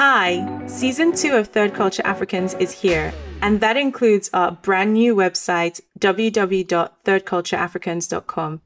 Hi, 0.00 0.46
season 0.68 1.12
two 1.12 1.34
of 1.34 1.48
Third 1.48 1.74
Culture 1.74 2.06
Africans 2.06 2.54
is 2.54 2.70
here, 2.70 3.12
and 3.42 3.60
that 3.60 3.76
includes 3.76 4.30
our 4.32 4.52
brand 4.52 4.92
new 4.92 5.16
website, 5.16 5.80
www.thirdcultureafricans.com. 5.98 8.60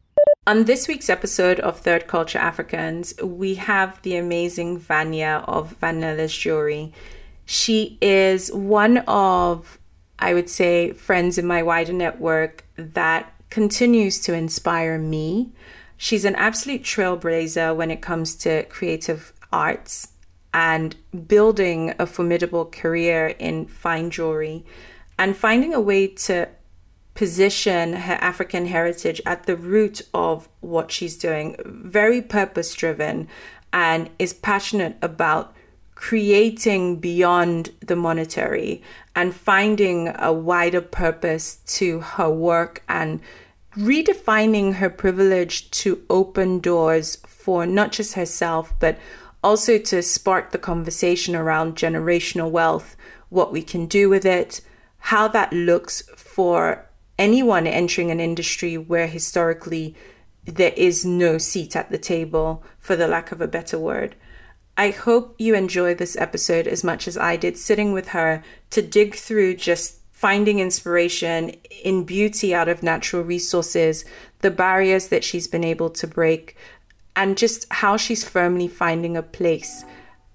On 0.47 0.65
this 0.65 0.87
week's 0.87 1.09
episode 1.09 1.59
of 1.61 1.81
Third 1.81 2.07
Culture 2.07 2.39
Africans, 2.39 3.15
we 3.23 3.55
have 3.55 4.03
the 4.03 4.17
amazing 4.17 4.77
Vanya 4.77 5.43
of 5.49 5.75
Vanleles 5.81 6.39
Jewelry. 6.39 6.93
She 7.47 7.97
is 8.03 8.53
one 8.53 8.99
of, 9.09 9.79
I 10.19 10.35
would 10.35 10.51
say, 10.51 10.93
friends 10.93 11.39
in 11.39 11.47
my 11.47 11.63
wider 11.63 11.95
network 11.95 12.67
that 12.77 13.33
continues 13.49 14.21
to 14.21 14.35
inspire 14.35 14.99
me. 14.99 15.51
She's 15.97 16.27
an 16.27 16.35
absolute 16.35 16.83
trailblazer 16.83 17.75
when 17.75 17.91
it 17.91 18.03
comes 18.03 18.35
to 18.35 18.65
creative 18.65 19.33
arts 19.51 20.09
and 20.55 20.97
building 21.27 21.95
a 21.99 22.07
formidable 22.07 22.67
career 22.67 23.29
in 23.39 23.67
fine 23.67 24.11
jewelry 24.11 24.65
and 25.19 25.37
finding 25.37 25.73
a 25.73 25.81
way 25.81 26.07
to 26.07 26.49
position 27.15 27.93
her 27.93 28.19
African 28.21 28.67
heritage 28.67 29.21
at 29.27 29.45
the 29.45 29.57
root 29.57 30.03
of 30.15 30.49
what 30.61 30.91
she's 30.91 31.17
doing, 31.17 31.57
very 31.65 32.23
purpose 32.23 32.75
driven, 32.75 33.29
and 33.73 34.11
is 34.19 34.33
passionate 34.33 34.97
about 35.03 35.55
creating 35.95 36.97
beyond 36.97 37.71
the 37.81 37.95
monetary 37.95 38.83
and 39.15 39.35
finding 39.35 40.13
a 40.19 40.33
wider 40.33 40.81
purpose 40.81 41.57
to 41.67 42.01
her 42.01 42.31
work 42.31 42.83
and 42.89 43.21
redefining 43.77 44.75
her 44.75 44.91
privilege 44.91 45.71
to 45.71 46.03
open 46.11 46.59
doors 46.59 47.17
for 47.27 47.67
not 47.67 47.93
just 47.93 48.15
herself, 48.15 48.75
but 48.81 48.99
also 49.43 49.79
to 49.79 50.03
spark 50.03 50.51
the 50.51 50.59
conversation 50.59 51.35
around 51.35 51.77
generational 51.77 52.51
wealth, 52.51 52.97
what 53.29 53.53
we 53.53 53.63
can 53.63 53.87
do 53.87 54.09
with 54.09 54.25
it, 54.25 54.61
how 54.99 55.27
that 55.29 55.53
looks 55.53 56.03
for 56.17 56.87
anyone 57.19 57.67
entering 57.67 58.11
an 58.11 58.21
industry 58.21 58.77
where 58.79 59.07
historically 59.07 59.95
there 60.45 60.73
is 60.77 61.05
no 61.05 61.39
seat 61.39 61.77
at 61.77 61.91
the 61.91 61.99
table, 61.99 62.65
for 62.79 62.97
the 62.97 63.07
lack 63.07 63.31
of 63.33 63.41
a 63.41 63.49
better 63.49 63.79
word. 63.79 64.17
I 64.77 64.91
hope 64.91 65.37
you 65.39 65.55
enjoy 65.55 65.95
this 65.95 66.17
episode 66.17 66.67
as 66.67 66.83
much 66.83 67.07
as 67.07 67.17
I 67.17 67.37
did 67.37 67.57
sitting 67.59 67.93
with 67.93 68.09
her 68.09 68.43
to 68.71 68.83
dig 68.83 69.15
through 69.15 69.57
just 69.57 69.99
finding 70.11 70.59
inspiration 70.61 71.51
in 71.85 72.05
beauty 72.05 72.55
out 72.55 72.69
of 72.69 72.83
natural 72.83 73.23
resources, 73.23 74.05
the 74.41 74.51
barriers 74.51 75.09
that 75.09 75.25
she's 75.25 75.47
been 75.47 75.65
able 75.65 75.91
to 75.91 76.07
break, 76.07 76.57
and 77.17 77.37
just 77.37 77.67
how 77.71 77.97
she's 77.97 78.25
firmly 78.25 78.69
finding 78.69 79.17
a 79.17 79.23
place 79.23 79.85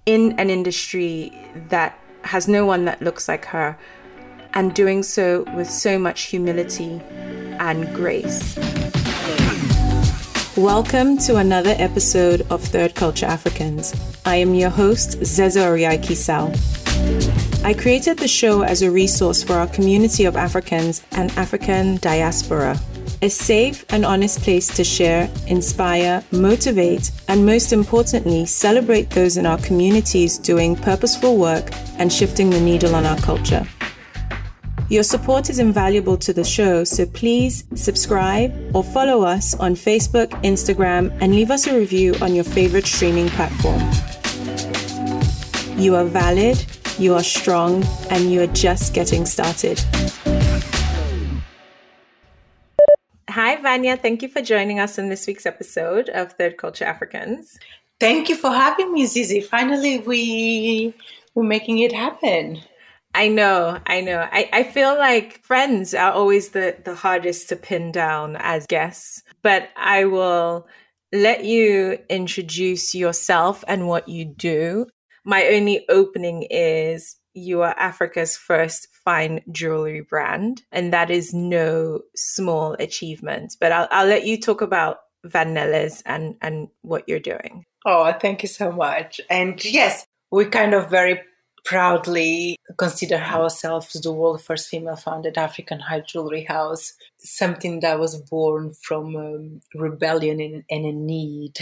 in 0.06 0.38
an 0.39 0.50
industry 0.50 1.34
that 1.69 2.00
has 2.23 2.47
no 2.47 2.66
one 2.66 2.86
that 2.86 3.02
looks 3.02 3.28
like 3.28 3.45
her 3.45 3.78
and 4.53 4.73
doing 4.73 5.03
so 5.03 5.44
with 5.56 5.69
so 5.69 5.97
much 5.97 6.23
humility 6.23 7.02
and 7.59 7.94
grace. 7.95 8.58
Welcome 10.56 11.17
to 11.19 11.36
another 11.38 11.75
episode 11.78 12.42
of 12.50 12.64
Third 12.64 12.95
Culture 12.95 13.25
Africans. 13.25 13.94
I 14.25 14.36
am 14.38 14.56
your 14.56 14.69
host, 14.69 15.19
Zeze 15.19 15.58
Oriaikhi 15.58 16.16
Sal. 16.16 16.52
I 17.64 17.73
created 17.73 18.17
the 18.17 18.28
show 18.28 18.62
as 18.62 18.81
a 18.81 18.89
resource 18.89 19.44
for 19.44 19.53
our 19.53 19.67
community 19.67 20.25
of 20.25 20.36
Africans 20.36 21.03
and 21.12 21.31
African 21.31 21.97
diaspora 21.97 22.80
a 23.21 23.29
safe 23.29 23.85
and 23.89 24.05
honest 24.05 24.41
place 24.41 24.67
to 24.67 24.83
share, 24.83 25.29
inspire, 25.47 26.23
motivate, 26.31 27.11
and 27.27 27.45
most 27.45 27.73
importantly, 27.73 28.45
celebrate 28.45 29.09
those 29.09 29.37
in 29.37 29.45
our 29.45 29.57
communities 29.59 30.37
doing 30.37 30.75
purposeful 30.75 31.38
work 31.38 31.69
and 31.97 32.11
shifting 32.11 32.49
the 32.49 32.59
needle 32.59 32.95
on 32.95 33.05
our 33.05 33.17
culture. 33.17 33.65
Your 34.89 35.03
support 35.03 35.49
is 35.49 35.59
invaluable 35.59 36.15
to 36.17 36.31
the 36.31 36.45
show, 36.45 36.85
so 36.85 37.05
please 37.05 37.66
subscribe 37.75 38.53
or 38.73 38.83
follow 38.83 39.23
us 39.23 39.53
on 39.56 39.75
Facebook, 39.75 40.29
Instagram, 40.44 41.16
and 41.19 41.33
leave 41.33 41.51
us 41.51 41.67
a 41.67 41.77
review 41.77 42.16
on 42.22 42.33
your 42.33 42.45
favorite 42.45 42.85
streaming 42.85 43.27
platform. 43.29 43.81
You 45.77 45.95
are 45.95 46.06
valid, 46.06 46.63
you 46.97 47.16
are 47.16 47.23
strong, 47.23 47.83
and 48.09 48.31
you 48.31 48.41
are 48.44 48.53
just 48.53 48.94
getting 48.94 49.25
started. 49.25 49.83
Hi, 53.38 53.56
Vanya. 53.62 53.98
Thank 53.98 54.24
you 54.24 54.30
for 54.30 54.42
joining 54.42 54.80
us 54.80 54.98
in 54.98 55.09
this 55.09 55.28
week's 55.28 55.46
episode 55.46 56.09
of 56.09 56.34
Third 56.34 56.58
Culture 56.58 56.86
Africans. 56.86 57.59
Thank 58.00 58.30
you 58.30 58.36
for 58.36 58.50
having 58.50 58.92
me, 58.92 59.06
Zeze. 59.06 59.46
Finally, 59.46 60.00
we 60.00 60.96
we're 61.36 61.44
making 61.44 61.78
it 61.78 61.92
happen. 61.92 62.59
I 63.14 63.28
know, 63.28 63.78
I 63.86 64.02
know. 64.02 64.28
I, 64.31 64.50
I 64.52 64.64
feel 64.64 64.98
like 64.98 65.44
friends 65.44 65.94
are 65.94 66.14
always 66.14 66.50
the, 66.50 66.78
the 66.84 66.96
hardest 66.96 67.50
to 67.50 67.56
pin 67.56 67.92
down 67.92 68.38
as 68.40 68.66
guests, 68.66 69.22
but 69.44 69.69
I 69.78 70.06
will 70.06 70.66
let 71.14 71.46
you 71.46 72.00
introduce 72.09 72.96
yourself 72.96 73.64
and 73.68 73.88
what 73.88 74.09
you 74.09 74.25
do. 74.25 74.88
My 75.24 75.46
only 75.50 75.86
opening 75.90 76.48
is 76.50 77.18
you 77.38 77.62
are 77.62 77.78
Africa's 77.78 78.36
first 78.36 78.88
fine 79.06 79.42
jewelry 79.52 80.02
brand, 80.02 80.64
and 80.72 80.92
that 80.94 81.09
is 81.09 81.34
no 81.34 82.02
small 82.16 82.75
achievement. 82.80 83.56
But 83.59 83.72
I'll, 83.72 83.88
I'll 83.92 84.08
let 84.08 84.25
you 84.25 84.40
talk 84.40 84.62
about 84.62 84.98
Vanleles 85.25 86.02
and, 86.06 86.36
and 86.42 86.68
what 86.81 87.08
you're 87.08 87.20
doing. 87.20 87.66
Oh, 87.86 88.12
thank 88.14 88.44
you 88.44 88.50
so 88.50 88.72
much. 88.72 89.22
And 89.30 89.64
yes, 89.64 90.06
we 90.31 90.46
kind 90.46 90.74
of 90.74 90.90
very 90.90 91.22
proudly 91.64 92.58
consider 92.78 93.16
ourselves 93.16 93.92
the 93.94 94.12
world's 94.12 94.44
first 94.44 94.69
female 94.69 94.96
founded 94.96 95.38
African 95.38 95.80
high 95.80 96.00
jewelry 96.00 96.46
house, 96.46 96.94
something 97.18 97.81
that 97.81 98.00
was 98.00 98.22
born 98.22 98.74
from 98.81 99.16
um, 99.16 99.62
rebellion 99.75 100.40
and, 100.40 100.64
and 100.69 100.86
a 100.86 100.94
need 100.94 101.54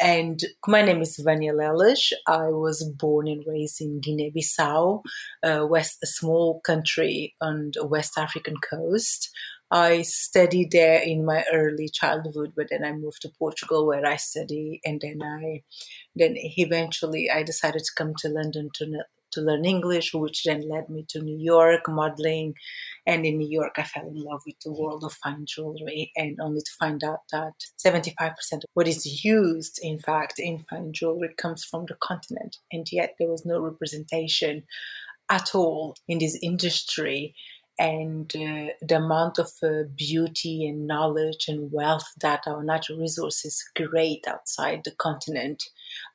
and 0.00 0.40
my 0.66 0.82
name 0.82 1.00
is 1.00 1.16
Vanya 1.16 1.52
Leles. 1.52 2.12
I 2.26 2.48
was 2.48 2.82
born 2.84 3.28
and 3.28 3.44
raised 3.46 3.80
in 3.80 4.00
Guinea-Bissau, 4.00 5.02
uh, 5.42 5.66
west, 5.66 5.98
a 6.02 6.06
small 6.06 6.60
country 6.60 7.34
on 7.40 7.72
the 7.74 7.86
West 7.86 8.16
African 8.16 8.56
coast. 8.58 9.30
I 9.70 10.02
studied 10.02 10.70
there 10.70 11.00
in 11.02 11.24
my 11.24 11.44
early 11.52 11.88
childhood, 11.88 12.52
but 12.56 12.68
then 12.70 12.84
I 12.84 12.92
moved 12.92 13.22
to 13.22 13.32
Portugal 13.38 13.86
where 13.86 14.06
I 14.06 14.16
study, 14.16 14.80
and 14.84 15.00
then 15.00 15.20
I, 15.22 15.62
then 16.16 16.34
eventually 16.36 17.30
I 17.30 17.42
decided 17.42 17.84
to 17.84 17.92
come 17.96 18.14
to 18.18 18.28
London 18.28 18.70
to 18.74 18.86
to 19.32 19.40
learn 19.40 19.64
English, 19.64 20.14
which 20.14 20.44
then 20.44 20.68
led 20.68 20.88
me 20.88 21.04
to 21.10 21.20
New 21.20 21.38
York 21.38 21.88
modeling. 21.88 22.54
And 23.06 23.24
in 23.24 23.38
New 23.38 23.48
York, 23.48 23.74
I 23.78 23.84
fell 23.84 24.06
in 24.06 24.22
love 24.22 24.42
with 24.46 24.56
the 24.64 24.72
world 24.72 25.04
of 25.04 25.12
fine 25.14 25.44
jewelry, 25.46 26.12
and 26.16 26.38
only 26.40 26.60
to 26.60 26.70
find 26.78 27.02
out 27.04 27.20
that 27.32 27.54
75% 27.84 28.32
of 28.52 28.64
what 28.74 28.88
is 28.88 29.24
used, 29.24 29.78
in 29.82 29.98
fact, 29.98 30.38
in 30.38 30.64
fine 30.70 30.92
jewelry 30.92 31.34
comes 31.36 31.64
from 31.64 31.86
the 31.86 31.96
continent. 32.00 32.56
And 32.72 32.86
yet, 32.90 33.14
there 33.18 33.30
was 33.30 33.44
no 33.44 33.60
representation 33.60 34.64
at 35.30 35.54
all 35.54 35.94
in 36.06 36.18
this 36.18 36.38
industry 36.42 37.34
and 37.78 38.34
uh, 38.34 38.72
the 38.82 38.96
amount 38.96 39.38
of 39.38 39.50
uh, 39.62 39.84
beauty 39.96 40.66
and 40.66 40.86
knowledge 40.86 41.46
and 41.48 41.70
wealth 41.72 42.06
that 42.20 42.42
our 42.46 42.62
natural 42.64 42.98
resources 42.98 43.62
create 43.76 44.24
outside 44.26 44.82
the 44.84 44.92
continent. 44.98 45.62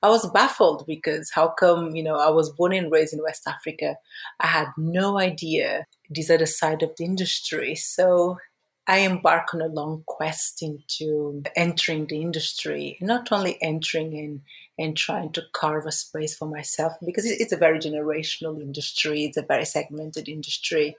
I 0.01 0.09
was 0.09 0.29
baffled 0.31 0.85
because 0.85 1.31
how 1.33 1.49
come, 1.49 1.95
you 1.95 2.03
know, 2.03 2.15
I 2.15 2.29
was 2.29 2.51
born 2.51 2.73
and 2.73 2.91
raised 2.91 3.13
in 3.13 3.23
West 3.23 3.47
Africa. 3.47 3.95
I 4.39 4.47
had 4.47 4.67
no 4.77 5.19
idea 5.19 5.85
these 6.09 6.29
are 6.29 6.37
the 6.37 6.47
side 6.47 6.83
of 6.83 6.91
the 6.97 7.05
industry. 7.05 7.75
So 7.75 8.37
I 8.85 8.99
embark 8.99 9.53
on 9.53 9.61
a 9.61 9.67
long 9.67 10.03
quest 10.05 10.61
into 10.61 11.43
entering 11.55 12.07
the 12.07 12.21
industry, 12.21 12.97
not 12.99 13.31
only 13.31 13.57
entering 13.61 14.17
and, 14.17 14.41
and 14.77 14.97
trying 14.97 15.31
to 15.31 15.43
carve 15.53 15.85
a 15.85 15.91
space 15.91 16.35
for 16.35 16.47
myself, 16.47 16.93
because 17.05 17.25
it's 17.25 17.51
a 17.51 17.57
very 17.57 17.77
generational 17.77 18.61
industry, 18.61 19.25
it's 19.25 19.37
a 19.37 19.43
very 19.43 19.65
segmented 19.65 20.27
industry, 20.27 20.95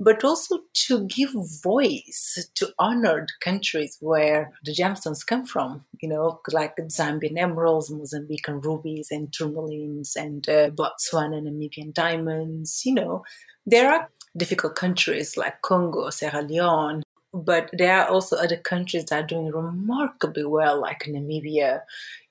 but 0.00 0.24
also 0.24 0.60
to 0.74 1.06
give 1.06 1.30
voice 1.62 2.48
to 2.54 2.72
honored 2.78 3.30
countries 3.40 3.96
where 4.00 4.52
the 4.64 4.74
gemstones 4.74 5.26
come 5.26 5.46
from, 5.46 5.84
you 6.00 6.08
know, 6.08 6.40
like 6.52 6.76
Zambian 6.76 7.38
emeralds, 7.38 7.90
Mozambican 7.90 8.62
rubies, 8.62 9.08
and 9.10 9.30
tourmalines, 9.30 10.16
and 10.16 10.48
uh, 10.48 10.70
Botswana 10.70 11.38
and 11.38 11.46
Namibian 11.46 11.94
diamonds, 11.94 12.82
you 12.84 12.94
know. 12.94 13.24
There 13.64 13.90
are 13.90 14.10
difficult 14.36 14.74
countries 14.74 15.36
like 15.36 15.62
Congo, 15.62 16.10
Sierra 16.10 16.42
Leone, 16.42 17.03
but 17.34 17.68
there 17.72 17.98
are 17.98 18.08
also 18.08 18.36
other 18.36 18.56
countries 18.56 19.06
that 19.06 19.24
are 19.24 19.26
doing 19.26 19.50
remarkably 19.50 20.44
well, 20.44 20.80
like 20.80 21.04
Namibia, 21.08 21.80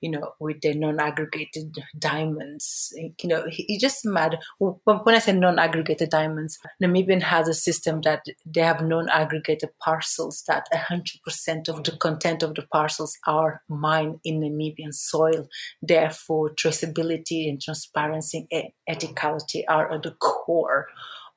you 0.00 0.10
know, 0.10 0.32
with 0.40 0.62
their 0.62 0.74
non-aggregated 0.74 1.76
diamonds. 1.98 2.90
You 2.96 3.28
know, 3.28 3.44
it 3.46 3.80
just 3.80 4.06
mad. 4.06 4.38
When 4.58 5.14
I 5.14 5.18
say 5.18 5.32
non-aggregated 5.32 6.08
diamonds, 6.08 6.58
Namibian 6.82 7.22
has 7.22 7.48
a 7.48 7.54
system 7.54 8.00
that 8.00 8.24
they 8.46 8.62
have 8.62 8.80
non-aggregated 8.80 9.68
parcels 9.78 10.42
that 10.48 10.66
100% 10.72 11.68
of 11.68 11.84
the 11.84 11.96
content 11.98 12.42
of 12.42 12.54
the 12.54 12.62
parcels 12.72 13.18
are 13.26 13.60
mined 13.68 14.20
in 14.24 14.40
Namibian 14.40 14.94
soil. 14.94 15.48
Therefore, 15.82 16.54
traceability 16.54 17.46
and 17.46 17.60
transparency 17.60 18.46
and 18.50 18.68
ethicality 18.88 19.64
are 19.68 19.92
at 19.92 20.02
the 20.02 20.12
core 20.12 20.86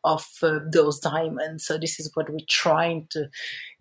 of 0.03 0.25
uh, 0.41 0.59
those 0.71 0.99
diamonds. 0.99 1.65
So 1.65 1.77
this 1.77 1.99
is 1.99 2.11
what 2.13 2.29
we're 2.29 2.37
trying 2.47 3.07
to 3.11 3.29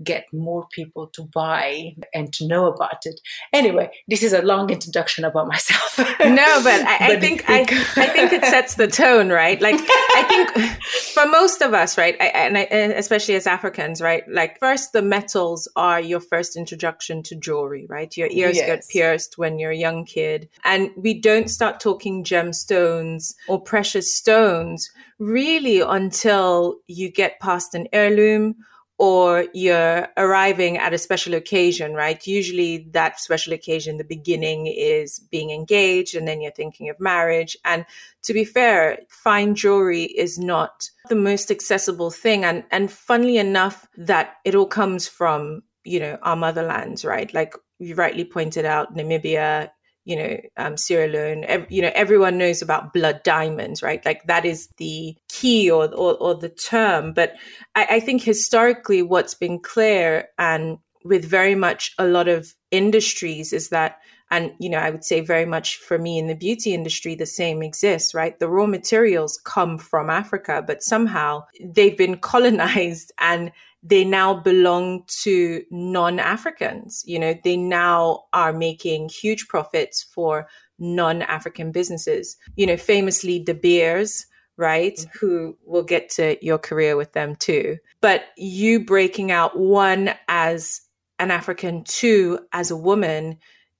get 0.02 0.26
more 0.32 0.66
people 0.72 1.06
to 1.08 1.22
buy 1.22 1.94
and 2.14 2.32
to 2.34 2.46
know 2.46 2.66
about 2.66 3.06
it. 3.06 3.20
Anyway, 3.52 3.90
this 4.08 4.22
is 4.22 4.32
a 4.32 4.42
long 4.42 4.70
introduction 4.70 5.24
about 5.24 5.48
myself. 5.48 5.98
no, 6.20 6.60
but 6.62 6.80
I, 6.86 7.12
I 7.12 7.20
think 7.20 7.44
I, 7.48 7.60
I 7.60 8.06
think 8.08 8.32
it 8.32 8.44
sets 8.44 8.74
the 8.74 8.88
tone, 8.88 9.30
right? 9.30 9.60
Like 9.60 9.76
I 9.78 10.24
think 10.28 10.82
for 11.14 11.26
most 11.26 11.62
of 11.62 11.72
us, 11.72 11.96
right, 11.96 12.16
I, 12.20 12.26
and, 12.26 12.58
I, 12.58 12.62
and 12.62 12.92
especially 12.92 13.36
as 13.36 13.46
Africans, 13.46 14.00
right, 14.00 14.24
like 14.28 14.58
first 14.58 14.92
the 14.92 15.02
metals 15.02 15.68
are 15.76 16.00
your 16.00 16.20
first 16.20 16.56
introduction 16.56 17.22
to 17.24 17.36
jewelry, 17.36 17.86
right? 17.88 18.14
Your 18.16 18.28
ears 18.30 18.56
yes. 18.56 18.66
get 18.66 18.88
pierced 18.88 19.38
when 19.38 19.58
you're 19.58 19.70
a 19.70 19.76
young 19.76 20.04
kid, 20.04 20.48
and 20.64 20.90
we 20.96 21.20
don't 21.20 21.48
start 21.48 21.80
talking 21.80 22.24
gemstones 22.24 23.34
or 23.48 23.60
precious 23.60 24.14
stones 24.14 24.90
really 25.18 25.80
until 26.06 26.76
you 26.86 27.10
get 27.10 27.40
past 27.40 27.74
an 27.74 27.88
heirloom 27.92 28.54
or 28.98 29.46
you're 29.52 30.06
arriving 30.16 30.78
at 30.78 30.94
a 30.94 30.98
special 30.98 31.34
occasion, 31.34 31.94
right? 31.94 32.24
Usually 32.26 32.88
that 32.92 33.18
special 33.18 33.52
occasion, 33.52 33.96
the 33.96 34.04
beginning 34.04 34.68
is 34.68 35.18
being 35.18 35.50
engaged 35.50 36.14
and 36.14 36.26
then 36.28 36.40
you're 36.40 36.52
thinking 36.52 36.88
of 36.88 37.00
marriage. 37.00 37.56
And 37.64 37.84
to 38.22 38.32
be 38.32 38.44
fair, 38.44 39.00
fine 39.08 39.56
jewelry 39.56 40.04
is 40.04 40.38
not 40.38 40.88
the 41.08 41.16
most 41.16 41.50
accessible 41.50 42.12
thing. 42.12 42.44
And, 42.44 42.62
and 42.70 42.90
funnily 42.90 43.36
enough, 43.36 43.88
that 43.96 44.36
it 44.44 44.54
all 44.54 44.66
comes 44.66 45.08
from, 45.08 45.62
you 45.84 45.98
know, 45.98 46.18
our 46.22 46.36
motherlands, 46.36 47.04
right? 47.04 47.34
Like 47.34 47.54
you 47.80 47.96
rightly 47.96 48.24
pointed 48.24 48.64
out, 48.64 48.96
Namibia, 48.96 49.70
you 50.06 50.14
know, 50.16 50.40
um, 50.56 50.76
Sierra 50.76 51.08
Leone, 51.08 51.44
ev- 51.44 51.66
you 51.68 51.82
know, 51.82 51.90
everyone 51.94 52.38
knows 52.38 52.62
about 52.62 52.92
blood 52.94 53.20
diamonds, 53.24 53.82
right? 53.82 54.06
Like 54.06 54.24
that 54.28 54.44
is 54.46 54.68
the 54.78 55.16
key 55.28 55.68
or, 55.68 55.92
or, 55.92 56.14
or 56.18 56.36
the 56.36 56.48
term. 56.48 57.12
But 57.12 57.34
I, 57.74 57.86
I 57.90 58.00
think 58.00 58.22
historically 58.22 59.02
what's 59.02 59.34
been 59.34 59.58
clear 59.58 60.28
and 60.38 60.78
with 61.04 61.24
very 61.24 61.56
much 61.56 61.92
a 61.98 62.06
lot 62.06 62.28
of 62.28 62.54
industries 62.70 63.52
is 63.52 63.68
that 63.70 63.98
and 64.30 64.52
you 64.58 64.68
know 64.68 64.78
i 64.78 64.90
would 64.90 65.04
say 65.04 65.20
very 65.20 65.44
much 65.44 65.76
for 65.76 65.98
me 65.98 66.18
in 66.18 66.26
the 66.26 66.34
beauty 66.34 66.74
industry 66.74 67.14
the 67.14 67.26
same 67.26 67.62
exists 67.62 68.12
right 68.12 68.40
the 68.40 68.48
raw 68.48 68.66
materials 68.66 69.40
come 69.44 69.78
from 69.78 70.10
africa 70.10 70.64
but 70.66 70.82
somehow 70.82 71.40
they've 71.64 71.96
been 71.96 72.16
colonized 72.32 73.12
and 73.20 73.52
they 73.82 74.04
now 74.04 74.34
belong 74.34 75.04
to 75.22 75.62
non-Africans. 75.70 77.02
You 77.06 77.18
know, 77.18 77.34
they 77.44 77.56
now 77.56 78.24
are 78.32 78.52
making 78.52 79.10
huge 79.10 79.48
profits 79.48 80.02
for 80.14 80.48
non-African 80.78 81.72
businesses. 81.72 82.36
You 82.56 82.66
know, 82.66 82.76
famously 82.76 83.38
De 83.38 83.54
Beers, 83.54 84.26
right? 84.56 84.96
Mm-hmm. 84.96 85.18
Who 85.18 85.58
will 85.64 85.84
get 85.84 86.10
to 86.10 86.36
your 86.44 86.58
career 86.58 86.96
with 86.96 87.12
them 87.12 87.36
too. 87.36 87.78
But 88.00 88.24
you 88.36 88.84
breaking 88.84 89.30
out 89.30 89.58
one 89.58 90.14
as 90.28 90.80
an 91.18 91.30
African, 91.30 91.84
two 91.84 92.40
as 92.52 92.70
a 92.70 92.76
woman 92.76 93.38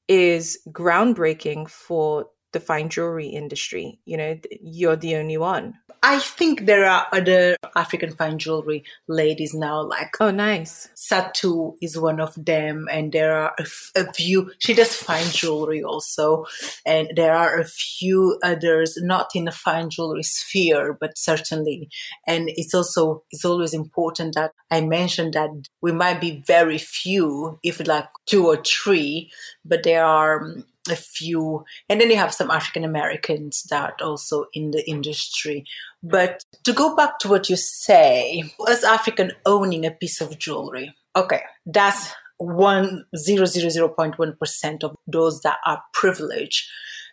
is 0.09 0.59
groundbreaking 0.69 1.69
for 1.69 2.27
the 2.53 2.61
fine 2.61 2.89
jewelry 2.89 3.29
industry. 3.29 3.99
You 4.05 4.17
know, 4.17 4.39
you're 4.61 4.97
the 4.97 5.17
only 5.17 5.37
one. 5.37 5.75
I 6.03 6.21
think 6.21 6.67
there 6.67 6.85
are 6.85 7.07
other 7.13 7.57
African 7.75 8.13
fine 8.13 8.39
jewelry 8.39 8.85
ladies 9.09 9.55
now, 9.55 9.83
like 9.83 10.15
oh, 10.21 10.31
nice. 10.31 10.89
Satu 10.95 11.75
is 11.83 11.99
one 11.99 12.21
of 12.21 12.35
them, 12.37 12.87
and 12.91 13.13
there 13.13 13.37
are 13.37 13.55
a, 13.59 13.63
f- 13.63 13.91
a 13.97 14.13
few. 14.13 14.53
She 14.59 14.75
does 14.75 14.95
fine 14.95 15.27
jewelry 15.31 15.83
also, 15.83 16.45
and 16.85 17.11
there 17.17 17.35
are 17.35 17.59
a 17.59 17.65
few 17.65 18.39
others, 18.43 18.97
not 19.01 19.31
in 19.35 19.47
the 19.47 19.53
fine 19.53 19.91
jewelry 19.91 20.23
sphere, 20.23 20.97
but 21.01 21.19
certainly. 21.19 21.89
And 22.27 22.51
it's 22.55 22.75
also 22.75 23.25
it's 23.31 23.45
always 23.45 23.75
important 23.75 24.35
that 24.35 24.53
I 24.71 24.83
mentioned 24.83 25.35
that 25.35 25.51
we 25.81 25.93
might 25.93 26.21
be 26.21 26.43
very 26.47 26.79
few, 26.79 27.59
if 27.63 27.85
like 27.87 28.09
two 28.27 28.47
or 28.47 28.63
three, 28.63 29.31
but 29.65 29.83
there 29.83 30.05
are 30.05 30.45
um, 30.45 30.65
a 30.89 30.97
few, 30.97 31.65
and 31.89 32.01
then 32.01 32.11
you 32.11 32.17
have 32.17 32.35
some 32.35 32.51
African 32.51 32.85
Americans 32.85 33.65
that 33.71 34.01
also 34.01 34.47
in 34.53 34.71
the 34.71 34.89
industry. 34.89 35.65
But 36.03 36.45
to 36.65 36.73
go 36.73 36.95
back 36.95 37.19
to 37.21 37.29
what 37.29 37.49
you 37.51 37.57
say, 37.57 38.45
as 38.69 38.85
African 38.85 39.33
owning 39.45 39.85
a 39.85 39.91
piece 39.91 40.21
of 40.21 40.39
jewelry, 40.39 40.95
okay, 41.15 41.43
that's 41.65 42.13
one 42.39 43.05
zero 43.17 43.47
zero 43.47 43.69
zero 43.69 43.89
point 43.89 44.19
one 44.19 44.37
percent 44.37 44.85
of 44.85 44.95
those 45.07 45.41
that 45.43 45.59
are 45.65 45.83
privileged 45.93 46.69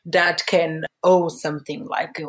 that 0.05 0.45
can 0.47 0.83
owe 1.03 1.29
something 1.29 1.85
like 1.85 2.19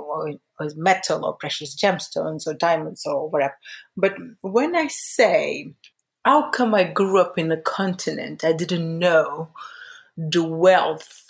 metal 0.77 1.25
or 1.25 1.35
precious 1.35 1.75
gemstones 1.75 2.47
or 2.47 2.55
diamonds 2.55 3.05
or 3.05 3.29
whatever. 3.29 3.57
But 3.97 4.15
when 4.43 4.77
I 4.77 4.87
say, 4.87 5.75
how 6.25 6.51
come 6.51 6.75
I 6.75 6.85
grew 6.85 7.21
up 7.21 7.39
in 7.39 7.53
a 7.53 7.61
continent 7.61 8.45
I 8.45 8.53
didn't 8.53 8.99
know 8.99 9.51
the 10.17 10.45
wealth 10.45 11.25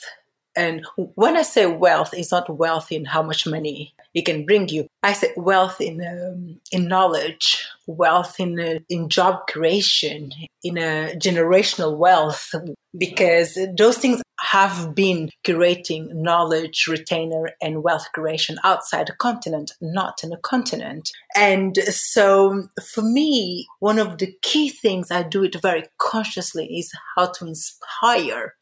and 0.57 0.87
when 0.97 1.37
I 1.37 1.43
say 1.43 1.67
wealth, 1.67 2.15
it's 2.15 2.31
not 2.31 2.49
wealth 2.49 2.93
in 2.93 3.05
how 3.05 3.23
much 3.23 3.47
money 3.47 3.93
it 4.15 4.25
can 4.25 4.47
bring 4.47 4.69
you. 4.69 4.87
I 5.03 5.13
say 5.13 5.33
wealth 5.37 5.81
in 5.81 6.01
um, 6.01 6.61
in 6.71 6.87
knowledge, 6.87 7.67
wealth 7.87 8.39
in 8.39 8.61
uh, 8.61 8.79
in 8.89 9.09
job 9.09 9.49
creation, 9.49 10.33
in 10.63 10.79
a 10.79 11.15
generational 11.17 11.97
wealth, 11.97 12.55
because 12.97 13.59
those 13.77 13.99
things 13.99 14.23
have 14.41 14.95
been 14.95 15.31
creating 15.45 16.11
knowledge 16.23 16.87
retainer 16.87 17.51
and 17.61 17.83
wealth 17.83 18.07
creation 18.13 18.57
outside 18.63 19.09
the 19.09 19.13
continent, 19.13 19.73
not 19.81 20.23
in 20.23 20.31
the 20.31 20.37
continent. 20.37 21.11
And 21.35 21.77
so, 21.77 22.69
for 22.93 23.03
me, 23.03 23.67
one 23.81 23.99
of 23.99 24.19
the 24.19 24.33
key 24.43 24.69
things 24.69 25.11
I 25.11 25.25
do 25.25 25.43
it 25.43 25.61
very 25.61 25.85
consciously 25.99 26.79
is 26.79 26.93
how 27.17 27.33
to 27.33 27.47
inspire 27.47 28.55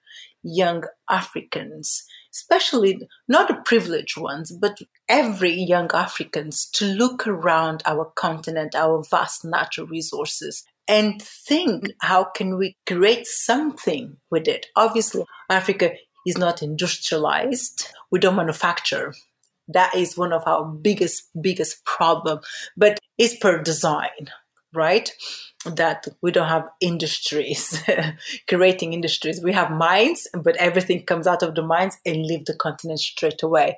young 0.43 0.85
Africans, 1.09 2.05
especially 2.33 3.09
not 3.29 3.49
the 3.49 3.55
privileged 3.65 4.17
ones, 4.17 4.53
but 4.53 4.79
every 5.09 5.53
young 5.53 5.91
Africans 5.93 6.67
to 6.75 6.85
look 6.85 7.27
around 7.27 7.83
our 7.87 8.13
continent, 8.17 8.75
our 8.75 9.03
vast 9.11 9.45
natural 9.45 9.87
resources 9.87 10.65
and 10.89 11.23
think 11.23 11.93
how 12.01 12.25
can 12.25 12.57
we 12.59 12.77
create 12.87 13.27
something 13.27 14.17
with 14.31 14.49
it. 14.49 14.67
Obviously, 14.77 15.25
Africa 15.49 15.93
is 16.27 16.39
not 16.39 16.63
industrialized. 16.63 17.89
We 18.11 18.19
don't 18.19 18.37
manufacture. 18.37 19.15
That 19.69 19.95
is 19.95 20.19
one 20.19 20.33
of 20.33 20.43
our 20.47 20.65
biggest, 20.65 21.29
biggest 21.41 21.85
problem, 21.85 22.41
but 22.77 22.99
it's 23.17 23.37
per 23.37 23.63
design, 23.63 24.31
right? 24.75 25.11
That 25.65 26.09
we 26.23 26.33
don't 26.33 26.49
have 26.49 26.69
industries, 26.81 27.83
creating 28.49 28.93
industries. 28.93 29.43
We 29.43 29.53
have 29.53 29.71
mines, 29.71 30.27
but 30.35 30.57
everything 30.57 31.05
comes 31.05 31.27
out 31.27 31.43
of 31.43 31.55
the 31.55 31.63
mines 31.63 31.99
and 32.05 32.27
leave 32.27 32.45
the 32.47 32.55
continent 32.55 33.01
straight 33.01 33.43
away. 33.43 33.77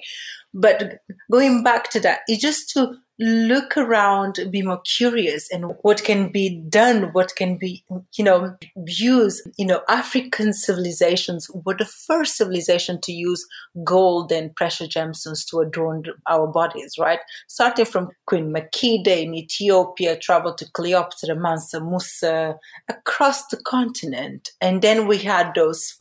But 0.53 1.00
going 1.31 1.64
back 1.64 1.91
to 1.91 2.00
that, 2.00 2.21
it's 2.29 2.41
just 2.41 2.71
to 2.71 2.97
look 3.19 3.76
around, 3.76 4.38
be 4.50 4.62
more 4.62 4.81
curious 4.85 5.49
and 5.53 5.75
what 5.83 6.03
can 6.03 6.31
be 6.31 6.61
done, 6.69 7.12
what 7.12 7.35
can 7.37 7.57
be, 7.57 7.85
you 8.17 8.25
know, 8.25 8.57
used. 8.87 9.43
You 9.57 9.67
know, 9.67 9.83
African 9.88 10.53
civilizations 10.53 11.49
were 11.64 11.76
the 11.76 11.85
first 11.85 12.37
civilization 12.37 13.00
to 13.03 13.12
use 13.12 13.47
gold 13.85 14.33
and 14.33 14.55
precious 14.57 14.88
gemstones 14.88 15.47
to 15.50 15.61
adorn 15.61 16.05
our 16.29 16.47
bodies, 16.49 16.97
right? 16.99 17.21
Starting 17.47 17.85
from 17.85 18.11
Queen 18.26 18.53
Makeda 18.53 19.23
in 19.23 19.35
Ethiopia, 19.35 20.19
traveled 20.19 20.59
to 20.59 20.71
Cleopatra, 20.73 21.37
Mansa 21.37 21.74
Musa, 21.81 22.57
across 22.88 23.47
the 23.49 23.57
continent. 23.57 24.50
And 24.61 24.83
then 24.83 25.07
we 25.07 25.19
had 25.19 25.54
those, 25.54 25.97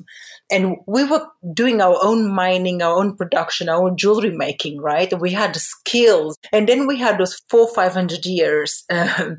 and 0.51 0.77
we 0.88 1.03
were 1.03 1.25
doing 1.53 1.82
our 1.82 1.98
own 2.01 2.34
mining, 2.34 2.82
our 2.82 2.98
own 2.98 3.15
production, 3.15 3.70
our 3.70 3.84
own 3.84 3.98
jewelry 3.98 4.32
making, 4.32 4.82
right? 4.82 5.20
We 5.20 5.32
had 5.32 5.53
the 5.53 5.60
skills. 5.60 6.38
And 6.51 6.68
then 6.68 6.88
we 6.88 6.98
had 6.98 7.18
those 7.18 7.42
four, 7.50 7.68
500 7.74 8.25
years, 8.25 8.84
um, 8.89 9.38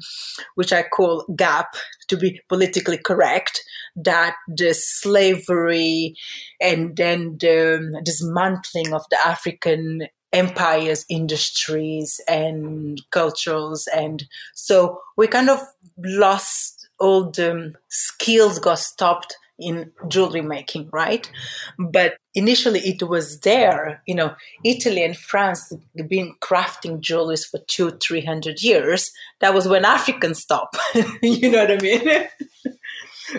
which 0.55 0.73
I 0.73 0.83
call 0.83 1.25
gap 1.37 1.75
to 2.09 2.17
be 2.17 2.41
politically 2.49 2.99
correct, 2.99 3.61
that 3.97 4.35
the 4.49 4.75
slavery 4.75 6.14
and 6.61 6.97
then 6.97 7.37
the 7.41 8.00
dismantling 8.05 8.93
of 8.93 9.03
the 9.11 9.19
African 9.25 10.09
empires, 10.35 11.07
industries, 11.09 12.21
and 12.29 13.00
cultures. 13.11 13.88
And 13.95 14.25
so 14.53 15.00
we 15.17 15.26
kind 15.29 15.49
of 15.49 15.61
lost 15.97 16.88
all 16.99 17.31
the 17.31 17.75
skills 17.88 18.59
got 18.59 18.79
stopped 18.79 19.37
in 19.59 19.93
jewelry 20.09 20.41
making, 20.41 20.88
right? 20.93 21.31
But 21.79 22.17
initially 22.35 22.81
it 22.81 23.03
was 23.09 23.41
there. 23.41 24.03
You 24.07 24.17
know, 24.17 24.35
Italy 24.64 25.05
and 25.05 25.17
France 25.17 25.73
been 26.09 26.35
crafting 26.43 27.00
jewelry 27.00 27.37
for 27.37 27.61
two, 27.67 27.93
three 27.93 28.25
hundred 28.25 28.62
years. 28.62 29.12
That 29.41 29.55
was 29.55 29.69
when 29.69 29.85
Africans 29.85 30.41
stopped. 30.41 30.76
you 31.23 31.50
know 31.50 31.61
what 31.61 31.71
I 31.71 31.76
mean? 31.76 32.29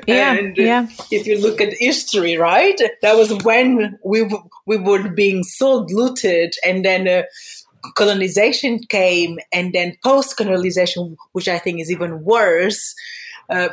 Yeah, 0.08 0.34
and 0.34 0.58
yeah. 0.58 0.88
if 1.12 1.26
you 1.28 1.40
look 1.40 1.62
at 1.62 1.74
history, 1.74 2.38
right, 2.38 2.80
that 3.02 3.16
was 3.16 3.34
when 3.44 3.98
we 4.04 4.30
we 4.66 4.78
were 4.78 5.10
being 5.10 5.44
so 5.44 5.86
looted, 5.90 6.54
and 6.66 6.84
then 6.84 7.08
uh, 7.08 7.24
colonization 7.96 8.80
came, 8.90 9.40
and 9.54 9.74
then 9.74 9.96
post 10.04 10.38
colonization, 10.38 11.16
which 11.34 11.48
I 11.48 11.60
think 11.60 11.80
is 11.80 11.92
even 11.92 12.24
worse, 12.24 12.94
uh, 13.50 13.70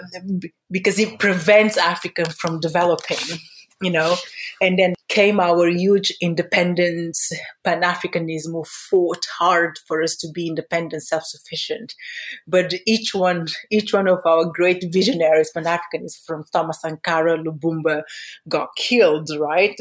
because 0.70 0.98
it 0.98 1.18
prevents 1.18 1.76
Africa 1.76 2.30
from 2.30 2.60
developing 2.60 3.38
you 3.82 3.90
know, 3.90 4.16
and 4.60 4.78
then 4.78 4.94
came 5.08 5.40
our 5.40 5.68
huge 5.68 6.12
independence, 6.20 7.32
Pan 7.64 7.82
Africanism 7.82 8.52
who 8.52 8.64
fought 8.64 9.24
hard 9.38 9.78
for 9.86 10.02
us 10.02 10.16
to 10.16 10.28
be 10.32 10.46
independent, 10.48 11.02
self 11.02 11.24
sufficient. 11.24 11.94
But 12.46 12.74
each 12.86 13.14
one, 13.14 13.46
each 13.70 13.92
one 13.92 14.08
of 14.08 14.20
our 14.24 14.44
great 14.44 14.84
visionaries, 14.90 15.50
Pan 15.50 15.64
Africanists 15.64 16.24
from 16.26 16.44
Thomas 16.52 16.80
Sankara, 16.80 17.38
Lumumba, 17.38 18.02
got 18.48 18.68
killed, 18.76 19.30
right? 19.38 19.76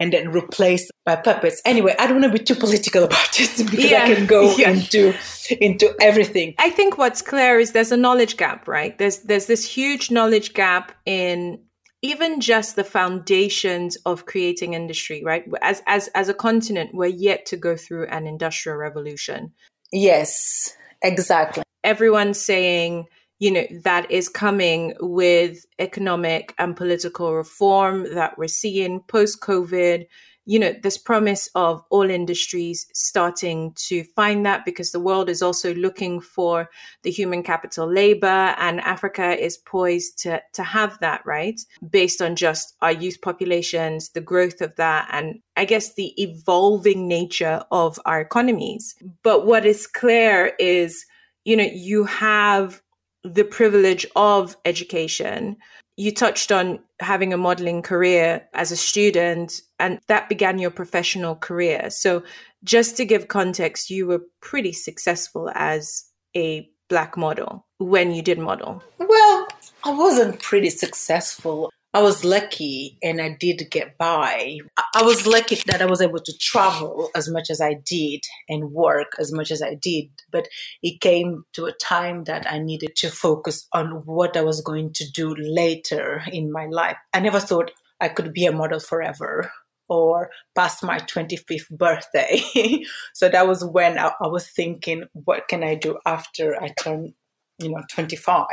and 0.00 0.12
then 0.12 0.32
replaced 0.32 0.90
by 1.04 1.16
puppets. 1.16 1.62
Anyway, 1.64 1.94
I 1.98 2.06
don't 2.06 2.20
want 2.20 2.32
to 2.32 2.38
be 2.38 2.44
too 2.44 2.54
political 2.54 3.04
about 3.04 3.40
it 3.40 3.56
because 3.70 3.90
yeah. 3.90 4.04
I 4.04 4.14
can 4.14 4.26
go 4.26 4.54
yeah. 4.58 4.70
into 4.70 5.14
into 5.62 5.94
everything. 6.00 6.54
I 6.58 6.70
think 6.70 6.98
what's 6.98 7.22
clear 7.22 7.58
is 7.58 7.72
there's 7.72 7.92
a 7.92 7.96
knowledge 7.96 8.36
gap, 8.36 8.68
right? 8.68 8.96
There's 8.98 9.18
there's 9.20 9.46
this 9.46 9.64
huge 9.64 10.10
knowledge 10.10 10.54
gap 10.54 10.92
in 11.06 11.60
even 12.02 12.40
just 12.40 12.76
the 12.76 12.84
foundations 12.84 13.96
of 14.06 14.26
creating 14.26 14.74
industry, 14.74 15.22
right? 15.24 15.44
As 15.62 15.82
as 15.86 16.08
as 16.14 16.28
a 16.28 16.34
continent, 16.34 16.90
we're 16.94 17.06
yet 17.06 17.46
to 17.46 17.56
go 17.56 17.76
through 17.76 18.06
an 18.06 18.26
industrial 18.26 18.78
revolution. 18.78 19.52
Yes, 19.92 20.76
exactly. 21.02 21.62
Everyone's 21.82 22.40
saying, 22.40 23.06
you 23.38 23.50
know, 23.50 23.66
that 23.84 24.10
is 24.10 24.28
coming 24.28 24.94
with 25.00 25.64
economic 25.78 26.54
and 26.58 26.76
political 26.76 27.34
reform 27.34 28.14
that 28.14 28.36
we're 28.38 28.48
seeing 28.48 29.00
post 29.00 29.40
COVID 29.40 30.06
you 30.48 30.58
know, 30.58 30.74
this 30.82 30.96
promise 30.96 31.46
of 31.54 31.84
all 31.90 32.08
industries 32.08 32.86
starting 32.94 33.70
to 33.74 34.02
find 34.16 34.46
that 34.46 34.64
because 34.64 34.92
the 34.92 34.98
world 34.98 35.28
is 35.28 35.42
also 35.42 35.74
looking 35.74 36.22
for 36.22 36.70
the 37.02 37.10
human 37.10 37.42
capital 37.42 37.86
labor 37.86 38.54
and 38.56 38.80
Africa 38.80 39.38
is 39.38 39.58
poised 39.58 40.18
to, 40.20 40.40
to 40.54 40.62
have 40.62 40.98
that, 41.00 41.20
right? 41.26 41.60
Based 41.90 42.22
on 42.22 42.34
just 42.34 42.74
our 42.80 42.92
youth 42.92 43.20
populations, 43.20 44.08
the 44.08 44.22
growth 44.22 44.62
of 44.62 44.74
that, 44.76 45.06
and 45.12 45.38
I 45.58 45.66
guess 45.66 45.92
the 45.96 46.14
evolving 46.16 47.06
nature 47.06 47.62
of 47.70 48.00
our 48.06 48.18
economies. 48.18 48.94
But 49.22 49.44
what 49.44 49.66
is 49.66 49.86
clear 49.86 50.54
is, 50.58 51.04
you 51.44 51.58
know, 51.58 51.68
you 51.70 52.04
have 52.04 52.80
the 53.22 53.44
privilege 53.44 54.06
of 54.16 54.56
education 54.64 55.58
you 55.98 56.12
touched 56.12 56.52
on 56.52 56.78
having 57.00 57.32
a 57.32 57.36
modeling 57.36 57.82
career 57.82 58.46
as 58.54 58.70
a 58.70 58.76
student, 58.76 59.60
and 59.80 59.98
that 60.06 60.28
began 60.28 60.60
your 60.60 60.70
professional 60.70 61.34
career. 61.34 61.90
So, 61.90 62.22
just 62.62 62.96
to 62.96 63.04
give 63.04 63.26
context, 63.26 63.90
you 63.90 64.06
were 64.06 64.22
pretty 64.40 64.72
successful 64.72 65.50
as 65.54 66.04
a 66.36 66.70
black 66.88 67.16
model 67.16 67.66
when 67.78 68.12
you 68.12 68.22
did 68.22 68.38
model. 68.38 68.80
Well, 68.98 69.48
I 69.82 69.90
wasn't 69.90 70.40
pretty 70.40 70.70
successful. 70.70 71.70
I 71.94 72.02
was 72.02 72.22
lucky 72.22 72.98
and 73.02 73.20
I 73.20 73.30
did 73.40 73.66
get 73.70 73.96
by. 73.96 74.58
I 74.94 75.02
was 75.02 75.26
lucky 75.26 75.56
that 75.66 75.80
I 75.80 75.86
was 75.86 76.02
able 76.02 76.18
to 76.18 76.38
travel 76.38 77.10
as 77.14 77.30
much 77.30 77.48
as 77.48 77.62
I 77.62 77.74
did 77.74 78.20
and 78.48 78.72
work 78.72 79.12
as 79.18 79.32
much 79.32 79.50
as 79.50 79.62
I 79.62 79.74
did. 79.74 80.10
But 80.30 80.48
it 80.82 81.00
came 81.00 81.44
to 81.54 81.64
a 81.64 81.72
time 81.72 82.24
that 82.24 82.50
I 82.50 82.58
needed 82.58 82.94
to 82.96 83.10
focus 83.10 83.66
on 83.72 84.02
what 84.04 84.36
I 84.36 84.42
was 84.42 84.60
going 84.60 84.92
to 84.94 85.10
do 85.10 85.34
later 85.34 86.22
in 86.30 86.52
my 86.52 86.66
life. 86.66 86.96
I 87.14 87.20
never 87.20 87.40
thought 87.40 87.70
I 88.00 88.08
could 88.08 88.34
be 88.34 88.44
a 88.44 88.52
model 88.52 88.80
forever 88.80 89.50
or 89.88 90.30
past 90.54 90.84
my 90.84 90.98
25th 90.98 91.70
birthday. 91.70 92.42
so 93.14 93.30
that 93.30 93.48
was 93.48 93.64
when 93.64 93.98
I, 93.98 94.12
I 94.20 94.26
was 94.26 94.46
thinking, 94.46 95.04
what 95.14 95.48
can 95.48 95.64
I 95.64 95.74
do 95.74 95.98
after 96.04 96.62
I 96.62 96.68
turn 96.78 97.14
you 97.60 97.70
know 97.70 97.82
25 97.90 98.46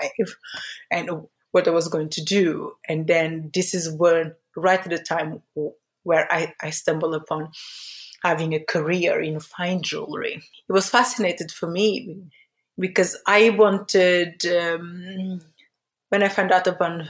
and 0.92 1.10
what 1.56 1.70
I 1.70 1.72
was 1.72 1.88
going 1.88 2.10
to 2.10 2.22
do. 2.22 2.74
And 2.86 3.08
then 3.08 3.50
this 3.54 3.74
is 3.74 3.90
when, 3.90 4.36
right 4.58 4.78
at 4.78 4.90
the 4.90 5.00
time 5.00 5.42
where 6.04 6.30
I, 6.30 6.54
I 6.62 6.72
stumbled 6.72 7.16
upon 7.16 7.52
having 8.22 8.54
a 8.54 8.60
career 8.60 9.22
in 9.22 9.40
fine 9.40 9.82
jewelry. 9.82 10.44
It 10.68 10.74
was 10.74 10.90
fascinating 10.90 11.48
for 11.48 11.72
me 11.72 12.26
because 12.78 13.16
I 13.26 13.52
wanted, 13.52 14.46
um, 14.46 15.40
when 16.10 16.24
I 16.24 16.28
found 16.28 16.52
out 16.52 16.68
about 16.68 17.04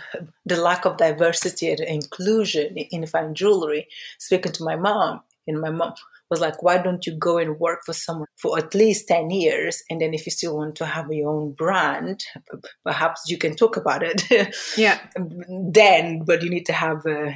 the 0.46 0.62
lack 0.62 0.86
of 0.86 0.98
diversity 0.98 1.72
and 1.72 1.80
inclusion 1.80 2.78
in 2.78 3.08
fine 3.08 3.34
jewelry, 3.34 3.88
speaking 4.20 4.52
to 4.52 4.64
my 4.64 4.76
mom, 4.76 5.22
and 5.48 5.60
my 5.60 5.72
mom 5.72 5.96
was 6.30 6.40
like, 6.40 6.64
why 6.64 6.78
don't 6.78 7.06
you 7.06 7.18
go 7.18 7.38
and 7.38 7.60
work 7.60 7.82
for 7.86 7.94
someone 7.94 8.28
for 8.38 8.58
at 8.58 8.74
least 8.74 9.08
10 9.08 9.30
years? 9.30 9.84
And 9.90 10.02
then 10.02 10.14
if 10.14 10.26
you 10.26 10.32
still 10.32 10.58
want 10.58 10.76
to 10.78 10.86
have 10.86 11.12
your 11.12 11.30
own 11.30 11.54
brand, 11.54 12.24
perhaps 12.84 13.24
you 13.30 13.38
can 13.38 13.56
talk 13.56 13.78
about 13.78 14.04
it. 14.04 14.24
Yeah. 14.78 15.00
then, 15.72 16.24
but 16.26 16.42
you 16.42 16.50
need 16.50 16.66
to 16.66 16.74
have 16.74 17.06
a 17.06 17.34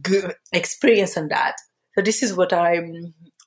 good 0.00 0.34
experience 0.52 1.16
on 1.16 1.28
that. 1.28 1.56
So 1.94 2.02
this 2.02 2.22
is 2.22 2.34
what 2.34 2.52
I 2.52 2.80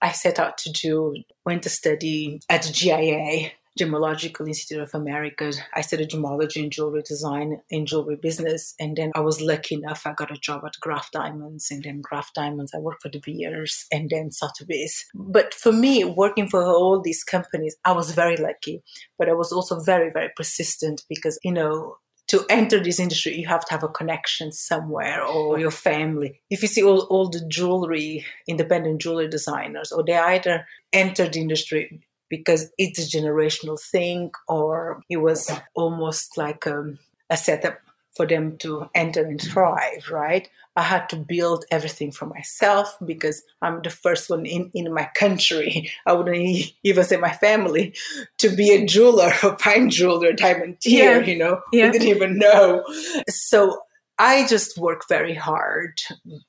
I 0.01 0.11
set 0.11 0.39
out 0.39 0.57
to 0.59 0.71
do. 0.71 1.15
Went 1.45 1.63
to 1.63 1.69
study 1.69 2.41
at 2.49 2.63
GIA 2.63 3.51
Gemological 3.79 4.47
Institute 4.47 4.81
of 4.81 4.93
America. 4.93 5.51
I 5.73 5.81
studied 5.81 6.09
gemology 6.09 6.61
and 6.61 6.71
jewelry 6.71 7.03
design 7.03 7.61
in 7.69 7.85
jewelry 7.85 8.17
business. 8.17 8.75
And 8.79 8.97
then 8.97 9.11
I 9.15 9.21
was 9.21 9.41
lucky 9.41 9.75
enough, 9.75 10.05
I 10.05 10.13
got 10.13 10.31
a 10.31 10.37
job 10.37 10.63
at 10.65 10.79
Graff 10.81 11.11
Diamonds. 11.11 11.71
And 11.71 11.83
then 11.83 12.01
Graff 12.01 12.33
Diamonds, 12.33 12.73
I 12.75 12.79
worked 12.79 13.01
for 13.01 13.09
De 13.09 13.19
Beers 13.19 13.85
and 13.91 14.09
then 14.09 14.31
Sotheby's. 14.31 15.05
But 15.15 15.53
for 15.53 15.71
me, 15.71 16.03
working 16.03 16.49
for 16.49 16.63
all 16.63 17.01
these 17.01 17.23
companies, 17.23 17.75
I 17.85 17.93
was 17.93 18.11
very 18.11 18.37
lucky. 18.37 18.83
But 19.17 19.29
I 19.29 19.33
was 19.33 19.51
also 19.51 19.79
very, 19.79 20.11
very 20.11 20.29
persistent 20.35 21.03
because, 21.07 21.39
you 21.43 21.53
know, 21.53 21.95
to 22.27 22.45
enter 22.49 22.81
this 22.81 22.99
industry, 22.99 23.35
you 23.35 23.47
have 23.47 23.65
to 23.65 23.73
have 23.73 23.83
a 23.83 23.89
connection 23.89 24.53
somewhere 24.53 25.21
or 25.21 25.59
your 25.59 25.71
family. 25.71 26.41
If 26.49 26.61
you 26.61 26.69
see 26.69 26.81
all, 26.81 27.01
all 27.09 27.29
the 27.29 27.45
jewelry, 27.49 28.25
independent 28.47 29.01
jewelry 29.01 29.27
designers, 29.27 29.91
or 29.91 30.03
they 30.05 30.17
either 30.17 30.65
entered 30.93 31.33
the 31.33 31.41
industry 31.41 32.01
because 32.31 32.71
it's 32.79 32.97
a 32.97 33.17
generational 33.17 33.79
thing, 33.79 34.31
or 34.47 35.03
it 35.09 35.17
was 35.17 35.51
almost 35.75 36.37
like 36.37 36.65
a, 36.65 36.95
a 37.29 37.37
setup 37.37 37.77
for 38.15 38.25
them 38.25 38.57
to 38.57 38.89
enter 38.95 39.23
and 39.23 39.39
thrive, 39.39 40.09
right? 40.09 40.49
I 40.75 40.83
had 40.83 41.09
to 41.09 41.17
build 41.17 41.65
everything 41.69 42.11
for 42.11 42.25
myself 42.25 42.97
because 43.05 43.43
I'm 43.61 43.81
the 43.81 43.89
first 43.89 44.29
one 44.29 44.45
in, 44.45 44.71
in 44.73 44.93
my 44.93 45.09
country. 45.15 45.91
I 46.05 46.13
wouldn't 46.13 46.73
even 46.83 47.03
say 47.03 47.17
my 47.17 47.33
family 47.33 47.93
to 48.39 48.49
be 48.49 48.71
a 48.71 48.85
jeweler, 48.85 49.33
a 49.43 49.57
fine 49.57 49.89
jeweler, 49.89 50.29
a 50.29 50.35
diamondier, 50.35 50.77
yeah. 50.85 51.19
you 51.19 51.37
know, 51.37 51.61
yeah. 51.71 51.87
we 51.87 51.91
didn't 51.91 52.07
even 52.07 52.37
know. 52.37 52.83
So 53.29 53.81
I 54.17 54.45
just 54.47 54.77
work 54.77 55.07
very 55.09 55.33
hard, 55.33 55.99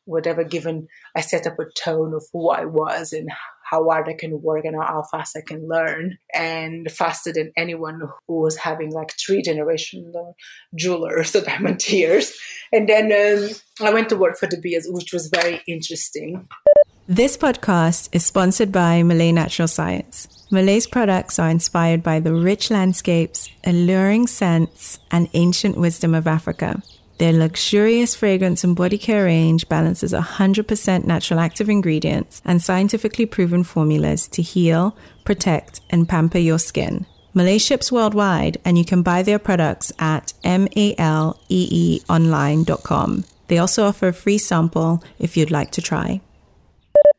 whatever 0.04 0.44
given 0.44 0.88
I 1.16 1.22
set 1.22 1.46
up 1.46 1.58
a 1.58 1.64
tone 1.64 2.12
of 2.12 2.26
who 2.32 2.50
I 2.50 2.64
was 2.64 3.12
and 3.12 3.30
how 3.72 3.88
hard 3.88 4.06
I 4.08 4.12
can 4.12 4.42
work 4.42 4.66
and 4.66 4.76
how 4.76 5.02
fast 5.10 5.34
I 5.34 5.40
can 5.40 5.66
learn, 5.66 6.18
and 6.34 6.90
faster 6.92 7.32
than 7.32 7.52
anyone 7.56 8.02
who 8.28 8.40
was 8.40 8.56
having 8.58 8.92
like 8.92 9.12
three 9.18 9.42
generational 9.42 10.34
jewelers 10.76 11.34
or 11.36 11.40
diamantiers. 11.40 12.32
And 12.70 12.88
then 12.88 13.06
um, 13.12 13.50
I 13.80 13.92
went 13.92 14.10
to 14.10 14.16
work 14.16 14.36
for 14.36 14.46
De 14.46 14.58
Beers, 14.60 14.86
which 14.90 15.12
was 15.12 15.28
very 15.28 15.62
interesting. 15.66 16.46
This 17.08 17.36
podcast 17.36 18.10
is 18.12 18.24
sponsored 18.24 18.70
by 18.70 19.02
Malée 19.02 19.34
Natural 19.34 19.66
Science. 19.66 20.28
Malée's 20.52 20.86
products 20.86 21.38
are 21.38 21.48
inspired 21.48 22.02
by 22.02 22.20
the 22.20 22.34
rich 22.34 22.70
landscapes, 22.70 23.48
alluring 23.64 24.26
scents, 24.26 24.98
and 25.10 25.28
ancient 25.32 25.78
wisdom 25.78 26.14
of 26.14 26.26
Africa. 26.26 26.82
Their 27.22 27.32
luxurious 27.32 28.14
fragrance 28.16 28.64
and 28.64 28.74
body 28.74 28.98
care 28.98 29.26
range 29.26 29.68
balances 29.68 30.12
100% 30.12 31.04
natural 31.04 31.38
active 31.38 31.70
ingredients 31.70 32.42
and 32.44 32.60
scientifically 32.60 33.26
proven 33.26 33.62
formulas 33.62 34.26
to 34.26 34.42
heal, 34.42 34.96
protect, 35.22 35.82
and 35.88 36.08
pamper 36.08 36.38
your 36.38 36.58
skin. 36.58 37.06
Malée 37.32 37.64
ships 37.64 37.92
worldwide, 37.92 38.56
and 38.64 38.76
you 38.76 38.84
can 38.84 39.02
buy 39.02 39.22
their 39.22 39.38
products 39.38 39.92
at 40.00 40.32
maleeonline.com. 40.42 43.24
They 43.46 43.58
also 43.58 43.84
offer 43.84 44.08
a 44.08 44.12
free 44.12 44.38
sample 44.38 45.04
if 45.20 45.36
you'd 45.36 45.52
like 45.52 45.70
to 45.70 45.80
try. 45.80 46.20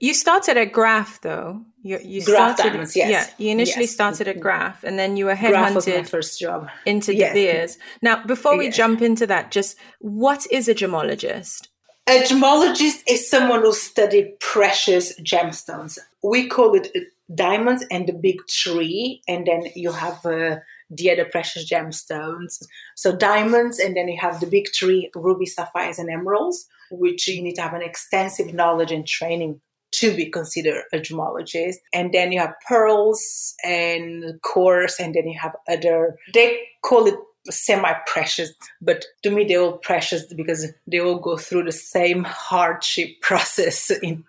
You 0.02 0.14
started 0.14 0.58
at 0.58 0.74
Graff, 0.74 1.22
though. 1.22 1.62
You, 1.86 2.00
you 2.02 2.24
Graff 2.24 2.56
started, 2.56 2.72
Diamonds, 2.72 2.96
yes. 2.96 3.10
Yeah, 3.12 3.46
you 3.46 3.52
initially 3.52 3.84
Yes. 3.84 3.92
started 3.92 4.30
at 4.30 4.40
Graff, 4.40 4.86
and 4.86 4.98
then 4.98 5.18
you 5.18 5.26
were 5.26 5.36
Graff 5.36 5.74
headhunted 5.74 6.08
first 6.08 6.40
job. 6.40 6.70
into 6.86 7.14
Yes. 7.14 7.34
De 7.34 7.34
Beers. 7.34 7.78
Now, 8.02 8.24
before 8.26 8.58
we 8.58 8.66
Yes. 8.66 8.78
jump 8.78 9.02
into 9.02 9.28
that, 9.28 9.52
just 9.52 9.78
what 10.00 10.48
is 10.50 10.70
a 10.70 10.74
gemologist? 10.74 11.68
A 12.08 12.22
gemologist 12.22 13.04
is 13.08 13.30
someone 13.30 13.62
who 13.62 13.74
studied 13.74 14.40
precious 14.40 15.20
gemstones. 15.22 15.98
We 16.24 16.48
call 16.48 16.74
it 16.76 16.88
diamonds 17.34 17.86
and 17.92 18.08
the 18.08 18.14
big 18.14 18.40
tree, 18.48 19.22
and 19.28 19.46
then 19.46 19.68
you 19.76 19.92
have 19.92 20.26
uh, 20.26 20.58
the 20.90 21.12
other 21.12 21.26
precious 21.26 21.70
gemstones. 21.70 22.64
So 22.96 23.14
diamonds, 23.16 23.80
and 23.80 23.96
then 23.98 24.08
you 24.08 24.20
have 24.22 24.40
the 24.40 24.48
big 24.48 24.68
tree, 24.74 25.10
ruby, 25.16 25.46
sapphires, 25.48 26.00
and 26.00 26.10
emeralds, 26.10 26.66
which 26.92 27.28
you 27.28 27.42
need 27.42 27.56
to 27.56 27.62
have 27.62 27.74
an 27.74 27.82
extensive 27.82 28.54
knowledge 28.54 28.92
and 28.92 29.06
training 29.06 29.60
to 29.94 30.16
be 30.16 30.30
considered 30.30 30.84
a 30.92 30.98
gemologist. 30.98 31.76
And 31.94 32.14
then 32.14 32.32
you 32.32 32.40
have 32.40 32.56
pearls 32.68 33.56
and 33.64 34.40
coarse, 34.42 35.00
and 35.00 35.14
then 35.14 35.28
you 35.28 35.40
have 35.40 35.56
other. 35.68 36.18
They 36.34 36.60
call 36.82 37.08
it 37.08 37.16
semi-precious, 37.50 38.54
but 38.82 39.06
to 39.22 39.30
me 39.30 39.44
they're 39.44 39.62
all 39.62 39.78
precious 39.78 40.32
because 40.34 40.68
they 40.88 41.00
all 41.00 41.20
go 41.20 41.38
through 41.38 41.64
the 41.64 41.74
same 41.74 42.24
hardship 42.24 43.10
process 43.22 43.92
in 44.02 44.24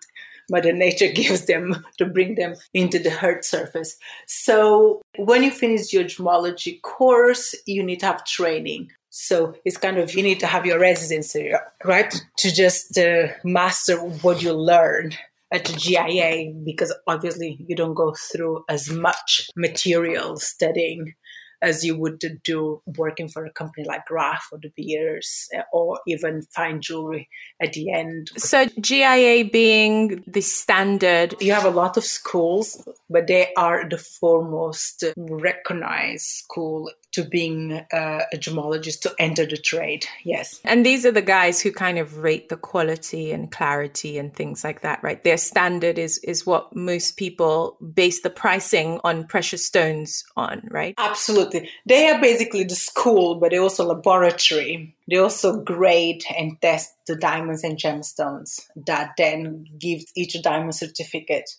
Mother 0.49 0.73
Nature 0.73 1.11
gives 1.11 1.45
them 1.45 1.83
to 1.97 2.05
bring 2.05 2.35
them 2.35 2.55
into 2.73 2.99
the 2.99 3.25
earth 3.25 3.45
surface. 3.45 3.97
So 4.27 5.01
when 5.17 5.43
you 5.43 5.51
finish 5.51 5.91
your 5.91 6.03
gemology 6.03 6.81
course, 6.81 7.55
you 7.65 7.81
need 7.83 8.01
to 8.01 8.07
have 8.07 8.25
training. 8.25 8.91
So 9.09 9.55
it's 9.63 9.77
kind 9.77 9.97
of 9.97 10.13
you 10.13 10.21
need 10.21 10.41
to 10.41 10.47
have 10.47 10.65
your 10.65 10.77
residency, 10.77 11.51
right, 11.83 12.13
to 12.37 12.53
just 12.53 12.97
uh, 12.97 13.29
master 13.43 13.97
what 13.97 14.43
you 14.43 14.53
learn 14.53 15.13
at 15.51 15.65
GIA 15.65 16.51
because 16.65 16.93
obviously 17.07 17.57
you 17.67 17.75
don't 17.75 17.93
go 17.93 18.13
through 18.31 18.63
as 18.69 18.89
much 18.89 19.49
material 19.55 20.37
studying 20.37 21.13
as 21.61 21.83
you 21.83 21.97
would 21.97 22.21
do 22.43 22.81
working 22.97 23.27
for 23.27 23.45
a 23.45 23.51
company 23.51 23.85
like 23.87 24.05
Graff 24.05 24.47
or 24.51 24.59
De 24.59 24.69
Beers 24.75 25.47
uh, 25.57 25.61
or 25.73 25.99
even 26.07 26.43
fine 26.53 26.81
jewelry 26.81 27.27
at 27.61 27.73
the 27.73 27.91
end. 27.91 28.29
So, 28.37 28.67
GIA 28.79 29.45
being 29.45 30.23
the 30.27 30.41
standard. 30.41 31.35
You 31.41 31.53
have 31.53 31.65
a 31.65 31.69
lot 31.69 31.97
of 31.97 32.03
schools, 32.03 32.87
but 33.09 33.27
they 33.27 33.51
are 33.57 33.87
the 33.89 33.97
foremost 33.97 35.03
recognized 35.17 36.25
school 36.25 36.91
to 37.15 37.23
being 37.23 37.71
uh, 37.93 38.21
a 38.33 38.37
gemologist 38.37 38.99
to 38.99 39.15
enter 39.17 39.45
the 39.45 39.55
trade. 39.55 40.05
Yes. 40.25 40.59
And 40.65 40.85
these 40.85 41.05
are 41.05 41.13
the 41.13 41.21
guys 41.21 41.61
who 41.61 41.71
kind 41.71 41.97
of 41.97 42.17
rate 42.17 42.49
the 42.49 42.57
quality 42.57 43.31
and 43.31 43.49
clarity 43.49 44.17
and 44.17 44.35
things 44.35 44.65
like 44.65 44.81
that, 44.81 45.01
right? 45.01 45.23
Their 45.23 45.37
standard 45.37 45.97
is 45.97 46.17
is 46.19 46.45
what 46.45 46.75
most 46.75 47.15
people 47.15 47.77
base 47.93 48.21
the 48.21 48.29
pricing 48.29 48.99
on 49.05 49.27
precious 49.27 49.65
stones 49.65 50.25
on, 50.35 50.67
right? 50.69 50.93
Absolutely. 50.97 51.69
They 51.87 52.09
are 52.09 52.19
basically 52.19 52.65
the 52.65 52.75
school, 52.75 53.35
but 53.39 53.51
they're 53.51 53.61
also 53.61 53.85
laboratory. 53.85 54.93
They 55.09 55.17
also 55.17 55.63
grade 55.63 56.25
and 56.37 56.59
test 56.61 56.95
the 57.07 57.15
diamonds 57.15 57.63
and 57.63 57.77
gemstones 57.77 58.59
that 58.87 59.11
then 59.17 59.65
gives 59.79 60.05
each 60.17 60.41
diamond 60.41 60.75
certificate. 60.75 61.49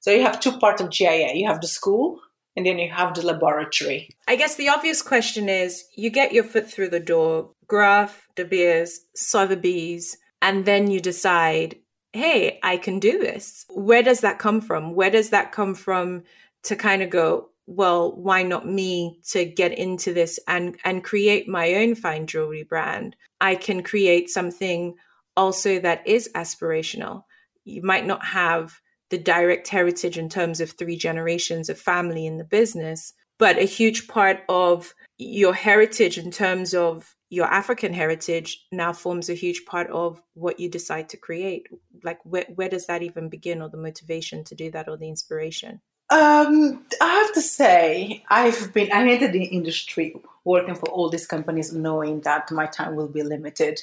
So 0.00 0.10
you 0.10 0.22
have 0.22 0.40
two 0.40 0.58
parts 0.58 0.80
of 0.80 0.90
GIA. 0.90 1.34
You 1.34 1.48
have 1.48 1.60
the 1.60 1.68
school 1.68 2.20
and 2.56 2.66
then 2.66 2.78
you 2.78 2.90
have 2.90 3.14
the 3.14 3.24
laboratory. 3.24 4.10
I 4.28 4.36
guess 4.36 4.56
the 4.56 4.68
obvious 4.68 5.02
question 5.02 5.48
is 5.48 5.84
you 5.94 6.10
get 6.10 6.32
your 6.32 6.44
foot 6.44 6.70
through 6.70 6.90
the 6.90 7.00
door, 7.00 7.50
Graff, 7.66 8.28
De 8.36 8.44
Beers, 8.44 9.00
Sotheby's, 9.14 10.16
and 10.40 10.64
then 10.64 10.90
you 10.90 11.00
decide, 11.00 11.76
hey, 12.12 12.58
I 12.62 12.76
can 12.76 12.98
do 12.98 13.18
this. 13.18 13.64
Where 13.70 14.02
does 14.02 14.20
that 14.20 14.38
come 14.38 14.60
from? 14.60 14.94
Where 14.94 15.10
does 15.10 15.30
that 15.30 15.52
come 15.52 15.74
from 15.74 16.24
to 16.64 16.76
kind 16.76 17.02
of 17.02 17.10
go, 17.10 17.48
well, 17.66 18.14
why 18.14 18.42
not 18.42 18.68
me 18.68 19.20
to 19.30 19.44
get 19.44 19.72
into 19.72 20.12
this 20.12 20.38
and, 20.46 20.76
and 20.84 21.04
create 21.04 21.48
my 21.48 21.74
own 21.74 21.94
fine 21.94 22.26
jewelry 22.26 22.64
brand? 22.64 23.16
I 23.40 23.54
can 23.54 23.82
create 23.82 24.28
something 24.28 24.96
also 25.36 25.78
that 25.78 26.06
is 26.06 26.28
aspirational. 26.34 27.24
You 27.64 27.82
might 27.82 28.04
not 28.04 28.24
have 28.26 28.80
the 29.12 29.18
direct 29.18 29.68
heritage 29.68 30.16
in 30.16 30.30
terms 30.30 30.58
of 30.58 30.70
three 30.70 30.96
generations 30.96 31.68
of 31.68 31.78
family 31.78 32.26
in 32.26 32.38
the 32.38 32.44
business, 32.44 33.12
but 33.38 33.58
a 33.58 33.64
huge 33.64 34.08
part 34.08 34.40
of 34.48 34.94
your 35.18 35.52
heritage 35.52 36.16
in 36.16 36.30
terms 36.30 36.72
of 36.72 37.14
your 37.28 37.44
African 37.44 37.92
heritage 37.92 38.64
now 38.72 38.94
forms 38.94 39.28
a 39.28 39.34
huge 39.34 39.66
part 39.66 39.90
of 39.90 40.22
what 40.32 40.58
you 40.58 40.70
decide 40.70 41.10
to 41.10 41.18
create. 41.18 41.66
Like, 42.02 42.20
where, 42.24 42.46
where 42.54 42.70
does 42.70 42.86
that 42.86 43.02
even 43.02 43.28
begin, 43.28 43.60
or 43.60 43.68
the 43.68 43.76
motivation 43.76 44.44
to 44.44 44.54
do 44.54 44.70
that, 44.70 44.88
or 44.88 44.96
the 44.96 45.10
inspiration? 45.10 45.82
Um, 46.08 46.82
I 47.02 47.10
have 47.20 47.34
to 47.34 47.42
say, 47.42 48.24
I've 48.30 48.72
been, 48.72 48.90
I 48.92 49.06
entered 49.06 49.32
the 49.32 49.44
industry 49.44 50.16
working 50.44 50.74
for 50.74 50.88
all 50.88 51.10
these 51.10 51.26
companies 51.26 51.74
knowing 51.74 52.22
that 52.22 52.50
my 52.50 52.64
time 52.64 52.96
will 52.96 53.08
be 53.08 53.22
limited, 53.22 53.78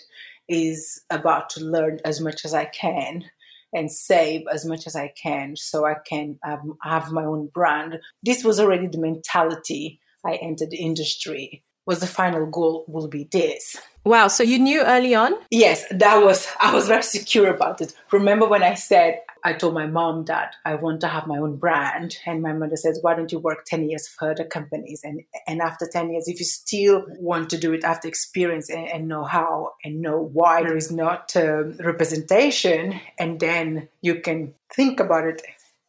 is 0.48 1.04
about 1.12 1.52
to 1.52 1.64
learn 1.64 2.00
as 2.04 2.20
much 2.20 2.46
as 2.46 2.56
I 2.56 2.66
can 2.66 3.26
and 3.74 3.92
save 3.92 4.42
as 4.52 4.66
much 4.66 4.88
as 4.88 4.96
I 4.96 5.14
can 5.22 5.56
so 5.56 5.86
I 5.86 5.96
can 6.08 6.40
um, 6.46 6.78
have 6.84 7.12
my 7.12 7.24
own 7.24 7.50
brand. 7.54 8.00
This 8.24 8.44
was 8.44 8.60
already 8.60 8.88
the 8.88 9.00
mentality 9.00 10.00
I 10.26 10.36
entered 10.36 10.72
the 10.72 10.78
industry. 10.78 11.64
Was 11.90 12.02
the 12.02 12.06
final 12.06 12.46
goal 12.46 12.86
will 12.88 13.08
be 13.08 13.24
this. 13.32 13.76
Wow, 14.06 14.28
so 14.28 14.44
you 14.44 14.60
knew 14.60 14.84
early 14.84 15.16
on? 15.16 15.34
Yes, 15.50 15.86
that 15.90 16.24
was 16.24 16.48
I 16.62 16.72
was 16.72 16.88
very 16.88 17.02
secure 17.02 17.48
about 17.48 17.82
it. 17.82 17.96
Remember 18.12 18.48
when 18.48 18.62
I 18.62 18.76
said 18.76 19.22
I 19.44 19.54
told 19.54 19.74
my 19.74 19.88
mom 19.88 20.26
that 20.26 20.56
I 20.66 20.76
want 20.76 21.02
to 21.02 21.08
have 21.08 21.26
my 21.26 21.40
own 21.40 21.56
brand, 21.56 22.20
and 22.28 22.44
my 22.44 22.54
mother 22.54 22.76
says, 22.76 23.00
"Why 23.02 23.16
don't 23.16 23.32
you 23.32 23.40
work 23.40 23.66
ten 23.66 23.90
years 23.90 24.08
for 24.08 24.30
other 24.30 24.44
companies?" 24.46 25.02
And 25.04 25.22
and 25.48 25.62
after 25.62 25.88
ten 25.92 26.12
years, 26.12 26.28
if 26.28 26.38
you 26.38 26.46
still 26.46 27.06
want 27.18 27.50
to 27.50 27.58
do 27.58 27.74
it 27.74 27.84
after 27.84 28.08
experience 28.08 28.70
and, 28.70 28.88
and 28.88 29.08
know 29.08 29.24
how 29.24 29.72
and 29.84 30.00
know 30.00 30.30
why 30.32 30.62
there 30.62 30.78
is 30.78 30.92
not 30.92 31.36
um, 31.36 31.76
representation, 31.80 33.00
and 33.18 33.40
then 33.40 33.90
you 34.02 34.22
can 34.22 34.54
think 34.72 35.00
about 35.00 35.26
it 35.26 35.42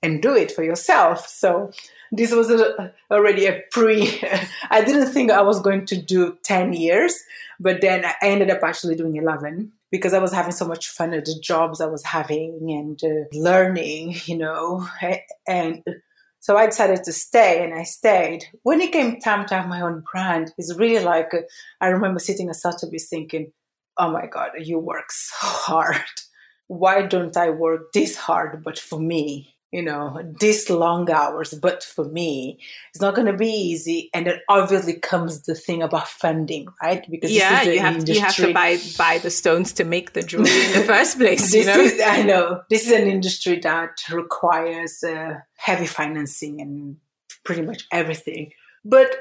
and 0.03 0.23
do 0.23 0.35
it 0.35 0.51
for 0.53 0.63
yourself. 0.63 1.27
So 1.29 1.73
this 2.13 2.33
was 2.33 2.51
a, 2.51 2.93
already 3.11 3.47
a 3.47 3.63
pre. 3.71 4.21
I 4.71 4.83
didn't 4.85 5.13
think 5.13 5.31
I 5.31 5.43
was 5.43 5.61
going 5.61 5.87
to 5.87 6.01
do 6.01 6.39
ten 6.43 6.73
years, 6.73 7.15
but 7.59 7.81
then 7.81 8.05
I 8.05 8.15
ended 8.23 8.51
up 8.51 8.63
actually 8.63 8.97
doing 8.97 9.17
eleven 9.17 9.73
because 9.91 10.15
I 10.15 10.19
was 10.21 10.33
having 10.33 10.53
so 10.53 10.67
much 10.67 10.89
fun 10.89 11.13
at 11.15 11.25
the 11.25 11.39
jobs 11.41 11.81
I 11.81 11.87
was 11.87 12.05
having 12.05 12.71
and 12.71 13.03
uh, 13.03 13.27
learning, 13.37 14.17
you 14.27 14.39
know, 14.39 14.87
and 15.49 15.83
so 16.41 16.57
I 16.57 16.67
decided 16.67 17.05
to 17.05 17.13
stay 17.13 17.63
and 17.63 17.75
I 17.75 17.83
stayed. 17.83 18.47
When 18.63 18.81
it 18.81 18.93
came 18.93 19.21
time 19.21 19.47
to 19.47 19.55
have 19.55 19.69
my 19.69 19.83
own 19.83 20.03
brand, 20.11 20.53
it's 20.57 20.75
really 20.75 21.05
like, 21.05 21.33
I 21.83 21.89
remember 21.89 22.19
sitting 22.19 22.49
at 22.49 22.57
Sotheby's 22.57 23.09
thinking, 23.09 23.53
oh 23.99 24.11
my 24.11 24.27
God, 24.27 24.53
you 24.59 24.79
work 24.79 25.13
so 25.13 25.37
hard. 25.41 26.01
Why 26.67 27.03
don't 27.03 27.37
I 27.37 27.51
work 27.51 27.93
this 27.93 28.17
hard, 28.17 28.65
but 28.65 28.79
for 28.79 28.99
me? 28.99 29.55
You 29.73 29.83
know, 29.83 30.21
these 30.41 30.69
long 30.69 31.09
hours, 31.11 31.55
but 31.55 31.85
for 31.85 32.05
me, 32.05 32.59
it's 32.91 33.01
not 33.01 33.15
going 33.15 33.27
to 33.29 33.37
be 33.37 33.49
easy. 33.49 34.11
And 34.13 34.27
then 34.27 34.41
obviously 34.49 34.95
comes 34.95 35.43
the 35.43 35.55
thing 35.55 35.83
about 35.83 36.09
funding, 36.09 36.67
right? 36.83 37.07
Because 37.09 37.31
yeah, 37.31 37.63
you 37.63 37.79
have 37.79 37.95
industry. 37.95 38.15
you 38.15 38.21
have 38.21 38.37
to 38.37 38.53
buy 38.53 38.79
buy 38.99 39.19
the 39.19 39.31
stones 39.31 39.73
to 39.75 39.85
make 39.85 40.13
the 40.13 40.23
jewelry 40.23 40.51
in 40.67 40.73
the 40.73 40.85
first 40.87 41.19
place. 41.19 41.55
you 41.55 41.65
know, 41.65 41.79
is, 41.79 42.01
I 42.05 42.23
know 42.23 42.63
this 42.69 42.87
is 42.87 42.93
an 42.93 43.07
industry 43.07 43.61
that 43.61 44.03
requires 44.11 45.05
uh, 45.05 45.35
heavy 45.57 45.87
financing 45.87 46.61
and 46.61 46.97
pretty 47.45 47.63
much 47.63 47.87
everything. 47.93 48.53
But 48.85 49.15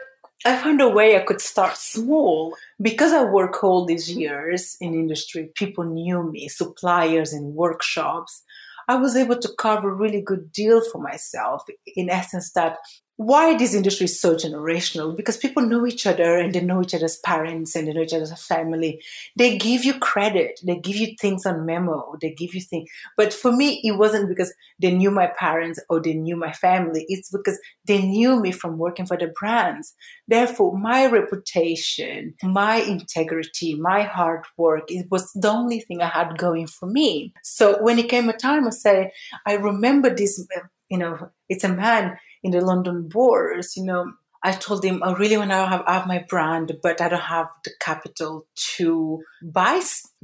I 0.46 0.56
found 0.56 0.80
a 0.82 0.88
way 0.88 1.16
I 1.18 1.24
could 1.24 1.42
start 1.42 1.76
small 1.76 2.56
because 2.82 3.12
I 3.12 3.24
work 3.26 3.62
all 3.64 3.86
these 3.86 4.10
years 4.10 4.78
in 4.80 4.94
industry. 4.94 5.52
People 5.54 5.84
knew 5.84 6.24
me, 6.24 6.48
suppliers 6.48 7.34
and 7.34 7.56
workshops. 7.56 8.44
I 8.90 8.96
was 8.96 9.16
able 9.16 9.38
to 9.38 9.50
carve 9.60 9.84
a 9.84 9.94
really 9.94 10.20
good 10.20 10.52
deal 10.52 10.82
for 10.92 11.00
myself 11.00 11.64
in 11.96 12.10
essence 12.10 12.52
that 12.54 12.78
why 13.20 13.58
this 13.58 13.74
industry 13.74 14.06
is 14.06 14.18
so 14.18 14.34
generational? 14.34 15.14
Because 15.14 15.36
people 15.36 15.62
know 15.66 15.86
each 15.86 16.08
other 16.08 16.38
and 16.38 16.56
they 16.56 16.62
know 16.62 16.82
each 16.82 16.96
other's 16.96 17.18
parents 17.18 17.76
and 17.76 17.86
they 17.86 17.92
know 17.92 18.04
each 18.04 18.14
other's 18.14 18.32
family. 18.46 19.04
They 19.36 19.58
give 19.58 19.84
you 19.84 20.00
credit. 20.00 20.62
They 20.66 20.78
give 20.78 20.96
you 20.96 21.16
things 21.20 21.46
on 21.46 21.66
memo. 21.66 22.16
They 22.22 22.32
give 22.32 22.56
you 22.56 22.62
things 22.62 22.90
but 23.18 23.34
for 23.34 23.52
me 23.52 23.82
it 23.84 23.98
wasn't 23.98 24.30
because 24.30 24.54
they 24.80 24.92
knew 24.92 25.12
my 25.12 25.28
parents 25.28 25.82
or 25.90 26.02
they 26.02 26.14
knew 26.14 26.38
my 26.38 26.54
family. 26.54 27.04
It's 27.10 27.30
because 27.30 27.60
they 27.86 28.02
knew 28.02 28.40
me 28.40 28.54
from 28.54 28.78
working 28.78 29.06
for 29.06 29.18
the 29.18 29.34
brands. 29.38 29.94
Therefore 30.30 30.78
my 30.78 31.08
reputation 31.08 32.36
my 32.42 32.78
integrity 32.78 33.76
my 33.76 34.04
hard 34.04 34.46
work 34.56 34.86
it 34.88 35.08
was 35.12 35.30
the 35.34 35.50
only 35.50 35.82
thing 35.82 36.02
i 36.02 36.08
had 36.08 36.38
going 36.38 36.68
for 36.68 36.86
me. 36.86 37.34
So 37.44 37.84
when 37.84 38.00
it 38.00 38.08
came 38.08 38.30
a 38.30 38.34
time 38.34 38.66
i 38.66 38.70
said 38.70 39.12
i 39.46 39.56
remember 39.56 40.16
this 40.16 40.42
you 40.90 40.98
know 40.98 41.30
it's 41.50 41.66
a 41.66 41.70
man 41.70 42.18
in 42.44 42.52
the 42.52 42.62
London 42.62 43.08
bourse, 43.08 43.76
you 43.76 43.84
know, 43.84 44.14
I 44.42 44.54
told 44.54 44.86
him, 44.86 45.02
oh, 45.04 45.14
I 45.14 45.18
really 45.18 45.38
want 45.38 45.50
to 45.50 45.56
have, 45.56 45.84
have 45.86 46.08
my 46.08 46.26
brand, 46.28 46.78
but 46.82 47.02
I 47.02 47.10
don't 47.10 47.20
have 47.20 47.48
the 47.66 47.72
capital 47.80 48.48
to 48.78 49.22
buy 49.44 49.82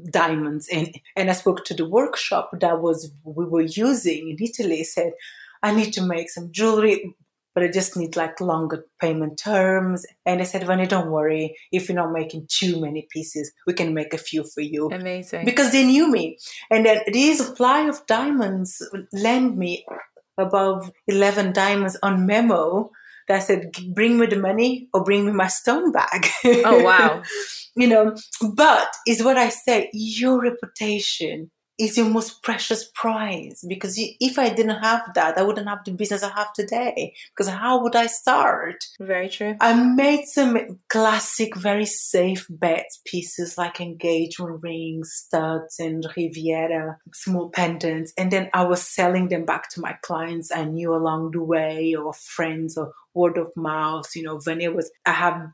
diamonds. 0.09 0.69
And, 0.71 0.95
and 1.15 1.29
I 1.29 1.33
spoke 1.33 1.65
to 1.65 1.73
the 1.73 1.87
workshop 1.87 2.51
that 2.61 2.81
was 2.81 3.11
we 3.23 3.45
were 3.45 3.61
using 3.61 4.29
in 4.29 4.37
Italy. 4.39 4.83
said, 4.85 5.13
I 5.61 5.75
need 5.75 5.91
to 5.93 6.01
make 6.01 6.29
some 6.29 6.51
jewelry, 6.51 7.13
but 7.53 7.63
I 7.63 7.67
just 7.67 7.97
need 7.97 8.15
like 8.15 8.39
longer 8.39 8.85
payment 9.01 9.37
terms. 9.37 10.05
And 10.25 10.39
I 10.39 10.45
said, 10.45 10.63
Vanya, 10.63 10.87
don't 10.87 11.11
worry. 11.11 11.57
If 11.73 11.89
you're 11.89 11.97
not 11.97 12.13
making 12.13 12.47
too 12.47 12.79
many 12.79 13.07
pieces, 13.09 13.51
we 13.67 13.73
can 13.73 13.93
make 13.93 14.13
a 14.13 14.17
few 14.17 14.45
for 14.45 14.61
you. 14.61 14.89
Amazing. 14.91 15.43
Because 15.43 15.73
they 15.73 15.85
knew 15.85 16.09
me. 16.09 16.37
And 16.71 16.85
then 16.85 17.01
the 17.11 17.33
supply 17.33 17.81
of 17.81 18.05
diamonds 18.05 18.81
lend 19.11 19.57
me 19.57 19.85
above 20.37 20.91
11 21.07 21.53
diamonds 21.53 21.97
on 22.03 22.25
memo 22.25 22.91
that 23.27 23.39
said, 23.43 23.71
bring 23.93 24.17
me 24.17 24.27
the 24.27 24.37
money 24.37 24.87
or 24.93 25.03
bring 25.03 25.25
me 25.25 25.31
my 25.31 25.47
stone 25.47 25.91
bag. 25.91 26.27
Oh, 26.45 26.83
wow. 26.83 27.23
you 27.75 27.87
know, 27.87 28.15
but 28.53 28.87
is 29.07 29.23
what 29.23 29.37
I 29.37 29.49
say, 29.49 29.89
your 29.93 30.41
reputation 30.41 31.51
is 31.77 31.97
your 31.97 32.09
most 32.09 32.41
precious 32.43 32.89
prize 32.93 33.63
because 33.67 33.95
if 33.97 34.39
I 34.39 34.49
didn't 34.49 34.81
have 34.81 35.13
that, 35.15 35.37
I 35.37 35.43
wouldn't 35.43 35.67
have 35.67 35.83
the 35.83 35.91
business 35.91 36.23
I 36.23 36.29
have 36.29 36.53
today. 36.53 37.13
Because 37.29 37.51
how 37.51 37.81
would 37.83 37.95
I 37.95 38.07
start? 38.07 38.83
Very 38.99 39.29
true. 39.29 39.55
I 39.59 39.73
made 39.73 40.25
some 40.25 40.79
classic, 40.89 41.55
very 41.55 41.85
safe 41.85 42.45
bets 42.49 43.01
pieces 43.05 43.57
like 43.57 43.81
engagement 43.81 44.63
rings, 44.63 45.11
studs, 45.13 45.79
and 45.79 46.05
Riviera 46.15 46.97
small 47.13 47.49
pendants, 47.49 48.13
and 48.17 48.31
then 48.31 48.49
I 48.53 48.63
was 48.63 48.81
selling 48.81 49.29
them 49.29 49.45
back 49.45 49.69
to 49.71 49.81
my 49.81 49.93
clients 50.01 50.51
I 50.51 50.65
knew 50.65 50.93
along 50.93 51.31
the 51.31 51.43
way, 51.43 51.95
or 51.95 52.13
friends, 52.13 52.77
or 52.77 52.93
word 53.13 53.37
of 53.37 53.51
mouth. 53.55 54.09
You 54.15 54.23
know, 54.23 54.39
when 54.43 54.61
it 54.61 54.75
was, 54.75 54.91
I 55.05 55.11
have 55.11 55.47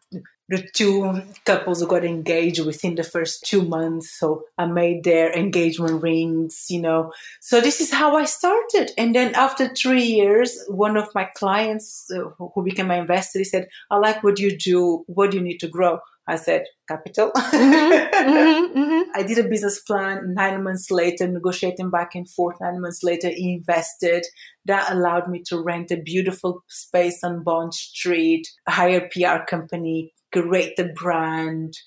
the 0.52 0.62
two 0.74 1.22
couples 1.46 1.82
got 1.86 2.04
engaged 2.04 2.66
within 2.66 2.96
the 2.96 3.06
first 3.06 3.46
two 3.46 3.62
months. 3.62 4.12
So 4.20 4.44
I 4.58 4.66
made 4.66 5.06
their 5.06 5.32
engagement 5.32 6.04
rings, 6.04 6.66
you 6.70 6.82
know. 6.82 7.14
So 7.40 7.62
this 7.62 7.80
is 7.80 7.90
how 7.90 8.18
I 8.18 8.26
started. 8.26 8.92
And 8.98 9.16
then 9.16 9.34
after 9.34 9.74
three 9.74 10.04
years, 10.04 10.62
one 10.68 10.98
of 10.98 11.08
my 11.16 11.30
clients 11.38 12.12
uh, 12.14 12.26
who 12.38 12.64
became 12.64 12.88
my 12.88 13.00
investor, 13.00 13.40
he 13.40 13.46
said, 13.46 13.70
I 13.90 13.96
like 13.96 14.24
what 14.24 14.40
you 14.40 14.58
do. 14.58 15.06
What 15.08 15.32
do 15.32 15.38
you 15.38 15.44
need 15.44 15.60
to 15.60 15.70
grow? 15.70 16.00
I 16.28 16.36
said, 16.36 16.66
capital. 16.88 17.32
Mm-hmm, 17.32 18.16
mm-hmm, 18.30 18.80
mm-hmm. 18.80 19.10
I 19.16 19.24
did 19.24 19.38
a 19.38 19.48
business 19.48 19.80
plan. 19.80 20.34
Nine 20.34 20.64
months 20.64 20.92
later, 20.92 21.28
negotiating 21.28 21.90
back 21.90 22.14
and 22.14 22.30
forth. 22.30 22.58
Nine 22.62 22.82
months 22.82 23.04
later, 23.04 23.30
invested. 23.34 24.26
That 24.66 24.92
allowed 24.92 25.30
me 25.30 25.44
to 25.48 25.62
rent 25.62 25.92
a 25.92 25.98
beautiful 25.98 26.64
space 26.68 27.24
on 27.24 27.44
Bond 27.44 27.74
Street, 27.74 28.48
hire 28.68 29.00
a 29.00 29.10
PR 29.10 29.44
company, 29.46 30.14
create 30.32 30.76
the 30.78 30.86
brand, 30.86 31.78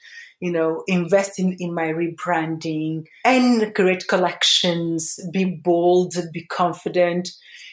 you 0.41 0.53
know, 0.53 0.85
invest 0.87 1.39
in, 1.39 1.57
in 1.59 1.75
my 1.75 1.87
rebranding 1.87 3.05
and 3.25 3.75
create 3.75 4.09
collections, 4.09 5.19
be 5.33 5.45
bold, 5.45 6.15
be 6.33 6.45
confident, 6.47 7.31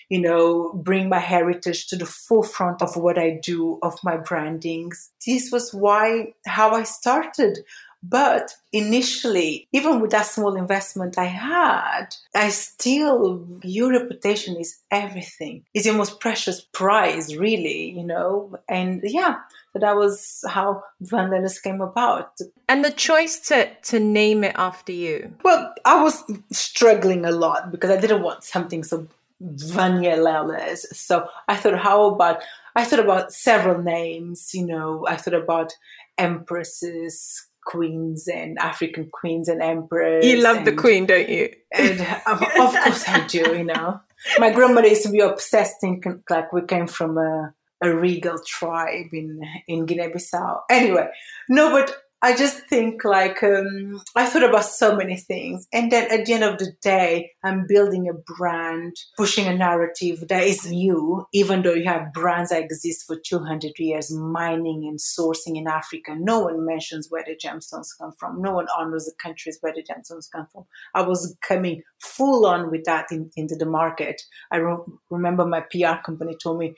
you 0.09 0.19
know, 0.19 0.73
bring 0.73 1.09
my 1.09 1.19
heritage 1.19 1.87
to 1.87 1.95
the 1.95 2.05
forefront 2.05 2.81
of 2.81 2.95
what 2.95 3.17
I 3.17 3.39
do, 3.41 3.79
of 3.81 3.97
my 4.03 4.17
brandings. 4.17 5.09
This 5.25 5.51
was 5.51 5.73
why, 5.73 6.33
how 6.45 6.71
I 6.71 6.83
started. 6.83 7.59
But 8.03 8.55
initially, 8.73 9.67
even 9.71 9.99
with 10.01 10.11
that 10.11 10.25
small 10.25 10.55
investment 10.55 11.17
I 11.17 11.25
had, 11.25 12.07
I 12.35 12.49
still, 12.49 13.47
your 13.63 13.91
reputation 13.91 14.57
is 14.57 14.79
everything. 14.89 15.65
It's 15.73 15.85
your 15.85 15.95
most 15.95 16.19
precious 16.19 16.61
prize, 16.61 17.35
really, 17.37 17.91
you 17.91 18.03
know? 18.03 18.57
And 18.67 19.01
yeah, 19.03 19.35
so 19.73 19.79
that 19.79 19.95
was 19.95 20.43
how 20.47 20.83
Vanleles 21.03 21.61
came 21.61 21.81
about. 21.81 22.37
And 22.67 22.83
the 22.83 22.91
choice 22.91 23.39
to, 23.47 23.73
to 23.83 23.99
name 23.99 24.43
it 24.43 24.55
after 24.57 24.91
you? 24.91 25.33
Well, 25.43 25.73
I 25.85 26.03
was 26.03 26.23
struggling 26.51 27.25
a 27.25 27.31
lot 27.31 27.71
because 27.71 27.89
I 27.89 27.99
didn't 27.99 28.21
want 28.21 28.43
something 28.43 28.83
so 28.83 29.07
Vanya 29.39 30.17
Leles. 30.17 30.79
So 30.93 31.27
I 31.47 31.55
thought, 31.55 31.79
how 31.79 32.05
about, 32.05 32.41
I 32.75 32.83
thought 32.83 32.99
about 32.99 33.31
several 33.31 33.81
names, 33.81 34.51
you 34.53 34.65
know, 34.65 35.05
I 35.07 35.15
thought 35.15 35.33
about 35.33 35.73
empresses, 36.17 37.47
queens 37.65 38.27
and 38.27 38.57
African 38.59 39.09
queens 39.09 39.47
and 39.47 39.61
emperors. 39.61 40.25
You 40.25 40.41
love 40.41 40.57
and, 40.57 40.67
the 40.67 40.73
queen, 40.73 41.05
don't 41.05 41.29
you? 41.29 41.53
And 41.71 42.01
um, 42.25 42.43
of 42.59 42.73
course 42.73 43.07
I 43.07 43.25
do, 43.27 43.57
you 43.57 43.63
know. 43.63 44.01
My 44.37 44.51
grandmother 44.51 44.87
used 44.87 45.03
to 45.03 45.09
be 45.09 45.19
obsessed 45.19 45.79
thinking 45.79 46.23
like 46.29 46.51
we 46.51 46.63
came 46.63 46.87
from 46.87 47.17
a 47.17 47.53
a 47.81 47.95
regal 47.95 48.39
tribe 48.45 49.13
in 49.13 49.41
in 49.67 49.85
Guinea-Bissau. 49.85 50.61
Anyway, 50.69 51.07
no, 51.49 51.71
but 51.71 51.95
I 52.23 52.35
just 52.35 52.67
think 52.67 53.03
like 53.03 53.41
um, 53.41 53.99
I 54.15 54.27
thought 54.27 54.43
about 54.43 54.65
so 54.65 54.95
many 54.95 55.17
things, 55.17 55.67
and 55.73 55.91
then 55.91 56.11
at 56.11 56.27
the 56.27 56.33
end 56.33 56.43
of 56.43 56.59
the 56.59 56.71
day, 56.79 57.31
I'm 57.43 57.65
building 57.67 58.07
a 58.07 58.13
brand, 58.13 58.95
pushing 59.17 59.47
a 59.47 59.57
narrative 59.57 60.27
that 60.29 60.43
is 60.43 60.69
new, 60.69 61.25
even 61.33 61.63
though 61.63 61.73
you 61.73 61.85
have 61.85 62.13
brands 62.13 62.51
that 62.51 62.61
exist 62.61 63.05
for 63.07 63.17
200 63.19 63.71
years, 63.79 64.11
mining 64.11 64.85
and 64.87 64.99
sourcing 64.99 65.57
in 65.57 65.67
Africa. 65.67 66.15
No 66.15 66.41
one 66.41 66.63
mentions 66.63 67.07
where 67.09 67.23
the 67.25 67.35
gemstones 67.35 67.87
come 67.99 68.11
from. 68.19 68.39
No 68.39 68.51
one 68.51 68.67
honors 68.77 69.05
the 69.05 69.13
countries 69.19 69.57
where 69.61 69.73
the 69.73 69.81
gemstones 69.83 70.29
come 70.31 70.45
from. 70.53 70.65
I 70.93 71.01
was 71.01 71.35
coming 71.41 71.81
full 71.99 72.45
on 72.45 72.69
with 72.69 72.83
that 72.83 73.07
in, 73.11 73.31
into 73.35 73.55
the 73.55 73.65
market. 73.65 74.21
I 74.51 74.57
re- 74.57 74.77
remember 75.09 75.43
my 75.43 75.61
PR 75.61 76.03
company 76.05 76.37
told 76.39 76.59
me 76.59 76.75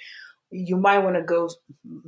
you 0.54 0.78
might 0.78 1.00
want 1.00 1.16
to 1.16 1.24
go 1.24 1.50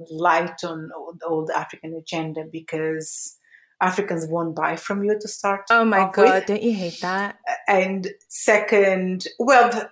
light 0.09 0.63
on 0.63 0.89
the 1.19 1.25
old 1.25 1.49
African 1.49 1.93
agenda 1.95 2.43
because 2.49 3.37
Africans 3.81 4.27
won't 4.27 4.55
buy 4.55 4.75
from 4.75 5.03
you 5.03 5.17
to 5.19 5.27
start. 5.27 5.65
Oh 5.69 5.83
my 5.83 6.09
god, 6.11 6.17
with. 6.17 6.45
don't 6.45 6.61
you 6.61 6.73
hate 6.73 7.01
that? 7.01 7.37
And 7.67 8.07
second, 8.27 9.27
well, 9.39 9.89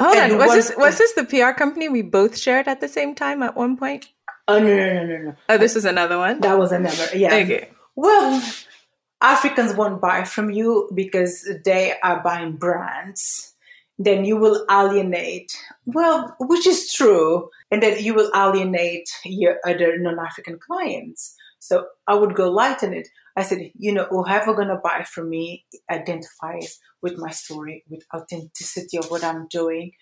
hold 0.00 0.16
on, 0.16 0.38
was 0.38 0.46
one, 0.48 0.56
this 0.56 0.72
was 0.76 0.98
this 0.98 1.12
the 1.14 1.24
PR 1.24 1.52
company 1.52 1.88
we 1.88 2.02
both 2.02 2.36
shared 2.36 2.68
at 2.68 2.80
the 2.80 2.88
same 2.88 3.14
time 3.14 3.42
at 3.42 3.56
one 3.56 3.76
point? 3.76 4.08
Oh 4.48 4.58
no 4.58 4.66
no 4.66 4.94
no 4.94 5.04
no 5.04 5.22
no! 5.24 5.34
Oh, 5.48 5.58
this 5.58 5.74
is 5.74 5.84
another 5.84 6.18
one. 6.18 6.40
That 6.40 6.58
was 6.58 6.72
another. 6.72 7.08
Yeah. 7.14 7.34
Okay. 7.34 7.70
Well, 7.96 8.42
Africans 9.20 9.74
won't 9.74 10.00
buy 10.00 10.24
from 10.24 10.50
you 10.50 10.90
because 10.94 11.48
they 11.64 11.94
are 12.02 12.22
buying 12.22 12.56
brands 12.56 13.54
then 13.98 14.24
you 14.24 14.36
will 14.36 14.64
alienate. 14.70 15.56
Well, 15.86 16.36
which 16.40 16.66
is 16.66 16.92
true, 16.92 17.50
and 17.70 17.82
then 17.82 18.02
you 18.02 18.14
will 18.14 18.30
alienate 18.34 19.08
your 19.24 19.56
other 19.66 19.98
non-African 19.98 20.58
clients. 20.58 21.34
So 21.58 21.86
I 22.06 22.14
would 22.14 22.34
go 22.34 22.50
light 22.50 22.84
on 22.84 22.92
it. 22.92 23.08
I 23.36 23.42
said, 23.42 23.70
you 23.74 23.92
know, 23.92 24.06
whoever 24.08 24.54
gonna 24.54 24.80
buy 24.82 25.04
from 25.04 25.30
me 25.30 25.64
identifies 25.90 26.78
with 27.02 27.18
my 27.18 27.30
story, 27.30 27.84
with 27.88 28.04
authenticity 28.14 28.98
of 28.98 29.10
what 29.10 29.24
I'm 29.24 29.46
doing, 29.48 29.92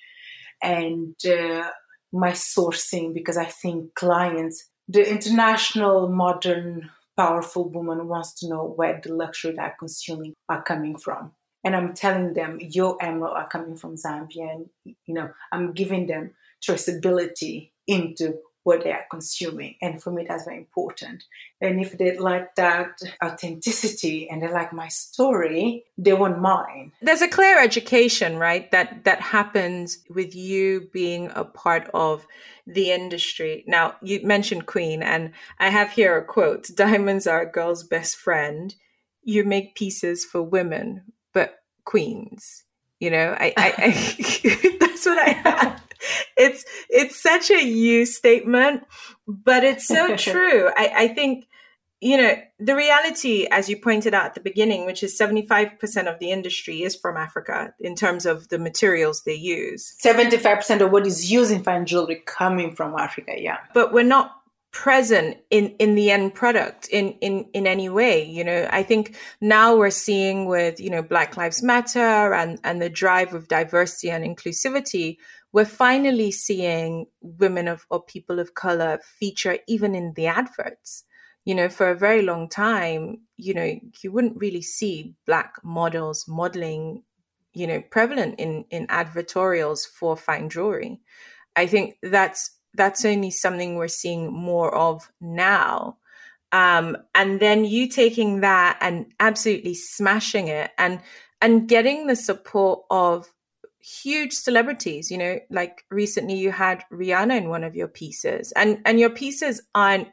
and 0.62 1.14
uh, 1.26 1.68
my 2.12 2.30
sourcing, 2.30 3.12
because 3.14 3.36
I 3.36 3.46
think 3.46 3.94
clients, 3.94 4.68
the 4.88 5.08
international 5.08 6.08
modern 6.08 6.90
powerful 7.16 7.68
woman 7.70 8.08
wants 8.08 8.34
to 8.40 8.48
know 8.48 8.64
where 8.64 9.00
the 9.02 9.14
luxury 9.14 9.54
they're 9.56 9.76
consuming 9.78 10.34
are 10.48 10.62
coming 10.62 10.98
from 10.98 11.32
and 11.64 11.74
I'm 11.74 11.94
telling 11.94 12.34
them 12.34 12.58
your 12.60 13.02
emerald 13.02 13.36
are 13.36 13.48
coming 13.48 13.76
from 13.76 13.96
Zambia, 13.96 14.52
and 14.52 14.66
you 14.84 15.14
know 15.14 15.30
I'm 15.50 15.72
giving 15.72 16.06
them 16.06 16.32
traceability 16.64 17.70
into 17.86 18.38
what 18.64 18.82
they 18.82 18.90
are 18.90 19.04
consuming. 19.10 19.76
And 19.80 20.02
for 20.02 20.10
me, 20.10 20.24
that's 20.26 20.44
very 20.44 20.56
important. 20.56 21.22
And 21.60 21.80
if 21.80 21.96
they 21.96 22.16
like 22.16 22.54
that 22.56 22.98
authenticity 23.22 24.28
and 24.28 24.42
they 24.42 24.50
like 24.50 24.72
my 24.72 24.88
story, 24.88 25.84
they 25.98 26.14
want 26.14 26.40
mine. 26.40 26.92
There's 27.02 27.22
a 27.22 27.28
clear 27.28 27.60
education, 27.60 28.38
right? 28.38 28.70
That 28.72 29.04
that 29.04 29.20
happens 29.20 29.98
with 30.08 30.34
you 30.34 30.88
being 30.92 31.30
a 31.34 31.44
part 31.44 31.90
of 31.92 32.26
the 32.66 32.90
industry. 32.90 33.64
Now, 33.66 33.96
you 34.02 34.20
mentioned 34.26 34.66
Queen, 34.66 35.02
and 35.02 35.32
I 35.58 35.68
have 35.68 35.92
here 35.92 36.16
a 36.16 36.24
quote 36.24 36.68
Diamonds 36.74 37.26
are 37.26 37.42
a 37.42 37.52
girl's 37.52 37.84
best 37.84 38.16
friend. 38.16 38.74
You 39.22 39.44
make 39.44 39.76
pieces 39.76 40.24
for 40.24 40.42
women, 40.42 41.12
but 41.34 41.58
queens. 41.84 42.64
You 42.98 43.10
know, 43.10 43.36
I, 43.38 43.52
I, 43.58 43.74
I 43.76 44.76
that's 44.80 45.04
what 45.04 45.18
I. 45.18 45.80
It's 46.36 46.64
it's 46.88 47.20
such 47.20 47.50
a 47.50 47.62
you 47.64 48.06
statement, 48.06 48.84
but 49.26 49.64
it's 49.64 49.86
so 49.86 50.16
true. 50.16 50.70
I, 50.76 50.92
I 50.96 51.08
think 51.08 51.46
you 52.04 52.18
know, 52.18 52.34
the 52.58 52.76
reality, 52.76 53.46
as 53.50 53.70
you 53.70 53.78
pointed 53.78 54.12
out 54.12 54.26
at 54.26 54.34
the 54.34 54.40
beginning, 54.40 54.84
which 54.84 55.02
is 55.02 55.18
75% 55.18 56.06
of 56.06 56.18
the 56.18 56.32
industry 56.32 56.82
is 56.82 56.94
from 56.94 57.16
Africa 57.16 57.72
in 57.80 57.94
terms 57.94 58.26
of 58.26 58.48
the 58.48 58.58
materials 58.58 59.22
they 59.22 59.34
use. 59.34 59.96
75% 60.04 60.82
of 60.82 60.90
what 60.90 61.06
is 61.06 61.32
used 61.32 61.50
in 61.50 61.62
fine 61.62 61.86
jewelry 61.86 62.22
coming 62.26 62.76
from 62.76 62.94
Africa, 62.94 63.32
yeah. 63.38 63.56
But 63.72 63.94
we're 63.94 64.02
not 64.02 64.32
present 64.70 65.38
in 65.50 65.68
in 65.78 65.94
the 65.94 66.10
end 66.10 66.34
product 66.34 66.88
in 66.88 67.12
in 67.20 67.46
in 67.54 67.64
any 67.64 67.88
way 67.88 68.24
you 68.28 68.42
know 68.42 68.68
i 68.72 68.82
think 68.82 69.14
now 69.40 69.76
we're 69.76 69.88
seeing 69.88 70.46
with 70.46 70.80
you 70.80 70.90
know 70.90 71.00
black 71.00 71.36
lives 71.36 71.62
matter 71.62 72.34
and 72.34 72.58
and 72.64 72.82
the 72.82 72.90
drive 72.90 73.34
of 73.34 73.46
diversity 73.46 74.10
and 74.10 74.24
inclusivity 74.24 75.16
we're 75.54 75.64
finally 75.64 76.32
seeing 76.32 77.06
women 77.20 77.68
of 77.68 77.86
or 77.88 78.02
people 78.02 78.40
of 78.40 78.54
color 78.54 78.98
feature 79.20 79.56
even 79.68 79.94
in 79.94 80.12
the 80.14 80.26
adverts. 80.26 81.04
You 81.44 81.54
know 81.54 81.68
for 81.68 81.90
a 81.90 81.94
very 81.94 82.22
long 82.22 82.48
time 82.48 83.18
you 83.36 83.54
know 83.54 83.78
you 84.02 84.10
wouldn't 84.10 84.38
really 84.38 84.62
see 84.62 85.14
black 85.26 85.56
models 85.62 86.26
modeling 86.26 87.02
you 87.52 87.66
know 87.66 87.82
prevalent 87.82 88.40
in 88.40 88.64
in 88.70 88.86
advertorials 88.88 89.86
for 89.86 90.16
fine 90.16 90.48
jewelry. 90.48 91.00
I 91.54 91.66
think 91.66 91.98
that's 92.02 92.50
that's 92.74 93.04
only 93.04 93.30
something 93.30 93.76
we're 93.76 93.88
seeing 93.88 94.32
more 94.32 94.74
of 94.74 95.12
now. 95.20 95.98
Um, 96.50 96.96
and 97.14 97.40
then 97.40 97.64
you 97.64 97.88
taking 97.88 98.40
that 98.40 98.78
and 98.80 99.06
absolutely 99.20 99.74
smashing 99.74 100.48
it 100.48 100.70
and 100.78 101.00
and 101.42 101.68
getting 101.68 102.06
the 102.06 102.16
support 102.16 102.84
of 102.90 103.33
huge 103.84 104.32
celebrities 104.32 105.10
you 105.10 105.18
know 105.18 105.38
like 105.50 105.84
recently 105.90 106.34
you 106.34 106.50
had 106.50 106.82
rihanna 106.90 107.36
in 107.36 107.50
one 107.50 107.64
of 107.64 107.76
your 107.76 107.88
pieces. 107.88 108.52
And 108.52 108.80
and 108.86 108.98
your 108.98 109.10
pieces 109.10 109.60
aren't 109.74 110.08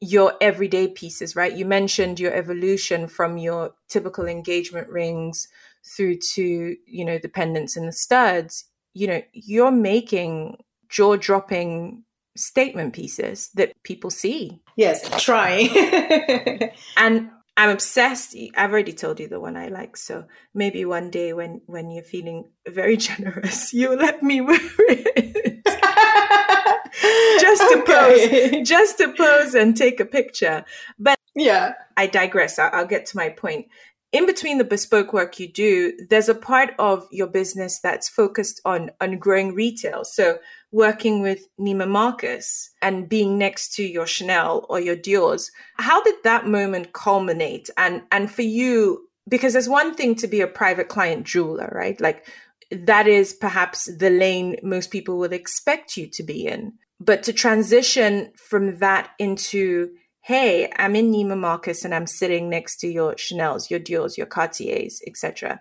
your 0.00 0.34
everyday 0.40 0.88
pieces 0.88 1.34
right? 1.34 1.56
You 1.56 1.64
mentioned 1.64 2.20
your 2.20 2.34
evolution 2.34 3.08
from 3.08 3.38
your 3.38 3.72
typical 3.88 4.26
engagement 4.26 4.88
rings 4.88 5.48
through 5.96 6.18
to 6.34 6.76
you 6.86 7.04
know 7.04 7.18
the 7.18 7.28
pendants 7.28 7.76
and 7.76 7.88
the 7.88 7.92
studs. 7.92 8.66
You 8.92 9.06
know 9.06 9.22
you're 9.32 9.70
making 9.70 10.58
jaw 10.90 11.16
dropping 11.16 12.04
statement 12.36 12.92
pieces 12.92 13.48
that 13.54 13.72
people 13.82 14.10
see. 14.10 14.60
Yes 14.76 15.08
trying. 15.22 15.70
And 16.98 17.30
I'm 17.56 17.70
obsessed. 17.70 18.36
I've 18.56 18.72
already 18.72 18.92
told 18.92 19.20
you 19.20 19.28
the 19.28 19.40
one 19.40 19.56
I 19.56 19.68
like. 19.68 19.96
So 19.96 20.24
maybe 20.54 20.84
one 20.84 21.10
day 21.10 21.32
when 21.32 21.60
when 21.66 21.90
you're 21.90 22.04
feeling 22.04 22.50
very 22.66 22.96
generous, 23.08 23.72
you'll 23.72 23.96
let 23.96 24.22
me 24.22 24.40
wear 24.40 24.58
it. 24.60 25.64
just 27.40 27.62
to 27.72 27.78
okay. 27.82 28.50
pose, 28.50 28.68
just 28.68 28.98
to 28.98 29.12
pose 29.12 29.54
and 29.54 29.76
take 29.76 30.00
a 30.00 30.04
picture. 30.04 30.64
But 30.98 31.18
yeah, 31.34 31.74
I 31.96 32.06
digress. 32.06 32.58
I'll, 32.58 32.70
I'll 32.72 32.86
get 32.86 33.06
to 33.06 33.16
my 33.16 33.28
point 33.28 33.66
in 34.14 34.26
between 34.26 34.58
the 34.58 34.64
bespoke 34.64 35.12
work 35.12 35.40
you 35.40 35.52
do, 35.52 35.92
there's 36.08 36.28
a 36.28 36.36
part 36.36 36.70
of 36.78 37.04
your 37.10 37.26
business 37.26 37.80
that's 37.80 38.08
focused 38.08 38.60
on 38.64 38.92
on 39.00 39.18
growing 39.18 39.54
retail. 39.54 40.04
So 40.04 40.38
working 40.74 41.22
with 41.22 41.46
Neiman 41.58 41.88
Marcus 41.88 42.72
and 42.82 43.08
being 43.08 43.38
next 43.38 43.74
to 43.76 43.84
your 43.84 44.08
Chanel 44.08 44.66
or 44.68 44.80
your 44.80 44.96
Dior's. 44.96 45.52
How 45.76 46.02
did 46.02 46.16
that 46.24 46.48
moment 46.48 46.92
culminate? 46.92 47.70
And 47.76 48.02
and 48.10 48.28
for 48.28 48.42
you, 48.42 49.08
because 49.28 49.52
there's 49.52 49.68
one 49.68 49.94
thing 49.94 50.16
to 50.16 50.26
be 50.26 50.40
a 50.40 50.48
private 50.48 50.88
client 50.88 51.26
jeweler, 51.26 51.72
right? 51.72 52.00
Like 52.00 52.26
that 52.72 53.06
is 53.06 53.32
perhaps 53.32 53.88
the 53.98 54.10
lane 54.10 54.56
most 54.64 54.90
people 54.90 55.16
would 55.18 55.32
expect 55.32 55.96
you 55.96 56.08
to 56.08 56.24
be 56.24 56.44
in. 56.44 56.72
But 56.98 57.22
to 57.22 57.32
transition 57.32 58.32
from 58.36 58.78
that 58.78 59.10
into 59.20 59.90
hey, 60.22 60.72
I'm 60.76 60.96
in 60.96 61.12
Neiman 61.12 61.38
Marcus 61.38 61.84
and 61.84 61.94
I'm 61.94 62.06
sitting 62.06 62.48
next 62.48 62.78
to 62.78 62.88
your 62.88 63.14
Chanel's, 63.16 63.70
your 63.70 63.78
Dior's, 63.78 64.16
your 64.16 64.26
Cartier's, 64.26 65.02
etc. 65.06 65.60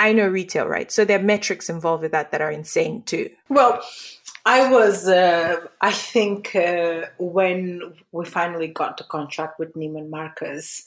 I 0.00 0.14
know 0.14 0.26
retail, 0.26 0.66
right? 0.66 0.90
So 0.90 1.04
there 1.04 1.20
are 1.20 1.22
metrics 1.22 1.68
involved 1.68 2.02
with 2.02 2.12
that 2.12 2.30
that 2.30 2.40
are 2.40 2.50
insane 2.50 3.02
too. 3.02 3.28
Well, 3.50 3.82
I 4.44 4.70
was, 4.70 5.06
uh, 5.06 5.56
I 5.80 5.92
think, 5.92 6.54
uh, 6.54 7.06
when 7.18 7.94
we 8.12 8.24
finally 8.24 8.68
got 8.68 8.96
the 8.96 9.04
contract 9.04 9.58
with 9.58 9.74
Neiman 9.74 10.08
Marcus, 10.08 10.84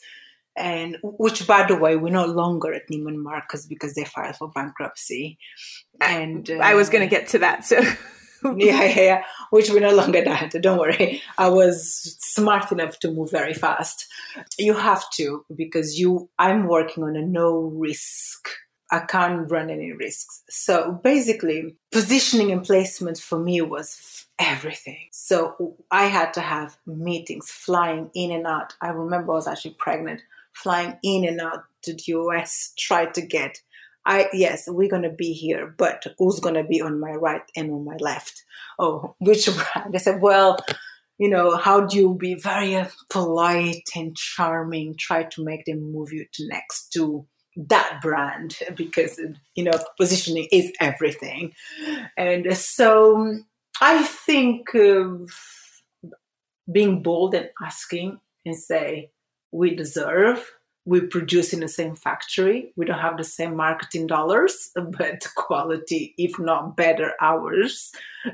and 0.56 0.98
which, 1.02 1.46
by 1.46 1.66
the 1.66 1.76
way, 1.76 1.96
we're 1.96 2.10
no 2.12 2.26
longer 2.26 2.72
at 2.72 2.88
Neiman 2.88 3.16
Marcus 3.16 3.66
because 3.66 3.94
they 3.94 4.04
filed 4.04 4.36
for 4.36 4.50
bankruptcy. 4.50 5.38
And 6.00 6.48
uh, 6.48 6.58
I 6.62 6.74
was 6.74 6.88
going 6.88 7.08
to 7.08 7.14
uh, 7.14 7.18
get 7.18 7.28
to 7.28 7.38
that. 7.40 7.64
So 7.64 7.80
yeah, 8.44 8.84
yeah, 8.84 9.00
yeah, 9.00 9.22
which 9.50 9.70
we're 9.70 9.80
no 9.80 9.94
longer 9.94 10.22
that. 10.22 10.50
Don't 10.60 10.78
worry. 10.78 11.22
I 11.38 11.48
was 11.48 12.16
smart 12.20 12.70
enough 12.72 12.98
to 13.00 13.10
move 13.10 13.30
very 13.30 13.54
fast. 13.54 14.06
You 14.58 14.74
have 14.74 15.04
to 15.14 15.44
because 15.54 15.98
you. 15.98 16.28
I'm 16.38 16.66
working 16.66 17.04
on 17.04 17.16
a 17.16 17.22
no 17.22 17.56
risk. 17.56 18.48
I 18.94 19.00
can't 19.00 19.50
run 19.50 19.70
any 19.70 19.90
risks. 19.92 20.44
So 20.48 20.92
basically, 21.02 21.76
positioning 21.90 22.52
and 22.52 22.62
placement 22.62 23.18
for 23.18 23.40
me 23.40 23.60
was 23.60 24.26
everything. 24.38 25.08
So 25.10 25.76
I 25.90 26.04
had 26.04 26.32
to 26.34 26.40
have 26.40 26.76
meetings, 26.86 27.50
flying 27.50 28.10
in 28.14 28.30
and 28.30 28.46
out. 28.46 28.74
I 28.80 28.90
remember 28.90 29.32
I 29.32 29.34
was 29.34 29.48
actually 29.48 29.74
pregnant, 29.80 30.20
flying 30.52 30.96
in 31.02 31.24
and 31.24 31.40
out 31.40 31.64
to 31.82 31.92
the 31.92 32.04
US, 32.06 32.72
try 32.78 33.06
to 33.06 33.20
get 33.20 33.60
I 34.06 34.28
yes, 34.32 34.68
we're 34.68 34.90
gonna 34.90 35.10
be 35.10 35.32
here, 35.32 35.74
but 35.76 36.04
who's 36.18 36.38
gonna 36.38 36.62
be 36.62 36.80
on 36.80 37.00
my 37.00 37.12
right 37.12 37.42
and 37.56 37.72
on 37.72 37.84
my 37.84 37.96
left? 37.98 38.44
Oh, 38.78 39.16
which 39.18 39.46
brand? 39.46 39.94
I 39.94 39.98
said, 39.98 40.20
well, 40.20 40.58
you 41.18 41.30
know, 41.30 41.56
how 41.56 41.80
do 41.86 41.96
you 41.96 42.14
be 42.14 42.34
very 42.34 42.86
polite 43.08 43.88
and 43.96 44.14
charming? 44.14 44.94
Try 44.98 45.24
to 45.24 45.44
make 45.44 45.64
them 45.64 45.90
move 45.92 46.12
you 46.12 46.26
to 46.34 46.48
next 46.48 46.90
to 46.90 47.26
that 47.56 48.00
brand 48.02 48.58
because 48.74 49.20
you 49.54 49.64
know 49.64 49.72
positioning 49.96 50.48
is 50.52 50.72
everything, 50.80 51.54
and 52.16 52.56
so 52.56 53.38
I 53.80 54.02
think 54.02 54.70
being 56.72 57.02
bold 57.02 57.34
and 57.34 57.50
asking 57.62 58.18
and 58.46 58.56
say 58.56 59.10
we 59.52 59.74
deserve 59.74 60.50
we 60.86 61.00
produce 61.00 61.52
in 61.52 61.60
the 61.60 61.68
same 61.68 61.96
factory. 61.96 62.72
We 62.76 62.84
don't 62.84 62.98
have 62.98 63.16
the 63.16 63.24
same 63.24 63.56
marketing 63.56 64.06
dollars, 64.06 64.70
but 64.74 65.26
quality, 65.34 66.14
if 66.18 66.38
not 66.38 66.76
better, 66.76 67.12
hours. 67.20 67.92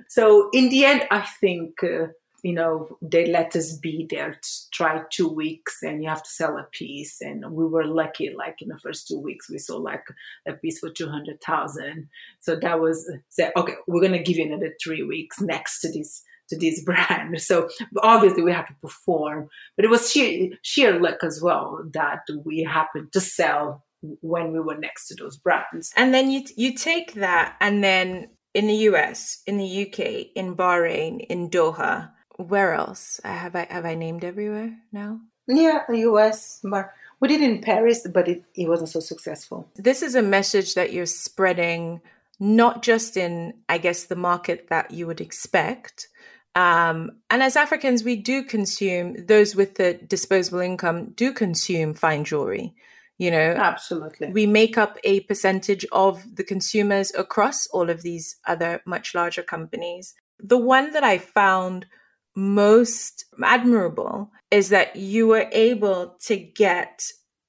So 0.08 0.50
in 0.52 0.68
the 0.68 0.84
end, 0.84 1.06
I 1.10 1.20
think, 1.40 1.82
uh, 1.82 2.08
you 2.42 2.52
know, 2.52 2.98
they 3.02 3.26
let 3.26 3.54
us 3.56 3.76
be 3.76 4.06
there 4.08 4.38
to 4.42 4.70
try 4.72 5.02
two 5.10 5.28
weeks 5.28 5.78
and 5.82 6.02
you 6.02 6.08
have 6.08 6.22
to 6.22 6.30
sell 6.30 6.56
a 6.58 6.66
piece. 6.72 7.20
And 7.20 7.52
we 7.52 7.66
were 7.66 7.86
lucky, 7.86 8.32
like 8.36 8.56
in 8.60 8.68
the 8.68 8.78
first 8.78 9.08
two 9.08 9.18
weeks, 9.18 9.50
we 9.50 9.58
sold 9.58 9.82
like 9.82 10.04
a 10.46 10.52
piece 10.52 10.78
for 10.78 10.90
200,000. 10.90 12.08
So 12.40 12.56
that 12.56 12.80
was, 12.80 13.10
say, 13.28 13.50
okay, 13.56 13.74
we're 13.86 14.00
going 14.00 14.12
to 14.12 14.22
give 14.22 14.36
you 14.36 14.46
another 14.46 14.74
three 14.82 15.02
weeks 15.02 15.40
next 15.40 15.80
to 15.80 15.92
this 15.92 16.22
to 16.50 16.58
this 16.58 16.82
brand. 16.84 17.40
So 17.40 17.68
obviously 18.02 18.42
we 18.42 18.52
have 18.52 18.66
to 18.66 18.74
perform, 18.82 19.48
but 19.76 19.84
it 19.84 19.90
was 19.90 20.10
sheer, 20.10 20.50
sheer 20.62 21.00
luck 21.00 21.22
as 21.22 21.40
well 21.42 21.82
that 21.94 22.22
we 22.44 22.62
happened 22.64 23.12
to 23.12 23.20
sell 23.20 23.84
when 24.20 24.52
we 24.52 24.60
were 24.60 24.76
next 24.76 25.08
to 25.08 25.14
those 25.14 25.36
brands. 25.36 25.92
And 25.96 26.14
then 26.14 26.30
you 26.30 26.44
you 26.56 26.74
take 26.74 27.14
that, 27.14 27.56
and 27.60 27.84
then 27.84 28.30
in 28.54 28.66
the 28.66 28.74
US, 28.74 29.42
in 29.46 29.58
the 29.58 29.86
UK, 29.86 30.28
in 30.34 30.56
Bahrain, 30.56 31.24
in 31.28 31.50
Doha, 31.50 32.10
where 32.48 32.74
else 32.74 33.20
have 33.24 33.54
I 33.54 33.66
have 33.70 33.84
I 33.84 33.94
named 33.94 34.24
everywhere 34.24 34.76
now? 34.92 35.20
Yeah, 35.46 35.82
the 35.88 36.00
US, 36.10 36.60
but 36.62 36.90
we 37.20 37.28
did 37.28 37.42
in 37.42 37.60
Paris, 37.60 38.06
but 38.12 38.28
it, 38.28 38.44
it 38.54 38.68
wasn't 38.68 38.90
so 38.90 39.00
successful. 39.00 39.68
This 39.76 40.02
is 40.02 40.14
a 40.14 40.22
message 40.22 40.74
that 40.74 40.92
you're 40.92 41.06
spreading 41.06 42.00
not 42.38 42.82
just 42.82 43.16
in, 43.16 43.52
I 43.68 43.76
guess, 43.78 44.04
the 44.04 44.16
market 44.16 44.68
that 44.70 44.90
you 44.90 45.06
would 45.06 45.20
expect, 45.20 46.08
um, 46.54 47.12
and 47.30 47.42
as 47.42 47.56
Africans, 47.56 48.02
we 48.02 48.16
do 48.16 48.42
consume, 48.42 49.26
those 49.26 49.54
with 49.54 49.76
the 49.76 49.94
disposable 49.94 50.60
income 50.60 51.12
do 51.14 51.32
consume 51.32 51.94
fine 51.94 52.24
jewelry. 52.24 52.74
You 53.18 53.30
know, 53.30 53.54
absolutely. 53.56 54.32
We 54.32 54.46
make 54.46 54.78
up 54.78 54.96
a 55.04 55.20
percentage 55.20 55.84
of 55.92 56.36
the 56.36 56.42
consumers 56.42 57.12
across 57.14 57.66
all 57.66 57.90
of 57.90 58.02
these 58.02 58.36
other 58.46 58.80
much 58.86 59.14
larger 59.14 59.42
companies. 59.42 60.14
The 60.38 60.56
one 60.56 60.92
that 60.92 61.04
I 61.04 61.18
found 61.18 61.84
most 62.34 63.24
admirable 63.42 64.30
is 64.50 64.68
that 64.70 64.96
you 64.96 65.26
were 65.26 65.48
able 65.52 66.16
to 66.20 66.36
get 66.36 67.02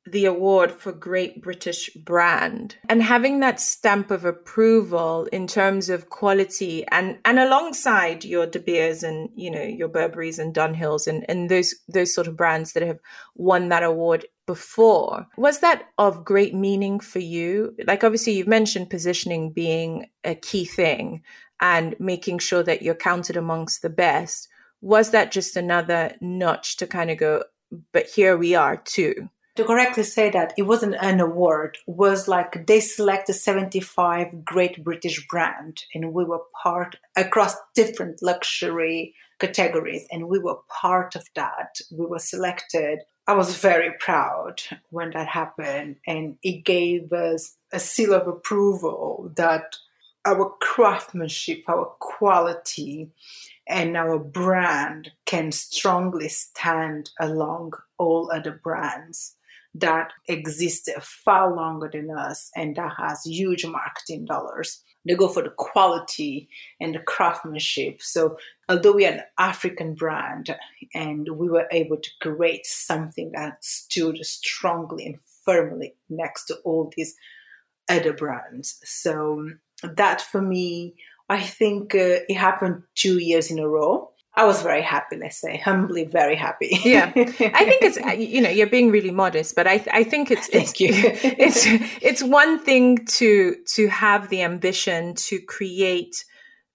the 0.06 0.26
award 0.26 0.72
for 0.72 0.92
Great 0.92 1.44
British 1.44 1.90
Brand. 1.94 2.76
And 2.90 3.04
having 3.04 3.40
that 3.40 3.60
stamp 3.60 4.10
of 4.10 4.26
approval 4.26 5.28
in 5.32 5.46
terms 5.46 5.90
of 5.90 6.10
quality 6.10 6.86
and 6.88 7.20
and 7.24 7.38
alongside 7.38 8.26
your 8.26 8.48
De 8.48 8.60
Beers 8.60 9.04
and 9.04 9.30
you 9.36 9.52
know 9.52 9.62
your 9.62 9.90
Burberrys 9.90 10.40
and 10.40 10.56
Dunhills 10.56 11.08
and 11.08 11.24
and 11.30 11.50
those 11.50 11.76
those 11.88 12.14
sort 12.14 12.28
of 12.28 12.36
brands 12.36 12.74
that 12.74 12.84
have 12.84 13.00
won 13.36 13.70
that 13.70 13.84
award 13.84 14.26
before 14.48 15.28
was 15.38 15.60
that 15.60 15.84
of 16.00 16.26
great 16.26 16.56
meaning 16.56 17.00
for 17.00 17.20
you? 17.20 17.76
Like 17.86 18.04
obviously 18.04 18.34
you've 18.34 18.48
mentioned 18.48 18.90
positioning 18.90 19.54
being 19.54 20.08
a 20.24 20.34
key 20.34 20.66
thing 20.66 21.22
and 21.62 21.96
making 22.00 22.40
sure 22.40 22.64
that 22.64 22.82
you're 22.82 22.96
counted 22.96 23.38
amongst 23.38 23.84
the 23.84 23.90
best 23.90 24.50
was 24.82 25.12
that 25.12 25.32
just 25.32 25.56
another 25.56 26.16
notch 26.20 26.78
to 26.78 26.88
kind 26.88 27.10
of 27.10 27.18
go 27.18 27.44
but 27.94 28.08
here 28.08 28.38
we 28.38 28.56
are 28.56 28.78
too 28.78 29.30
to 29.56 29.66
correctly 29.66 30.04
say 30.04 30.30
that 30.30 30.54
it 30.58 30.64
wasn't 30.64 30.96
an 31.02 31.20
award. 31.20 31.78
Was 31.86 32.28
like 32.28 32.68
they 32.68 32.80
selected 32.80 33.34
75 33.34 34.46
great 34.46 34.84
british 34.84 35.28
brand 35.28 35.84
and 35.94 36.14
we 36.14 36.24
were 36.24 36.42
part 36.64 36.96
across 37.16 37.56
different 37.76 38.22
luxury 38.22 39.14
categories 39.40 40.06
and 40.12 40.30
we 40.30 40.40
were 40.40 40.60
part 40.70 41.16
of 41.16 41.26
that. 41.36 41.80
We 41.92 42.06
were 42.06 42.20
selected. 42.20 43.00
I 43.28 43.34
was 43.34 43.58
very 43.58 43.92
proud 44.00 44.62
when 44.90 45.12
that 45.12 45.28
happened 45.28 45.98
and 46.08 46.38
it 46.44 46.64
gave 46.64 47.12
us 47.12 47.56
a 47.74 47.80
seal 47.80 48.14
of 48.14 48.28
approval 48.28 49.32
that 49.36 49.76
our 50.26 50.54
craftsmanship, 50.62 51.64
our 51.68 51.86
quality, 52.00 53.10
and 53.72 53.96
our 53.96 54.20
brand 54.20 55.12
can 55.26 55.52
strongly 55.52 56.28
stand 56.28 57.10
along 57.20 57.74
all 57.98 58.30
other 58.32 58.60
brands 58.64 59.36
that 59.74 60.12
exist 60.28 60.90
far 61.02 61.56
longer 61.56 61.90
than 61.92 62.12
us 62.12 62.52
and 62.56 62.76
that 62.76 62.92
has 62.98 63.24
huge 63.24 63.66
marketing 63.66 64.26
dollars. 64.26 64.84
They 65.06 65.16
go 65.16 65.30
for 65.30 65.42
the 65.42 65.52
quality 65.52 66.50
and 66.80 66.94
the 66.94 67.00
craftsmanship. 67.00 68.02
So, 68.02 68.38
although 68.68 68.92
we 68.92 69.06
are 69.06 69.14
an 69.14 69.24
African 69.40 69.96
brand 69.96 70.56
and 70.94 71.28
we 71.38 71.50
were 71.50 71.68
able 71.72 71.98
to 71.98 72.10
create 72.22 72.66
something 72.66 73.32
that 73.32 73.64
stood 73.64 74.24
strongly 74.26 75.06
and 75.06 75.20
firmly 75.46 75.96
next 76.10 76.46
to 76.46 76.56
all 76.66 76.92
these 76.96 77.16
other 77.90 78.14
brands. 78.14 78.80
So, 78.84 79.50
that 79.84 80.22
for 80.22 80.42
me, 80.42 80.96
I 81.32 81.40
think 81.40 81.96
uh, 81.96 82.28
it 82.28 82.36
happened 82.36 82.84
two 82.94 83.18
years 83.18 83.52
in 83.52 83.58
a 83.58 83.68
row. 83.68 84.10
I 84.36 84.46
was 84.46 84.62
very 84.62 84.82
happy, 84.82 85.16
let's 85.16 85.40
say, 85.40 85.58
humbly 85.58 86.04
very 86.04 86.36
happy. 86.36 86.78
yeah, 86.84 87.12
I 87.16 87.64
think 87.66 87.82
it's 87.82 87.98
you 88.18 88.42
know 88.42 88.50
you're 88.50 88.68
being 88.68 88.92
really 88.92 89.12
modest, 89.12 89.56
but 89.56 89.66
I 89.66 89.84
I 89.94 90.04
think 90.04 90.30
it's 90.30 90.50
it's 90.52 90.74
it's 90.80 91.66
it's 92.02 92.22
one 92.22 92.60
thing 92.60 93.06
to 93.20 93.56
to 93.76 93.88
have 93.88 94.28
the 94.28 94.42
ambition 94.42 95.16
to 95.30 95.40
create 95.40 96.16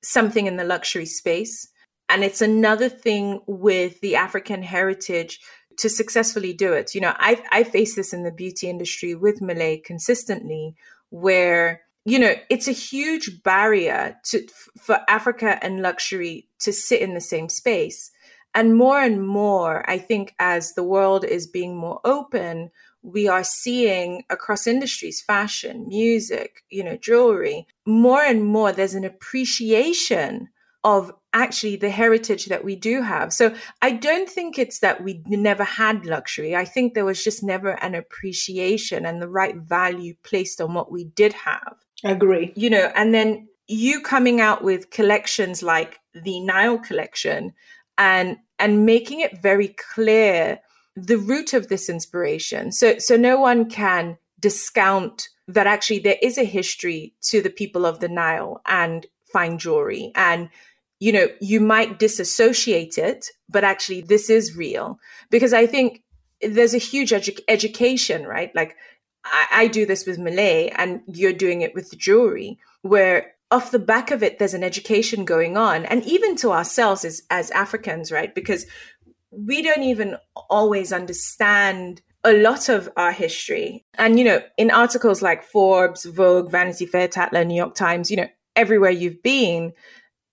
something 0.03 0.47
in 0.47 0.57
the 0.57 0.65
luxury 0.65 1.07
space, 1.07 1.69
and 2.09 2.25
it's 2.25 2.41
another 2.41 2.89
thing 2.89 3.41
with 3.47 4.01
the 4.01 4.17
African 4.17 4.63
heritage 4.63 5.39
to 5.79 5.91
successfully 5.91 6.55
do 6.55 6.73
it. 6.73 6.95
You 6.95 7.03
know, 7.03 7.15
I 7.19 7.43
I 7.53 7.65
face 7.65 7.95
this 7.95 8.15
in 8.15 8.23
the 8.23 8.33
beauty 8.33 8.71
industry 8.71 9.15
with 9.15 9.41
Malée 9.41 9.85
consistently, 9.85 10.77
where 11.11 11.83
you 12.07 12.19
know 12.19 12.35
it's 12.49 12.69
a 12.69 12.73
huge 12.73 13.43
barrier 13.43 14.17
to 14.25 14.47
for 14.81 15.01
africa 15.09 15.59
and 15.63 15.83
luxury 15.83 16.49
to 16.59 16.73
sit 16.73 17.03
in 17.03 17.13
the 17.15 17.21
same 17.21 17.49
space 17.49 18.11
and 18.55 18.77
more 18.77 19.01
and 19.01 19.27
more 19.27 19.89
i 19.91 19.99
think 19.99 20.35
as 20.39 20.73
the 20.73 20.85
world 20.85 21.25
is 21.25 21.47
being 21.47 21.77
more 21.77 22.01
open 22.05 22.71
we 23.03 23.29
are 23.29 23.45
seeing 23.45 24.23
across 24.31 24.67
industries 24.67 25.21
fashion 25.21 25.85
music 25.89 26.63
you 26.71 26.83
know 26.83 26.97
jewelry 26.97 27.67
more 27.87 28.23
and 28.23 28.45
more 28.45 28.73
there's 28.73 28.95
an 28.95 29.05
appreciation 29.05 30.49
of 30.85 31.13
actually 31.33 31.75
the 31.75 31.91
heritage 31.91 32.47
that 32.47 32.63
we 32.63 32.77
do 32.77 33.03
have. 33.03 33.33
So 33.33 33.53
I 33.83 33.91
don't 33.91 34.31
think 34.31 34.57
it's 34.57 34.79
that 34.79 35.03
we 35.03 35.21
never 35.27 35.65
had 35.65 36.07
luxury. 36.07 36.55
I 36.55 36.65
think 36.65 36.95
there 36.95 37.05
was 37.05 37.25
just 37.25 37.43
never 37.43 37.71
an 37.83 37.97
appreciation 37.97 39.05
and 39.05 39.21
the 39.21 39.29
right 39.29 39.57
value 39.57 40.15
placed 40.23 40.61
on 40.61 40.75
what 40.75 40.93
we 40.93 41.03
did 41.03 41.33
have. 41.33 41.77
Agree. 42.05 42.53
You 42.57 42.71
know, 42.71 42.93
and 42.95 43.15
then 43.15 43.49
you 43.69 44.01
coming 44.01 44.41
out 44.41 44.63
with 44.63 44.91
collections 44.91 45.63
like 45.63 45.99
the 46.15 46.41
Nile 46.41 46.79
collection 46.79 47.53
and 47.99 48.37
and 48.59 48.87
making 48.87 49.21
it 49.21 49.43
very 49.43 49.69
clear 49.69 50.61
the 50.95 51.19
root 51.19 51.53
of 51.53 51.69
this 51.69 51.89
inspiration. 51.89 52.73
So 52.73 52.99
so 52.99 53.17
no 53.17 53.41
one 53.41 53.69
can 53.69 54.19
discount 54.39 55.29
that 55.49 55.67
actually 55.67 56.01
there 56.01 56.19
is 56.23 56.39
a 56.39 56.45
history 56.45 57.15
to 57.23 57.41
the 57.41 57.51
people 57.51 57.87
of 57.87 58.01
the 58.01 58.09
Nile 58.09 58.61
and 58.67 59.07
fine 59.33 59.59
jewelry 59.59 60.13
and 60.15 60.49
you 60.99 61.13
know, 61.13 61.29
you 61.41 61.61
might 61.61 61.99
disassociate 61.99 62.97
it, 62.97 63.29
but 63.51 63.65
actually 63.65 64.01
this 64.01 64.31
is 64.31 64.57
real 64.57 64.99
because 65.31 65.53
I 65.53 65.67
think 65.67 66.03
there's 66.41 66.75
a 66.75 66.79
huge 66.79 67.11
edu- 67.11 67.41
education, 67.49 68.25
right? 68.27 68.55
Like 68.55 68.77
I, 69.33 69.47
I 69.53 69.67
do 69.69 69.87
this 69.87 70.07
with 70.07 70.19
Malée 70.19 70.73
and 70.77 71.03
you're 71.07 71.33
doing 71.33 71.63
it 71.63 71.75
with 71.75 71.91
the 71.91 71.97
jewelry 71.97 72.59
where 72.83 73.35
off 73.51 73.71
the 73.71 73.79
back 73.79 74.11
of 74.11 74.23
it, 74.23 74.39
there's 74.39 74.55
an 74.55 74.65
education 74.65 75.25
going 75.25 75.57
on. 75.57 75.85
And 75.85 76.05
even 76.05 76.37
to 76.37 76.51
ourselves 76.53 77.05
as, 77.05 77.23
as 77.31 77.51
Africans, 77.53 78.11
right? 78.11 78.35
Because 78.35 78.67
we 79.31 79.63
don't 79.63 79.83
even 79.83 80.17
always 80.51 80.93
understand 80.93 82.03
a 82.25 82.33
lot 82.33 82.69
of 82.69 82.89
our 82.97 83.13
history. 83.13 83.85
And, 83.95 84.19
you 84.19 84.25
know, 84.25 84.41
in 84.57 84.71
articles 84.71 85.23
like 85.23 85.45
Forbes, 85.45 86.05
Vogue, 86.05 86.51
Vanity 86.51 86.87
Fair, 86.87 87.07
Tatler, 87.07 87.45
New 87.45 87.55
York 87.55 87.75
Times, 87.75 88.11
you 88.11 88.17
know, 88.17 88.29
everywhere 88.57 88.91
you've 88.91 89.23
been, 89.23 89.73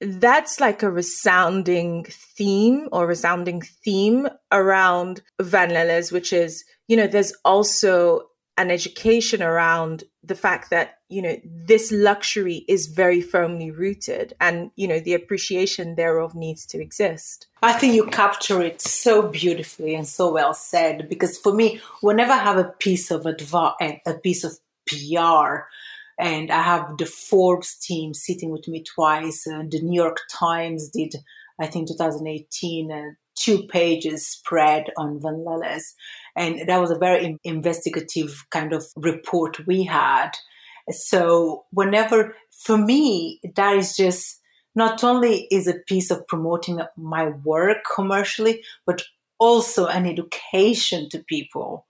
that's 0.02 0.60
like 0.60 0.82
a 0.82 0.90
resounding 0.90 2.06
theme 2.10 2.90
or 2.92 3.06
resounding 3.06 3.62
theme 3.62 4.28
around 4.52 5.22
Van 5.40 6.04
which 6.12 6.34
is, 6.34 6.66
you 6.88 6.98
know, 6.98 7.08
there's 7.08 7.34
also 7.46 8.22
an 8.58 8.70
education 8.70 9.42
around 9.42 10.04
the 10.24 10.36
fact 10.36 10.70
that, 10.70 11.00
you 11.10 11.22
know, 11.22 11.36
this 11.44 11.92
luxury 11.92 12.66
is 12.68 12.88
very 12.88 13.20
firmly 13.20 13.72
rooted 13.72 14.34
and, 14.40 14.70
you 14.76 14.88
know, 14.88 15.00
the 15.00 15.14
appreciation 15.14 15.96
thereof 15.96 16.36
needs 16.36 16.66
to 16.68 16.80
exist. 16.80 17.48
I 17.62 17.74
think 17.74 17.96
you 17.96 18.06
capture 18.06 18.62
it 18.62 18.80
so 18.80 19.24
beautifully 19.28 19.96
and 19.96 20.08
so 20.08 20.32
well 20.32 20.54
said 20.54 21.10
because 21.10 21.38
for 21.38 21.54
me, 21.54 21.82
whenever 22.02 22.32
I 22.32 22.38
have 22.38 22.58
a 22.58 22.74
piece 22.80 23.10
of 23.10 23.26
advice, 23.26 23.74
a 24.06 24.14
piece 24.14 24.44
of 24.44 24.58
PR, 24.86 25.64
and 26.20 26.52
I 26.52 26.62
have 26.62 26.98
the 26.98 27.06
Forbes 27.06 27.76
team 27.76 28.14
sitting 28.14 28.52
with 28.52 28.68
me 28.68 28.84
twice. 28.84 29.48
And 29.48 29.72
the 29.72 29.82
New 29.82 30.00
York 30.02 30.20
Times 30.30 30.90
did, 30.90 31.16
I 31.60 31.68
think, 31.68 31.88
2018, 31.88 32.92
uh, 32.92 33.02
two 33.44 33.64
pages 33.68 34.28
spread 34.28 34.86
on 34.98 35.20
Vanleles, 35.20 35.94
and 36.36 36.68
that 36.68 36.80
was 36.80 36.92
a 36.92 36.98
very 36.98 37.38
investigative 37.44 38.46
kind 38.52 38.74
of 38.74 38.86
report 38.96 39.66
we 39.68 39.84
had. 39.84 40.32
So 40.90 41.66
whenever, 41.72 42.36
for 42.66 42.78
me, 42.78 43.40
that 43.56 43.76
is 43.76 43.96
just 43.96 44.40
not 44.76 45.04
only 45.04 45.48
is 45.52 45.68
a 45.68 45.80
piece 45.88 46.12
of 46.12 46.28
promoting 46.28 46.80
my 46.98 47.30
work 47.44 47.78
commercially, 47.96 48.64
but 48.86 49.04
also 49.40 49.88
an 49.88 50.06
education 50.06 51.10
to 51.10 51.20
people. 51.20 51.86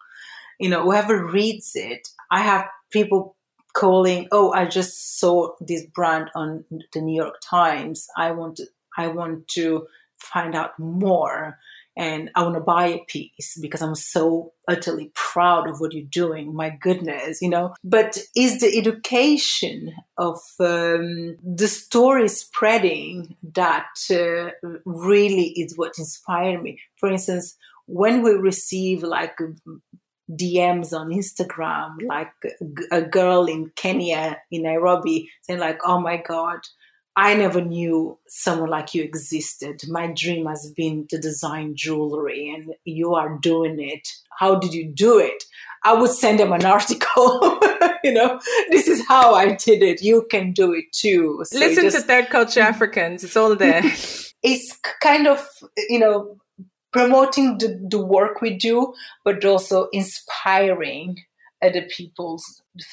You 0.59 0.69
know, 0.69 0.83
whoever 0.83 1.25
reads 1.25 1.71
it, 1.75 2.07
I 2.31 2.41
have 2.41 2.65
people 2.91 3.35
calling, 3.73 4.27
oh, 4.31 4.51
I 4.51 4.65
just 4.65 5.19
saw 5.19 5.53
this 5.59 5.85
brand 5.95 6.29
on 6.35 6.65
the 6.93 7.01
New 7.01 7.15
York 7.15 7.35
Times. 7.43 8.07
I 8.17 8.31
want 8.31 8.57
to, 8.57 8.65
I 8.97 9.07
want 9.07 9.47
to 9.49 9.87
find 10.23 10.55
out 10.55 10.77
more 10.79 11.57
and 11.95 12.31
I 12.36 12.43
want 12.43 12.55
to 12.55 12.62
buy 12.62 12.88
a 12.88 13.05
piece 13.07 13.57
because 13.62 13.81
I'm 13.81 13.95
so 13.95 14.53
utterly 14.67 15.12
proud 15.13 15.69
of 15.69 15.79
what 15.79 15.93
you're 15.93 16.03
doing. 16.03 16.55
My 16.55 16.69
goodness, 16.69 17.41
you 17.41 17.49
know. 17.49 17.75
But 17.83 18.17
is 18.36 18.59
the 18.59 18.75
education 18.77 19.93
of 20.17 20.39
um, 20.59 21.38
the 21.43 21.67
story 21.67 22.27
spreading 22.29 23.36
that 23.53 23.89
uh, 24.09 24.51
really 24.86 25.49
is 25.49 25.77
what 25.77 25.99
inspired 25.99 26.63
me? 26.63 26.79
For 26.97 27.12
instance, 27.12 27.55
when 27.86 28.23
we 28.23 28.31
receive 28.31 29.03
like 29.03 29.38
DMs 30.31 30.93
on 30.93 31.09
Instagram, 31.12 31.97
like 32.07 32.31
a 32.91 33.03
girl 33.03 33.45
in 33.45 33.71
Kenya, 33.75 34.41
in 34.49 34.63
Nairobi, 34.63 35.29
saying 35.43 35.59
like, 35.59 35.79
"Oh 35.86 35.99
my 35.99 36.17
God, 36.17 36.59
I 37.15 37.36
never 37.36 37.62
knew 37.62 38.17
someone 38.28 38.69
like 38.69 38.95
you 38.95 39.04
existed. 39.04 39.82
My 39.88 40.08
dream 40.08 40.47
has 40.47 40.71
been 40.76 41.08
to 41.08 41.19
design 41.19 41.76
jewelry, 41.76 42.49
and 42.49 42.73
you 42.86 43.13
are 43.13 43.38
doing 43.39 43.80
it. 43.80 44.08
How 44.39 44.56
did 44.56 44.73
you 44.73 44.91
do 44.91 45.19
it?" 45.19 45.43
I 45.84 45.93
would 45.93 46.12
send 46.12 46.39
them 46.39 46.54
an 46.54 46.65
article. 46.78 47.60
you 48.04 48.13
know, 48.13 48.39
this 48.69 48.88
is 48.88 49.06
how 49.08 49.36
I 49.36 49.56
did 49.56 49.84
it. 49.84 50.02
You 50.02 50.26
can 50.30 50.52
do 50.52 50.73
it 50.73 50.86
too. 50.91 51.43
So 51.45 51.60
Listen 51.60 51.84
just, 51.86 51.97
to 51.97 52.04
Third 52.04 52.30
Culture 52.30 52.62
Africans. 52.73 53.23
It's 53.23 53.38
all 53.38 53.56
there. 53.56 53.84
it's 54.43 54.78
kind 55.02 55.28
of 55.28 55.47
you 55.89 55.99
know 55.99 56.38
promoting 56.91 57.58
the, 57.58 57.80
the 57.89 58.04
work 58.04 58.41
we 58.41 58.56
do, 58.56 58.93
but 59.23 59.43
also 59.43 59.88
inspiring 59.91 61.17
other 61.62 61.82
people 61.84 62.39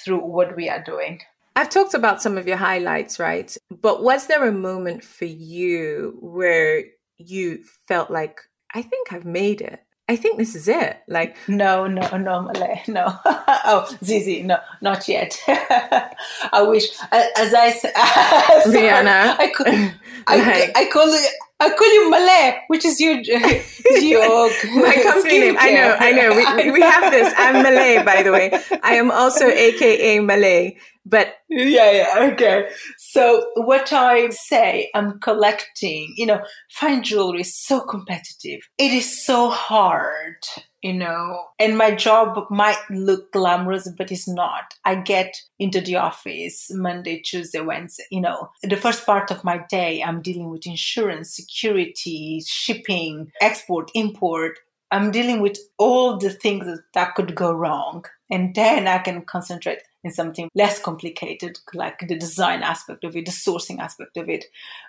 through 0.04 0.20
what 0.20 0.56
we 0.56 0.68
are 0.68 0.82
doing. 0.82 1.20
I've 1.56 1.70
talked 1.70 1.94
about 1.94 2.22
some 2.22 2.38
of 2.38 2.46
your 2.46 2.56
highlights, 2.56 3.18
right? 3.18 3.54
But 3.70 4.02
was 4.02 4.26
there 4.26 4.46
a 4.46 4.52
moment 4.52 5.04
for 5.04 5.24
you 5.24 6.16
where 6.20 6.84
you 7.18 7.64
felt 7.88 8.10
like, 8.10 8.40
I 8.74 8.82
think 8.82 9.12
I've 9.12 9.24
made 9.24 9.60
it? 9.60 9.80
I 10.08 10.16
think 10.16 10.38
this 10.38 10.56
is 10.56 10.66
it. 10.66 10.98
Like, 11.06 11.36
no, 11.46 11.86
no, 11.86 12.02
no, 12.16 12.48
Malée, 12.48 12.86
no. 12.88 13.04
oh, 13.24 13.88
Zeze, 14.02 14.44
no, 14.44 14.58
not 14.80 15.06
yet. 15.06 15.38
I 15.48 16.62
wish, 16.62 16.88
as 17.12 17.54
I 17.54 17.70
said, 17.70 17.94
Rihanna, 17.94 19.36
I, 19.38 19.52
could, 19.54 19.94
I, 20.26 20.36
like, 20.36 20.76
I 20.76 20.90
call 20.90 21.08
it 21.08 21.30
I 21.62 21.68
call 21.68 21.92
you 21.92 22.10
Malée, 22.10 22.60
which 22.68 22.86
is 22.86 22.98
your 23.00 23.20
your 23.20 24.50
my 24.80 24.96
company 25.02 25.40
name. 25.40 25.56
I 25.58 25.70
know, 25.72 25.96
I 26.00 26.12
know. 26.12 26.30
We, 26.34 26.70
we 26.70 26.80
have 26.80 27.12
this. 27.12 27.34
I'm 27.36 27.62
Malée, 27.62 28.02
by 28.02 28.22
the 28.22 28.32
way. 28.32 28.50
I 28.82 28.94
am 28.94 29.10
also 29.10 29.46
AKA 29.46 30.20
Malée. 30.20 30.78
But 31.06 31.36
yeah, 31.48 31.90
yeah, 31.90 32.30
okay. 32.32 32.70
So 32.98 33.50
what 33.54 33.92
I 33.92 34.28
say, 34.30 34.90
I'm 34.94 35.18
collecting, 35.20 36.12
you 36.16 36.26
know, 36.26 36.42
fine 36.70 37.02
jewelry 37.02 37.40
is 37.40 37.58
so 37.58 37.80
competitive. 37.80 38.60
It 38.78 38.92
is 38.92 39.24
so 39.24 39.48
hard, 39.48 40.36
you 40.82 40.92
know, 40.92 41.44
and 41.58 41.78
my 41.78 41.94
job 41.94 42.44
might 42.50 42.78
look 42.90 43.32
glamorous, 43.32 43.90
but 43.96 44.12
it's 44.12 44.28
not. 44.28 44.74
I 44.84 44.96
get 44.96 45.34
into 45.58 45.80
the 45.80 45.96
office 45.96 46.68
Monday, 46.70 47.22
Tuesday, 47.22 47.60
Wednesday, 47.60 48.04
you 48.10 48.20
know, 48.20 48.50
the 48.62 48.76
first 48.76 49.06
part 49.06 49.30
of 49.30 49.42
my 49.42 49.64
day, 49.70 50.02
I'm 50.02 50.20
dealing 50.20 50.50
with 50.50 50.66
insurance, 50.66 51.34
security, 51.34 52.42
shipping, 52.46 53.32
export, 53.40 53.90
import. 53.94 54.58
I'm 54.90 55.10
dealing 55.12 55.40
with 55.40 55.56
all 55.78 56.18
the 56.18 56.30
things 56.30 56.66
that, 56.66 56.82
that 56.94 57.14
could 57.14 57.34
go 57.34 57.52
wrong. 57.52 58.04
And 58.30 58.54
then 58.54 58.86
I 58.86 58.98
can 58.98 59.22
concentrate 59.22 59.82
in 60.02 60.10
something 60.10 60.48
less 60.54 60.80
complicated, 60.80 61.58
like 61.74 61.98
the 62.00 62.18
design 62.18 62.62
aspect 62.62 63.04
of 63.04 63.16
it, 63.16 63.26
the 63.26 63.32
sourcing 63.32 63.78
aspect 63.78 64.16
of 64.16 64.28
it. 64.28 64.46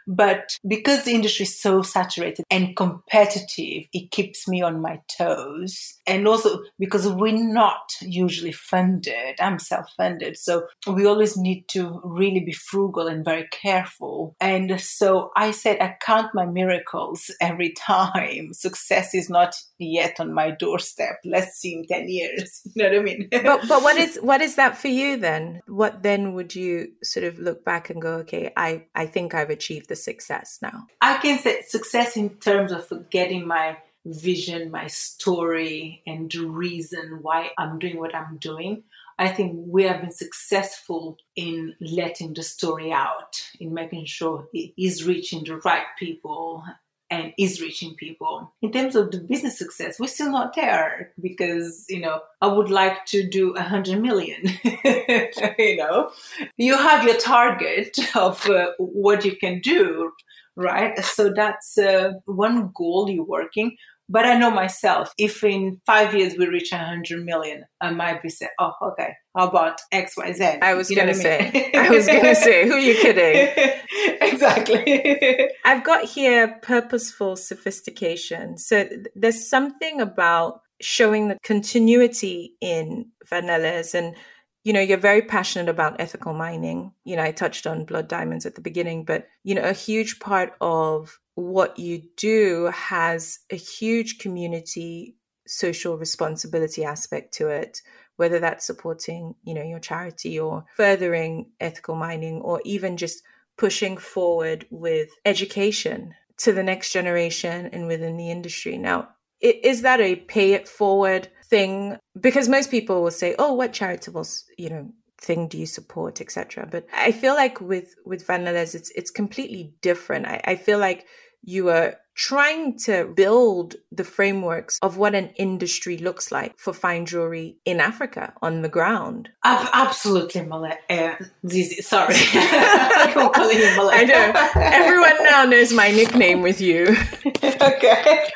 But 0.08 0.58
because 0.68 1.04
the 1.04 1.14
industry 1.14 1.44
is 1.44 1.60
so 1.60 1.82
saturated 1.82 2.46
and 2.50 2.76
competitive, 2.76 3.88
it 3.94 4.12
keeps 4.12 4.48
me 4.48 4.62
on 4.62 4.82
my 4.82 5.02
toes. 5.18 6.00
And 6.08 6.28
also 6.28 6.62
because 6.80 7.08
we're 7.08 7.34
not 7.34 7.92
usually 8.02 8.52
funded, 8.52 9.40
I'm 9.40 9.60
self 9.60 9.88
funded. 9.98 10.38
So 10.38 10.68
we 10.88 11.06
always 11.06 11.38
need 11.38 11.68
to 11.70 12.02
really 12.04 12.40
be 12.40 12.54
frugal 12.54 13.08
and 13.08 13.26
very 13.26 13.48
careful. 13.52 14.36
And 14.40 14.80
so 14.80 15.32
I 15.36 15.52
said, 15.52 15.82
I 15.82 15.98
count 16.02 16.34
my 16.34 16.46
miracles 16.46 17.32
every 17.42 17.74
time. 17.74 18.54
Success 18.54 19.14
is 19.14 19.30
not 19.30 19.56
yet 19.78 20.20
on 20.20 20.34
my 20.34 20.52
doorstep. 20.52 21.20
Let's 21.26 21.58
see 21.58 21.74
in 21.74 21.86
10 21.88 22.10
years. 22.10 22.62
You 22.74 22.84
know 22.84 22.90
what 22.90 23.00
I 23.00 23.04
mean? 23.04 23.30
But, 23.32 23.68
but 23.68 23.84
what 23.84 23.98
is, 24.06 24.18
what 24.18 24.42
is 24.42 24.56
that 24.56 24.78
for 24.78 24.88
you? 24.88 25.18
then, 25.18 25.62
what 25.68 26.04
then 26.04 26.34
would 26.34 26.56
you 26.56 26.94
sort 27.04 27.26
of 27.26 27.40
look 27.40 27.64
back 27.64 27.90
and 27.90 28.02
go, 28.02 28.16
okay, 28.16 28.52
I, 28.56 28.86
I 28.94 29.06
think 29.06 29.34
I've 29.34 29.50
achieved 29.50 29.90
the 29.90 29.96
success 29.96 30.60
now? 30.62 30.88
I 31.00 31.18
can 31.18 31.40
say 31.40 31.62
success 31.62 32.18
in 32.18 32.30
terms 32.38 32.72
of 32.72 33.10
getting 33.10 33.48
my 33.48 33.78
vision, 34.06 34.72
my 34.72 34.88
story, 34.88 36.02
and 36.06 36.32
the 36.32 36.46
reason 36.46 37.20
why 37.22 37.52
I'm 37.58 37.80
doing 37.80 38.00
what 38.00 38.16
I'm 38.16 38.38
doing. 38.38 38.84
I 39.20 39.28
think 39.28 39.54
we 39.68 39.84
have 39.84 40.02
been 40.02 40.12
successful 40.12 41.18
in 41.36 41.76
letting 41.80 42.34
the 42.34 42.42
story 42.42 42.92
out, 42.92 43.40
in 43.60 43.74
making 43.74 44.06
sure 44.06 44.48
it 44.52 44.74
is 44.78 45.06
reaching 45.06 45.44
the 45.44 45.58
right 45.58 45.86
people 46.00 46.64
and 47.12 47.34
is 47.38 47.62
reaching 47.62 47.94
people. 47.96 48.54
In 48.62 48.72
terms 48.72 48.96
of 48.96 49.12
the 49.12 49.20
business 49.20 49.60
success, 49.60 50.00
we're 50.00 50.08
still 50.08 50.32
not 50.32 50.56
there 50.56 51.12
because, 51.22 51.86
you 51.90 52.00
know, 52.00 52.22
I 52.42 52.48
would 52.48 52.72
like 52.72 53.06
to 53.08 53.28
do 53.28 53.54
a 53.54 53.62
hundred 53.62 54.02
million. 54.02 54.42
you 54.64 55.78
know, 55.78 56.10
you 56.58 56.78
have 56.78 57.04
your 57.04 57.18
target 57.18 57.98
of 58.16 58.50
uh, 58.50 58.72
what 58.78 59.26
you 59.26 59.36
can 59.36 59.60
do, 59.60 60.12
right? 60.56 60.98
So 61.04 61.34
that's 61.34 61.78
uh, 61.78 62.14
one 62.26 62.72
goal 62.74 63.10
you're 63.10 63.26
working. 63.26 63.76
But 64.12 64.26
I 64.26 64.38
know 64.38 64.52
myself, 64.52 65.14
if 65.18 65.42
in 65.42 65.80
five 65.86 66.14
years 66.14 66.36
we 66.38 66.46
reach 66.46 66.72
100 66.72 67.24
million, 67.24 67.64
I 67.80 67.92
might 67.92 68.22
be 68.22 68.28
saying, 68.28 68.52
oh, 68.60 68.74
okay, 68.90 69.14
how 69.38 69.48
about 69.48 69.80
X, 69.90 70.18
Y, 70.18 70.34
Z? 70.34 70.44
I 70.62 70.74
was 70.74 70.90
going 70.90 71.08
to 71.08 71.14
say, 71.14 71.72
I 71.74 71.90
was 71.90 72.08
going 72.08 72.26
to 72.26 72.36
say, 72.36 72.68
who 72.68 72.74
are 72.74 72.80
you 72.80 72.96
kidding? 72.96 73.80
exactly. 74.22 75.50
I've 75.66 75.86
got 75.86 76.04
here 76.04 76.60
purposeful 76.62 77.38
sophistication. 77.38 78.58
So 78.58 78.90
there's 79.16 79.50
something 79.50 80.02
about 80.02 80.60
showing 80.82 81.30
the 81.30 81.38
continuity 81.44 82.56
in 82.60 83.12
Vanleles 83.32 83.94
and 83.94 84.16
you 84.64 84.74
know, 84.74 84.80
you're 84.80 84.98
very 84.98 85.22
passionate 85.22 85.70
about 85.70 86.00
ethical 86.00 86.34
mining. 86.34 86.94
You 87.04 87.16
know, 87.16 87.24
I 87.24 87.32
touched 87.32 87.66
on 87.66 87.86
blood 87.86 88.08
diamonds 88.08 88.46
at 88.46 88.56
the 88.56 88.62
beginning, 88.62 89.06
but, 89.06 89.28
you 89.44 89.56
know, 89.56 89.64
a 89.64 89.74
huge 89.74 90.20
part 90.20 90.54
of 90.62 91.20
what 91.36 91.80
you 91.80 92.04
do 92.18 92.72
has 92.74 93.40
a 93.50 93.56
huge 93.56 94.20
community 94.20 95.16
social 95.48 95.98
responsibility 95.98 96.86
aspect 96.86 97.34
to 97.34 97.48
it 97.48 97.82
whether 98.16 98.40
that's 98.40 98.66
supporting 98.66 99.34
you 99.44 99.54
know 99.54 99.64
your 99.64 99.80
charity 99.80 100.40
or 100.40 100.64
furthering 100.76 101.50
ethical 101.60 101.96
mining 101.96 102.40
or 102.42 102.62
even 102.64 102.96
just 102.96 103.24
pushing 103.58 103.98
forward 103.98 104.66
with 104.70 105.10
education 105.26 106.14
to 106.38 106.54
the 106.54 106.64
next 106.64 106.92
generation 106.92 107.68
and 107.74 107.88
within 107.88 108.18
the 108.18 108.30
industry 108.30 108.78
now 108.78 109.10
is 109.42 109.82
that 109.82 110.00
a 110.00 110.16
pay 110.16 110.54
it 110.54 110.68
forward 110.68 111.28
thing 111.52 111.98
because 112.20 112.48
most 112.50 112.72
people 112.72 113.04
will 113.04 113.12
say 113.12 113.36
oh 113.38 113.54
what 113.54 113.74
charitable 113.74 114.26
you 114.58 114.70
know 114.70 114.90
thing 115.20 115.48
do 115.48 115.58
you 115.58 115.68
support 115.68 116.20
etc 116.20 116.68
but 116.72 116.84
i 116.94 117.12
feel 117.12 117.36
like 117.36 117.62
with 117.62 117.94
with 118.06 118.26
Vanleles 118.26 118.74
it's 118.74 118.90
it's 118.96 119.12
completely 119.12 119.76
different 119.82 120.26
I, 120.26 120.42
I 120.46 120.56
feel 120.56 120.80
like 120.80 121.06
you 121.44 121.70
are 121.70 121.96
trying 122.16 122.78
to 122.78 123.06
build 123.16 123.76
the 123.92 124.04
frameworks 124.04 124.78
of 124.82 124.98
what 124.98 125.16
an 125.16 125.30
industry 125.38 125.98
looks 125.98 126.32
like 126.32 126.54
for 126.58 126.74
fine 126.74 127.06
jewelry 127.06 127.58
in 127.66 127.80
Africa 127.80 128.34
on 128.42 128.62
the 128.62 128.70
ground. 128.70 129.30
Absolutely, 129.44 130.42
Malée. 130.42 130.78
Uh, 130.90 131.16
Zeze, 131.46 131.82
sorry. 131.84 132.16
I 132.34 133.14
not 133.16 133.34
call 133.34 133.52
you 133.52 133.66
Malée. 133.78 133.94
I 133.94 134.04
know. 134.04 134.62
Everyone 134.62 135.24
now 135.24 135.46
knows 135.46 135.74
my 135.74 135.90
nickname 135.90 136.42
with 136.42 136.62
you. 136.62 136.96
okay. 137.44 138.30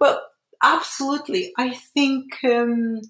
Well, 0.00 0.20
absolutely. 0.62 1.52
I 1.58 1.74
think, 1.74 2.42
um, 2.44 3.00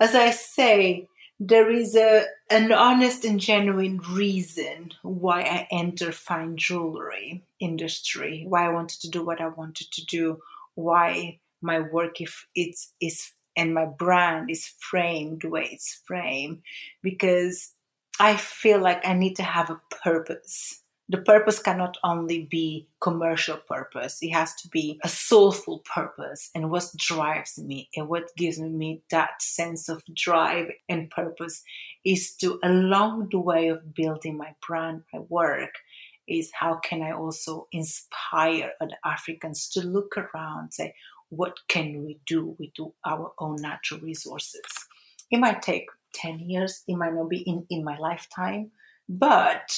as 0.00 0.14
I 0.14 0.30
say, 0.30 1.06
there 1.40 1.70
is 1.70 1.96
a 1.96 2.24
an 2.50 2.72
honest 2.72 3.24
and 3.24 3.40
genuine 3.40 3.98
reason 3.98 4.92
why 5.02 5.42
I 5.42 5.66
enter 5.72 6.12
fine 6.12 6.56
jewelry 6.56 7.44
industry, 7.60 8.44
why 8.46 8.66
I 8.66 8.72
wanted 8.72 9.00
to 9.02 9.10
do 9.10 9.24
what 9.24 9.40
I 9.40 9.48
wanted 9.48 9.90
to 9.92 10.04
do, 10.06 10.38
why 10.74 11.40
my 11.60 11.80
work 11.80 12.20
if 12.20 12.46
it's 12.54 12.92
is 13.00 13.32
and 13.56 13.74
my 13.74 13.84
brand 13.84 14.50
is 14.50 14.72
framed 14.78 15.42
the 15.42 15.48
way 15.50 15.68
it's 15.72 16.00
framed, 16.06 16.62
because 17.02 17.72
I 18.20 18.36
feel 18.36 18.80
like 18.80 19.06
I 19.06 19.14
need 19.14 19.36
to 19.36 19.42
have 19.42 19.70
a 19.70 19.80
purpose 20.02 20.81
the 21.12 21.18
purpose 21.18 21.58
cannot 21.58 21.98
only 22.02 22.48
be 22.50 22.88
commercial 23.00 23.58
purpose. 23.58 24.18
It 24.22 24.30
has 24.30 24.54
to 24.56 24.68
be 24.68 24.98
a 25.04 25.08
soulful 25.08 25.84
purpose. 25.94 26.50
And 26.54 26.70
what 26.70 26.90
drives 26.96 27.58
me 27.58 27.90
and 27.94 28.08
what 28.08 28.34
gives 28.36 28.58
me 28.58 29.02
that 29.10 29.42
sense 29.42 29.90
of 29.90 30.02
drive 30.16 30.68
and 30.88 31.10
purpose 31.10 31.62
is 32.02 32.34
to 32.36 32.58
along 32.64 33.28
the 33.30 33.38
way 33.38 33.68
of 33.68 33.94
building 33.94 34.38
my 34.38 34.54
brand 34.66 35.02
my 35.12 35.20
work 35.28 35.74
is 36.26 36.50
how 36.52 36.76
can 36.76 37.02
i 37.02 37.12
also 37.12 37.66
inspire 37.72 38.72
other 38.80 38.96
africans 39.04 39.68
to 39.68 39.80
look 39.86 40.14
around 40.16 40.72
say 40.72 40.94
what 41.28 41.56
can 41.68 42.04
we 42.04 42.20
do? 42.26 42.54
With 42.58 42.92
our 43.06 43.32
own 43.38 43.56
natural 43.56 44.00
resources. 44.00 44.60
It 45.30 45.38
might 45.38 45.62
take 45.62 45.86
10 46.14 46.40
years. 46.40 46.82
It 46.86 46.96
might 46.96 47.14
not 47.14 47.30
be 47.30 47.38
in, 47.38 47.64
in 47.70 47.84
my 47.84 47.96
lifetime 47.96 48.70
but 49.08 49.76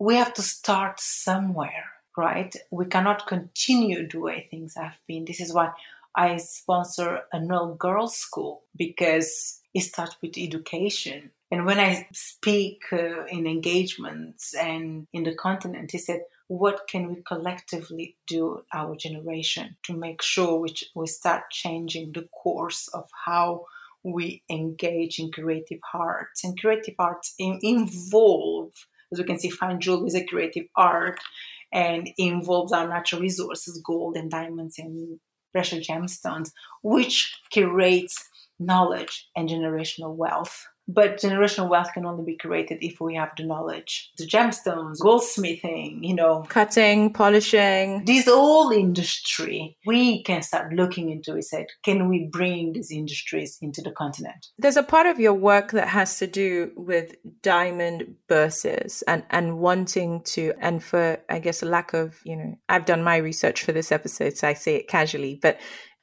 we 0.00 0.16
have 0.16 0.32
to 0.32 0.42
start 0.42 0.98
somewhere, 0.98 1.84
right? 2.16 2.56
We 2.70 2.86
cannot 2.86 3.26
continue 3.26 4.08
the 4.08 4.18
way 4.18 4.48
things 4.50 4.74
have 4.74 4.96
been. 5.06 5.26
This 5.26 5.40
is 5.40 5.52
why 5.52 5.72
I 6.16 6.38
sponsor 6.38 7.20
an 7.34 7.52
all 7.52 7.74
girls 7.74 8.16
school 8.16 8.62
because 8.74 9.60
it 9.74 9.82
starts 9.82 10.16
with 10.22 10.38
education. 10.38 11.30
And 11.50 11.66
when 11.66 11.78
I 11.78 12.08
speak 12.14 12.80
uh, 12.92 13.26
in 13.26 13.46
engagements 13.46 14.54
and 14.54 15.06
in 15.12 15.24
the 15.24 15.34
continent, 15.34 15.90
he 15.92 15.98
said, 15.98 16.22
what 16.48 16.88
can 16.88 17.10
we 17.10 17.22
collectively 17.22 18.16
do 18.26 18.62
our 18.72 18.96
generation 18.96 19.76
to 19.84 19.92
make 19.92 20.22
sure 20.22 20.60
we, 20.60 20.74
we 20.94 21.06
start 21.08 21.50
changing 21.50 22.12
the 22.12 22.26
course 22.42 22.88
of 22.88 23.06
how 23.26 23.66
we 24.02 24.42
engage 24.48 25.18
in 25.18 25.30
creative 25.30 25.80
arts 25.92 26.42
and 26.42 26.58
creative 26.58 26.94
arts 26.98 27.34
in, 27.38 27.58
involve 27.62 28.72
as 29.12 29.18
we 29.18 29.24
can 29.24 29.38
see, 29.38 29.50
fine 29.50 29.80
jewelry 29.80 30.08
is 30.08 30.14
a 30.14 30.24
creative 30.24 30.66
art 30.76 31.18
and 31.72 32.08
involves 32.18 32.72
our 32.72 32.88
natural 32.88 33.20
resources, 33.20 33.80
gold 33.84 34.16
and 34.16 34.30
diamonds 34.30 34.78
and 34.78 35.20
precious 35.52 35.86
gemstones, 35.86 36.50
which 36.82 37.38
creates 37.52 38.28
knowledge 38.58 39.28
and 39.36 39.48
generational 39.48 40.14
wealth. 40.14 40.66
But 40.92 41.18
generational 41.18 41.68
wealth 41.68 41.92
can 41.94 42.04
only 42.06 42.24
be 42.24 42.36
created 42.36 42.78
if 42.80 43.00
we 43.00 43.14
have 43.14 43.32
the 43.36 43.44
knowledge. 43.44 44.12
The 44.18 44.26
gemstones, 44.26 44.98
goldsmithing, 45.00 46.02
you 46.02 46.14
know, 46.14 46.44
cutting, 46.48 47.12
polishing. 47.12 48.04
This 48.04 48.26
whole 48.26 48.70
industry, 48.70 49.76
we 49.86 50.22
can 50.22 50.42
start 50.42 50.72
looking 50.72 51.10
into 51.10 51.36
it. 51.36 51.44
Said, 51.44 51.66
can 51.84 52.08
we 52.08 52.28
bring 52.30 52.72
these 52.72 52.90
industries 52.90 53.58
into 53.62 53.82
the 53.82 53.92
continent? 53.92 54.46
There's 54.58 54.76
a 54.76 54.82
part 54.82 55.06
of 55.06 55.20
your 55.20 55.34
work 55.34 55.72
that 55.72 55.88
has 55.88 56.18
to 56.18 56.26
do 56.26 56.72
with 56.76 57.14
diamond 57.42 58.16
bourses 58.28 59.02
and 59.06 59.22
and 59.30 59.58
wanting 59.58 60.22
to, 60.22 60.52
and 60.60 60.82
for 60.82 61.18
I 61.28 61.38
guess 61.38 61.62
a 61.62 61.66
lack 61.66 61.94
of, 61.94 62.20
you 62.24 62.36
know, 62.36 62.58
I've 62.68 62.84
done 62.84 63.02
my 63.02 63.16
research 63.16 63.62
for 63.62 63.72
this 63.72 63.92
episode, 63.92 64.36
so 64.36 64.48
I 64.48 64.54
say 64.54 64.76
it 64.76 64.88
casually, 64.88 65.38
but 65.40 65.58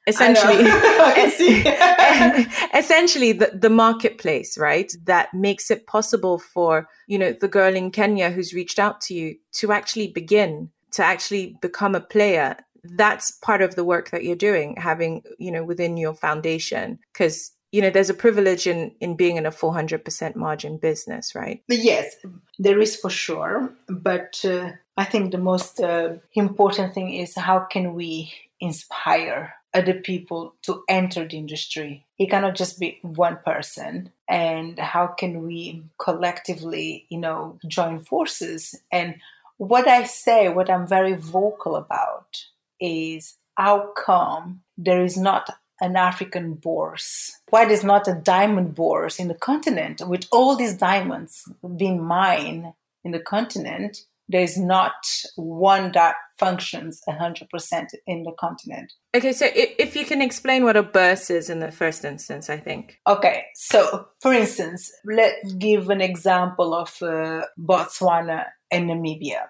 essentially. 0.06 0.64
Essentially 2.74 3.32
the, 3.32 3.50
the 3.54 3.70
marketplace 3.70 4.56
right 4.56 4.90
that 5.04 5.32
makes 5.34 5.70
it 5.70 5.86
possible 5.86 6.38
for 6.38 6.88
you 7.06 7.18
know 7.18 7.32
the 7.32 7.48
girl 7.48 7.74
in 7.74 7.90
kenya 7.90 8.30
who's 8.30 8.54
reached 8.54 8.78
out 8.78 9.00
to 9.00 9.14
you 9.14 9.36
to 9.52 9.72
actually 9.72 10.08
begin 10.08 10.70
to 10.92 11.04
actually 11.04 11.56
become 11.60 11.94
a 11.94 12.00
player. 12.00 12.56
That's 12.82 13.30
part 13.30 13.60
of 13.60 13.74
the 13.74 13.84
work 13.84 14.10
that 14.10 14.24
you're 14.24 14.36
doing 14.36 14.76
having 14.76 15.22
you 15.38 15.52
know 15.52 15.64
within 15.64 15.96
your 15.96 16.14
foundation. 16.14 16.98
Because 17.12 17.52
you 17.72 17.82
know 17.82 17.90
there's 17.90 18.10
a 18.10 18.14
privilege 18.14 18.66
in 18.66 18.92
in 19.00 19.16
being 19.16 19.36
in 19.36 19.46
a 19.46 19.50
400% 19.50 20.36
margin 20.36 20.78
business 20.78 21.34
right? 21.34 21.62
Yes 21.68 22.16
there 22.58 22.80
is 22.80 22.96
for 22.96 23.10
sure. 23.10 23.72
But 23.88 24.44
uh, 24.44 24.72
i 24.96 25.04
think 25.04 25.30
the 25.30 25.38
most 25.38 25.80
uh, 25.80 26.14
important 26.34 26.94
thing 26.94 27.12
is 27.14 27.34
how 27.36 27.60
can 27.60 27.94
we 27.94 28.32
inspire 28.60 29.54
other 29.74 29.94
people 29.94 30.54
to 30.62 30.82
enter 30.88 31.26
the 31.26 31.36
industry 31.36 32.06
it 32.18 32.30
cannot 32.30 32.54
just 32.54 32.78
be 32.80 32.98
one 33.02 33.38
person 33.44 34.10
and 34.28 34.78
how 34.78 35.06
can 35.06 35.42
we 35.42 35.82
collectively 35.98 37.06
you 37.08 37.18
know 37.18 37.58
join 37.66 38.00
forces 38.00 38.74
and 38.90 39.16
what 39.58 39.86
i 39.86 40.04
say 40.04 40.48
what 40.48 40.70
i'm 40.70 40.86
very 40.86 41.14
vocal 41.14 41.76
about 41.76 42.44
is 42.80 43.36
how 43.56 43.92
come 43.96 44.62
there 44.76 45.04
is 45.04 45.16
not 45.16 45.50
an 45.80 45.96
African 45.96 46.54
bourse? 46.54 47.40
Why 47.50 47.64
there's 47.64 47.84
not 47.84 48.08
a 48.08 48.14
diamond 48.14 48.74
bourse 48.74 49.18
in 49.18 49.28
the 49.28 49.34
continent? 49.34 50.02
With 50.06 50.26
all 50.32 50.56
these 50.56 50.74
diamonds 50.74 51.50
being 51.76 52.02
mined 52.02 52.72
in 53.04 53.12
the 53.12 53.20
continent, 53.20 54.04
there's 54.28 54.58
not 54.58 54.92
one 55.36 55.92
that 55.92 56.16
functions 56.38 57.00
100% 57.08 57.86
in 58.06 58.22
the 58.22 58.32
continent. 58.38 58.92
Okay, 59.14 59.32
so 59.32 59.48
if 59.54 59.96
you 59.96 60.04
can 60.04 60.22
explain 60.22 60.64
what 60.64 60.76
a 60.76 60.82
bourse 60.82 61.30
is 61.30 61.50
in 61.50 61.60
the 61.60 61.72
first 61.72 62.04
instance, 62.04 62.48
I 62.48 62.58
think. 62.58 62.98
Okay, 63.06 63.44
so 63.54 64.08
for 64.20 64.32
instance, 64.32 64.92
let's 65.04 65.52
give 65.54 65.90
an 65.90 66.00
example 66.00 66.74
of 66.74 66.96
uh, 67.02 67.42
Botswana 67.58 68.46
and 68.70 68.88
Namibia 68.88 69.46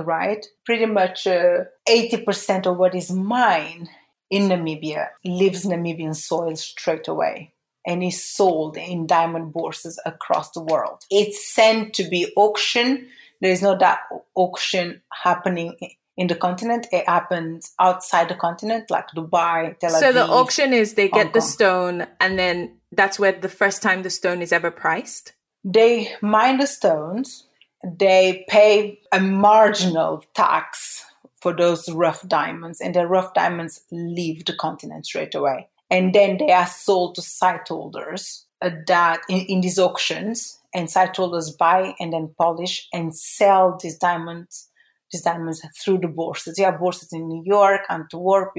right? 0.00 0.44
Pretty 0.64 0.86
much 0.86 1.26
uh, 1.26 1.64
80% 1.88 2.66
of 2.66 2.76
what 2.76 2.94
is 2.94 3.10
mined 3.10 3.88
in 4.30 4.48
Namibia 4.48 5.08
leaves 5.24 5.64
Namibian 5.64 6.14
soil 6.14 6.56
straight 6.56 7.08
away 7.08 7.54
and 7.86 8.02
is 8.02 8.22
sold 8.22 8.76
in 8.76 9.06
diamond 9.06 9.52
bourses 9.52 9.98
across 10.04 10.50
the 10.50 10.62
world. 10.62 11.04
It's 11.10 11.52
sent 11.52 11.94
to 11.94 12.04
be 12.04 12.32
auctioned. 12.36 13.06
There 13.40 13.52
is 13.52 13.62
no 13.62 13.76
that 13.78 14.00
auction 14.34 15.02
happening 15.12 15.76
in 16.16 16.26
the 16.26 16.34
continent. 16.34 16.86
It 16.92 17.08
happens 17.08 17.72
outside 17.80 18.28
the 18.28 18.34
continent, 18.34 18.90
like 18.90 19.08
Dubai, 19.16 19.78
Tel 19.78 19.90
Aviv. 19.90 20.00
So 20.00 20.12
the 20.12 20.26
auction 20.26 20.72
is 20.72 20.94
they 20.94 21.08
get 21.08 21.32
the 21.32 21.40
stone, 21.40 22.06
and 22.20 22.38
then 22.38 22.76
that's 22.92 23.18
where 23.18 23.32
the 23.32 23.48
first 23.48 23.82
time 23.82 24.02
the 24.02 24.10
stone 24.10 24.42
is 24.42 24.52
ever 24.52 24.70
priced. 24.70 25.32
They 25.64 26.10
mine 26.20 26.58
the 26.58 26.66
stones 26.66 27.48
they 27.84 28.44
pay 28.48 29.00
a 29.12 29.20
marginal 29.20 30.24
tax 30.34 31.04
for 31.40 31.52
those 31.54 31.88
rough 31.88 32.26
diamonds, 32.26 32.80
and 32.80 32.94
the 32.94 33.06
rough 33.06 33.32
diamonds 33.34 33.84
leave 33.92 34.44
the 34.44 34.54
continent 34.54 35.06
straight 35.06 35.34
away. 35.34 35.68
And 35.90 36.14
then 36.14 36.36
they 36.38 36.50
are 36.50 36.66
sold 36.66 37.14
to 37.14 37.20
sightholders 37.20 38.44
uh, 38.60 38.70
that 38.88 39.20
in, 39.28 39.40
in 39.46 39.60
these 39.60 39.78
auctions, 39.78 40.57
and 40.74 40.90
site 40.90 41.18
us 41.18 41.50
buy 41.50 41.94
and 41.98 42.12
then 42.12 42.34
polish 42.38 42.86
and 42.92 43.16
sell 43.16 43.78
these 43.82 43.96
diamonds, 43.98 44.68
these 45.10 45.22
diamonds 45.22 45.62
through 45.82 45.98
the 45.98 46.08
bourses. 46.08 46.56
There 46.56 46.66
are 46.66 46.78
bourses 46.78 47.12
in 47.12 47.28
New 47.28 47.42
York, 47.44 47.82
Antwerp, 47.88 48.52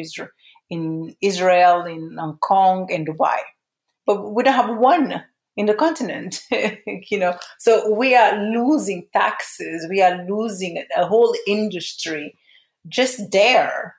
in 0.69 1.15
Israel, 1.21 1.85
in 1.85 2.15
Hong 2.17 2.37
Kong, 2.37 2.87
and 2.91 3.07
Dubai. 3.07 3.39
But 4.05 4.31
we 4.31 4.43
don't 4.43 4.53
have 4.53 4.77
one 4.77 5.23
in 5.59 5.65
the 5.65 5.73
continent 5.73 6.41
you 7.11 7.19
know 7.19 7.37
so 7.59 7.93
we 7.93 8.15
are 8.15 8.33
losing 8.37 9.05
taxes 9.11 9.85
we 9.89 10.01
are 10.01 10.25
losing 10.25 10.81
a 10.95 11.05
whole 11.05 11.35
industry 11.45 12.33
just 12.87 13.31
there 13.31 13.95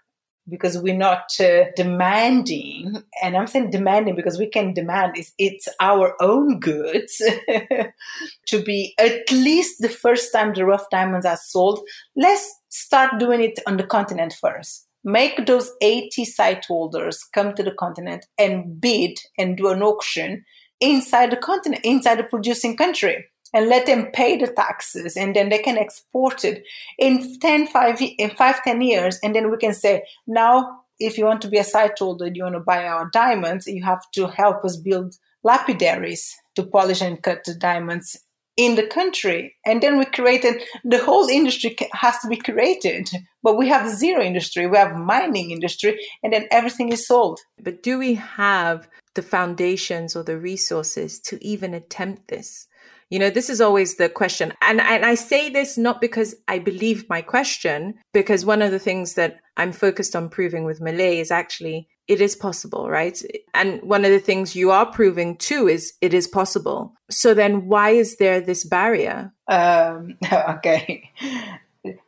because 0.48 0.78
we're 0.78 0.96
not 0.96 1.28
uh, 1.40 1.64
demanding 1.76 3.02
and 3.22 3.36
i'm 3.36 3.46
saying 3.46 3.70
demanding 3.70 4.16
because 4.16 4.38
we 4.38 4.48
can 4.48 4.72
demand 4.72 5.16
is 5.16 5.32
it's 5.38 5.68
our 5.80 6.14
own 6.20 6.58
goods 6.58 7.16
to 8.46 8.62
be 8.62 8.94
at 8.98 9.30
least 9.30 9.80
the 9.80 9.88
first 9.88 10.32
time 10.32 10.52
the 10.54 10.64
rough 10.64 10.88
diamonds 10.90 11.26
are 11.26 11.36
sold 11.36 11.80
let's 12.16 12.60
start 12.70 13.18
doing 13.18 13.40
it 13.40 13.58
on 13.66 13.76
the 13.76 13.86
continent 13.86 14.34
first. 14.40 14.86
Make 15.02 15.46
those 15.46 15.70
80 15.82 16.24
sightholders 16.24 17.18
come 17.34 17.54
to 17.54 17.62
the 17.62 17.72
continent 17.72 18.26
and 18.38 18.80
bid 18.80 19.18
and 19.38 19.56
do 19.56 19.68
an 19.68 19.82
auction 19.82 20.44
inside 20.80 21.30
the 21.30 21.36
continent, 21.36 21.84
inside 21.84 22.18
the 22.18 22.24
producing 22.24 22.76
country 22.76 23.26
and 23.52 23.68
let 23.68 23.86
them 23.86 24.06
pay 24.12 24.36
the 24.36 24.46
taxes 24.46 25.16
and 25.16 25.34
then 25.34 25.48
they 25.48 25.58
can 25.58 25.78
export 25.78 26.44
it 26.44 26.64
in 26.98 27.38
10 27.38 27.66
5 27.66 28.02
in 28.18 28.30
5 28.30 28.64
10 28.64 28.80
years 28.82 29.18
and 29.22 29.34
then 29.34 29.50
we 29.50 29.56
can 29.56 29.74
say 29.74 30.02
now 30.26 30.80
if 30.98 31.16
you 31.16 31.24
want 31.24 31.42
to 31.42 31.48
be 31.48 31.58
a 31.58 31.64
sightholder 31.64 32.34
you 32.34 32.42
want 32.42 32.54
to 32.54 32.60
buy 32.60 32.86
our 32.86 33.08
diamonds 33.12 33.66
you 33.66 33.82
have 33.82 34.02
to 34.12 34.26
help 34.28 34.64
us 34.64 34.76
build 34.76 35.14
lapidaries 35.42 36.34
to 36.54 36.62
polish 36.62 37.00
and 37.00 37.22
cut 37.22 37.44
the 37.44 37.54
diamonds 37.54 38.16
in 38.56 38.74
the 38.74 38.86
country 38.86 39.56
and 39.64 39.82
then 39.82 39.98
we 39.98 40.04
created 40.04 40.62
the 40.84 41.02
whole 41.02 41.28
industry 41.28 41.74
has 41.92 42.18
to 42.18 42.28
be 42.28 42.36
created 42.36 43.08
but 43.42 43.56
we 43.56 43.68
have 43.68 43.88
zero 43.88 44.22
industry 44.22 44.66
we 44.66 44.76
have 44.76 44.94
mining 44.96 45.50
industry 45.50 45.98
and 46.22 46.32
then 46.32 46.46
everything 46.50 46.90
is 46.90 47.06
sold 47.06 47.40
but 47.62 47.82
do 47.82 47.98
we 47.98 48.14
have 48.14 48.88
the 49.14 49.22
foundations 49.22 50.14
or 50.14 50.22
the 50.22 50.38
resources 50.38 51.18
to 51.20 51.44
even 51.44 51.74
attempt 51.74 52.28
this? 52.28 52.66
You 53.10 53.18
know, 53.18 53.30
this 53.30 53.50
is 53.50 53.60
always 53.60 53.96
the 53.96 54.08
question. 54.08 54.52
And, 54.62 54.80
and 54.80 55.04
I 55.04 55.14
say 55.16 55.50
this 55.50 55.76
not 55.76 56.00
because 56.00 56.34
I 56.48 56.58
believe 56.58 57.08
my 57.08 57.22
question, 57.22 57.94
because 58.12 58.44
one 58.44 58.62
of 58.62 58.70
the 58.70 58.78
things 58.78 59.14
that 59.14 59.40
I'm 59.56 59.72
focused 59.72 60.16
on 60.16 60.28
proving 60.28 60.64
with 60.64 60.80
Malée 60.80 61.20
is 61.20 61.30
actually 61.30 61.88
it 62.10 62.20
is 62.20 62.34
possible, 62.34 62.90
right? 62.90 63.22
And 63.54 63.80
one 63.82 64.04
of 64.04 64.10
the 64.10 64.18
things 64.18 64.56
you 64.56 64.72
are 64.72 64.84
proving 64.84 65.36
too 65.36 65.68
is 65.68 65.92
it 66.00 66.12
is 66.12 66.26
possible. 66.26 66.92
So 67.08 67.34
then 67.34 67.68
why 67.68 67.90
is 67.90 68.16
there 68.16 68.40
this 68.40 68.64
barrier? 68.64 69.32
Um, 69.46 70.16
okay. 70.32 71.08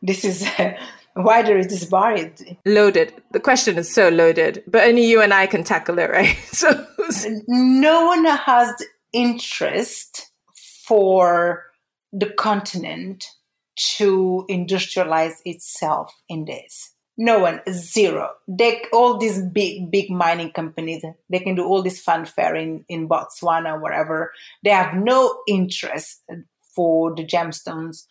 This 0.01 0.25
is. 0.25 0.45
Uh, 0.59 0.73
why 1.15 1.43
there 1.43 1.59
is 1.59 1.67
this 1.67 1.85
barrier 1.85 2.33
loaded 2.65 3.13
the 3.33 3.39
question 3.39 3.77
is 3.77 3.93
so 3.93 4.09
loaded 4.09 4.63
but 4.65 4.83
only 4.83 5.05
you 5.05 5.21
and 5.21 5.31
i 5.31 5.45
can 5.45 5.63
tackle 5.63 5.99
it 5.99 6.09
right 6.09 6.35
so 6.51 6.87
no 7.47 8.07
one 8.07 8.25
has 8.25 8.73
interest 9.13 10.32
for 10.87 11.63
the 12.11 12.29
continent 12.29 13.25
to 13.97 14.45
industrialize 14.49 15.35
itself 15.45 16.13
in 16.29 16.45
this 16.45 16.91
no 17.17 17.39
one 17.39 17.59
zero 17.71 18.29
they 18.47 18.81
all 18.91 19.17
these 19.17 19.41
big 19.41 19.91
big 19.91 20.09
mining 20.09 20.51
companies 20.51 21.03
they 21.29 21.39
can 21.39 21.55
do 21.55 21.63
all 21.63 21.81
this 21.81 22.01
fanfare 22.01 22.55
in 22.55 22.83
in 22.87 23.07
botswana 23.07 23.79
wherever 23.81 24.31
they 24.63 24.71
have 24.71 24.95
no 24.95 25.41
interest 25.47 26.21
for 26.75 27.15
the 27.15 27.25
gemstones 27.25 28.05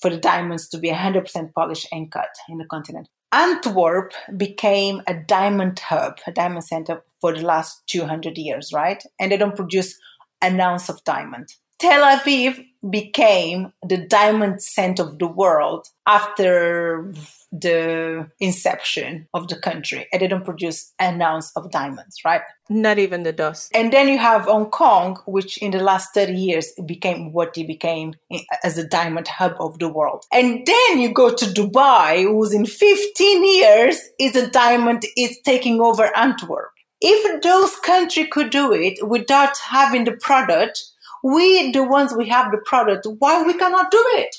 for 0.00 0.10
the 0.10 0.16
diamonds 0.16 0.68
to 0.68 0.78
be 0.78 0.90
100% 0.90 1.52
polished 1.54 1.88
and 1.92 2.10
cut 2.10 2.30
in 2.48 2.58
the 2.58 2.64
continent. 2.64 3.08
Antwerp 3.32 4.12
became 4.36 5.02
a 5.06 5.14
diamond 5.14 5.78
hub, 5.80 6.18
a 6.26 6.32
diamond 6.32 6.64
center 6.64 7.02
for 7.20 7.34
the 7.34 7.42
last 7.42 7.82
200 7.88 8.38
years, 8.38 8.72
right? 8.72 9.02
And 9.20 9.30
they 9.30 9.36
don't 9.36 9.56
produce 9.56 9.98
an 10.40 10.60
ounce 10.60 10.88
of 10.88 11.04
diamond. 11.04 11.48
Tel 11.78 12.02
Aviv 12.02 12.64
became 12.90 13.72
the 13.86 13.96
diamond 13.96 14.62
center 14.62 15.02
of 15.02 15.18
the 15.18 15.26
world 15.26 15.86
after 16.06 17.12
the 17.50 18.28
inception 18.40 19.26
of 19.32 19.48
the 19.48 19.56
country 19.56 20.06
and 20.12 20.20
they 20.20 20.28
don't 20.28 20.44
produce 20.44 20.92
an 20.98 21.20
ounce 21.22 21.50
of 21.56 21.70
diamonds, 21.70 22.16
right? 22.24 22.42
Not 22.68 22.98
even 22.98 23.22
the 23.22 23.32
dust. 23.32 23.70
And 23.74 23.92
then 23.92 24.08
you 24.08 24.18
have 24.18 24.42
Hong 24.42 24.66
Kong, 24.70 25.18
which 25.26 25.56
in 25.58 25.70
the 25.70 25.82
last 25.82 26.12
30 26.14 26.34
years 26.34 26.72
became 26.84 27.32
what 27.32 27.56
it 27.56 27.66
became 27.66 28.14
eh, 28.30 28.42
as 28.62 28.76
a 28.76 28.86
diamond 28.86 29.28
hub 29.28 29.54
of 29.60 29.78
the 29.78 29.88
world. 29.88 30.24
And 30.32 30.66
then 30.66 30.98
you 30.98 31.12
go 31.12 31.34
to 31.34 31.44
Dubai, 31.46 32.22
who's 32.22 32.52
in 32.52 32.66
15 32.66 33.44
years 33.44 34.00
is 34.20 34.36
a 34.36 34.50
diamond 34.50 35.04
is 35.16 35.38
taking 35.44 35.80
over 35.80 36.14
Antwerp. 36.16 36.70
If 37.00 37.42
those 37.42 37.74
countries 37.76 38.26
could 38.30 38.50
do 38.50 38.72
it 38.72 39.06
without 39.06 39.56
having 39.58 40.04
the 40.04 40.12
product, 40.12 40.82
we, 41.22 41.72
the 41.72 41.84
ones 41.84 42.14
we 42.16 42.28
have 42.28 42.50
the 42.50 42.58
product, 42.64 43.06
why 43.18 43.42
we 43.42 43.54
cannot 43.54 43.90
do 43.90 44.04
it? 44.14 44.34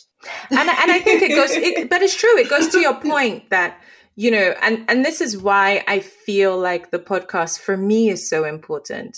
and 0.50 0.70
and 0.70 0.92
I 0.92 1.00
think 1.00 1.22
it 1.22 1.30
goes, 1.30 1.52
it, 1.52 1.90
but 1.90 2.02
it's 2.02 2.16
true. 2.16 2.38
It 2.38 2.50
goes 2.50 2.68
to 2.70 2.80
your 2.80 2.96
point 2.96 3.50
that 3.50 3.80
you 4.16 4.32
know, 4.32 4.54
and 4.62 4.84
and 4.90 5.06
this 5.06 5.22
is 5.22 5.38
why 5.38 5.82
I 5.88 6.00
feel 6.02 6.58
like 6.58 6.92
the 6.92 7.00
podcast 7.00 7.60
for 7.60 7.78
me 7.78 8.10
is 8.10 8.30
so 8.30 8.44
important 8.44 9.18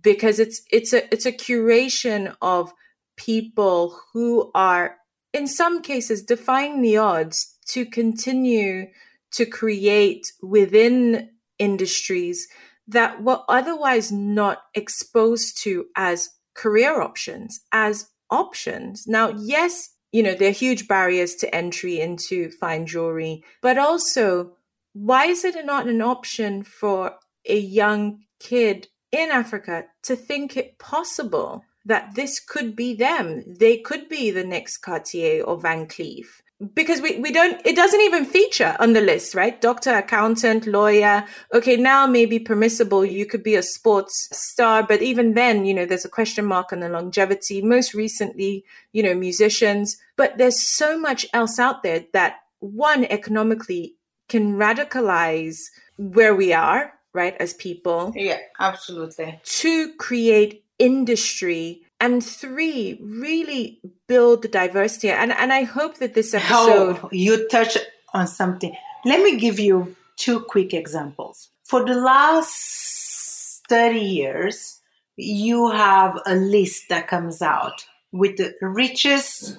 because 0.00 0.38
it's 0.38 0.62
it's 0.70 0.92
a 0.92 1.12
it's 1.12 1.26
a 1.26 1.32
curation 1.32 2.36
of 2.40 2.72
people 3.16 3.98
who 4.12 4.52
are 4.54 4.96
in 5.32 5.48
some 5.48 5.82
cases 5.82 6.22
defying 6.22 6.82
the 6.82 6.96
odds 6.96 7.56
to 7.70 7.84
continue 7.84 8.86
to 9.32 9.44
create 9.44 10.32
within 10.40 11.30
industries 11.58 12.46
that 12.86 13.22
were 13.22 13.40
otherwise 13.48 14.12
not 14.12 14.58
exposed 14.74 15.60
to 15.62 15.86
as 15.96 16.30
career 16.58 17.00
options, 17.00 17.60
as 17.70 18.10
options. 18.30 19.06
Now, 19.06 19.28
yes, 19.38 19.90
you 20.10 20.24
know, 20.24 20.34
there 20.34 20.48
are 20.48 20.64
huge 20.66 20.88
barriers 20.88 21.36
to 21.36 21.54
entry 21.54 22.00
into 22.00 22.50
fine 22.50 22.84
jewelry, 22.84 23.44
but 23.62 23.78
also, 23.78 24.56
why 24.92 25.26
is 25.26 25.44
it 25.44 25.64
not 25.64 25.86
an 25.86 26.02
option 26.02 26.64
for 26.64 27.12
a 27.46 27.56
young 27.56 28.24
kid 28.40 28.88
in 29.12 29.30
Africa 29.30 29.84
to 30.02 30.16
think 30.16 30.56
it 30.56 30.78
possible 30.78 31.62
that 31.84 32.16
this 32.16 32.40
could 32.40 32.74
be 32.74 32.92
them? 32.92 33.44
They 33.46 33.76
could 33.76 34.08
be 34.08 34.32
the 34.32 34.44
next 34.44 34.78
Cartier 34.78 35.44
or 35.44 35.60
Van 35.60 35.86
Cleef 35.86 36.26
because 36.74 37.00
we, 37.00 37.18
we 37.18 37.30
don't 37.30 37.64
it 37.64 37.76
doesn't 37.76 38.00
even 38.00 38.24
feature 38.24 38.76
on 38.80 38.92
the 38.92 39.00
list 39.00 39.34
right? 39.34 39.60
Doctor 39.60 39.94
accountant 39.94 40.66
lawyer. 40.66 41.24
Okay 41.54 41.76
now 41.76 42.06
maybe 42.06 42.38
permissible. 42.38 43.04
You 43.04 43.26
could 43.26 43.42
be 43.42 43.54
a 43.54 43.62
sports 43.62 44.28
star 44.32 44.82
but 44.82 45.00
even 45.00 45.34
then 45.34 45.64
you 45.64 45.72
know 45.72 45.86
there's 45.86 46.04
a 46.04 46.10
question 46.10 46.44
mark 46.44 46.72
on 46.72 46.80
the 46.80 46.88
longevity. 46.88 47.62
Most 47.62 47.94
recently 47.94 48.64
you 48.92 49.02
know 49.02 49.14
musicians. 49.14 49.96
But 50.16 50.38
there's 50.38 50.60
so 50.60 50.98
much 50.98 51.26
else 51.32 51.58
out 51.58 51.82
there 51.82 52.04
that 52.12 52.36
one 52.58 53.04
economically 53.04 53.94
can 54.28 54.54
radicalize 54.54 55.58
where 55.96 56.34
we 56.34 56.52
are 56.52 56.92
right 57.12 57.36
as 57.38 57.54
people. 57.54 58.12
Yeah 58.16 58.38
absolutely. 58.58 59.40
To 59.44 59.94
create 59.94 60.64
industry 60.78 61.82
and 62.00 62.24
three 62.24 62.98
really 63.02 63.80
build 64.06 64.42
the 64.42 64.48
diversity. 64.48 65.10
And 65.10 65.32
and 65.32 65.52
i 65.52 65.64
hope 65.64 65.98
that 65.98 66.14
this 66.14 66.34
episode 66.34 67.00
oh, 67.02 67.08
you 67.12 67.48
touch 67.48 67.76
on 68.14 68.26
something. 68.26 68.74
Let 69.04 69.22
me 69.22 69.36
give 69.36 69.58
you 69.58 69.96
two 70.16 70.40
quick 70.40 70.74
examples. 70.74 71.50
For 71.64 71.84
the 71.84 71.94
last 71.94 73.62
30 73.68 74.00
years 74.00 74.80
you 75.16 75.70
have 75.70 76.20
a 76.26 76.34
list 76.34 76.84
that 76.88 77.08
comes 77.08 77.42
out 77.42 77.84
with 78.12 78.36
the 78.36 78.54
richest 78.62 79.58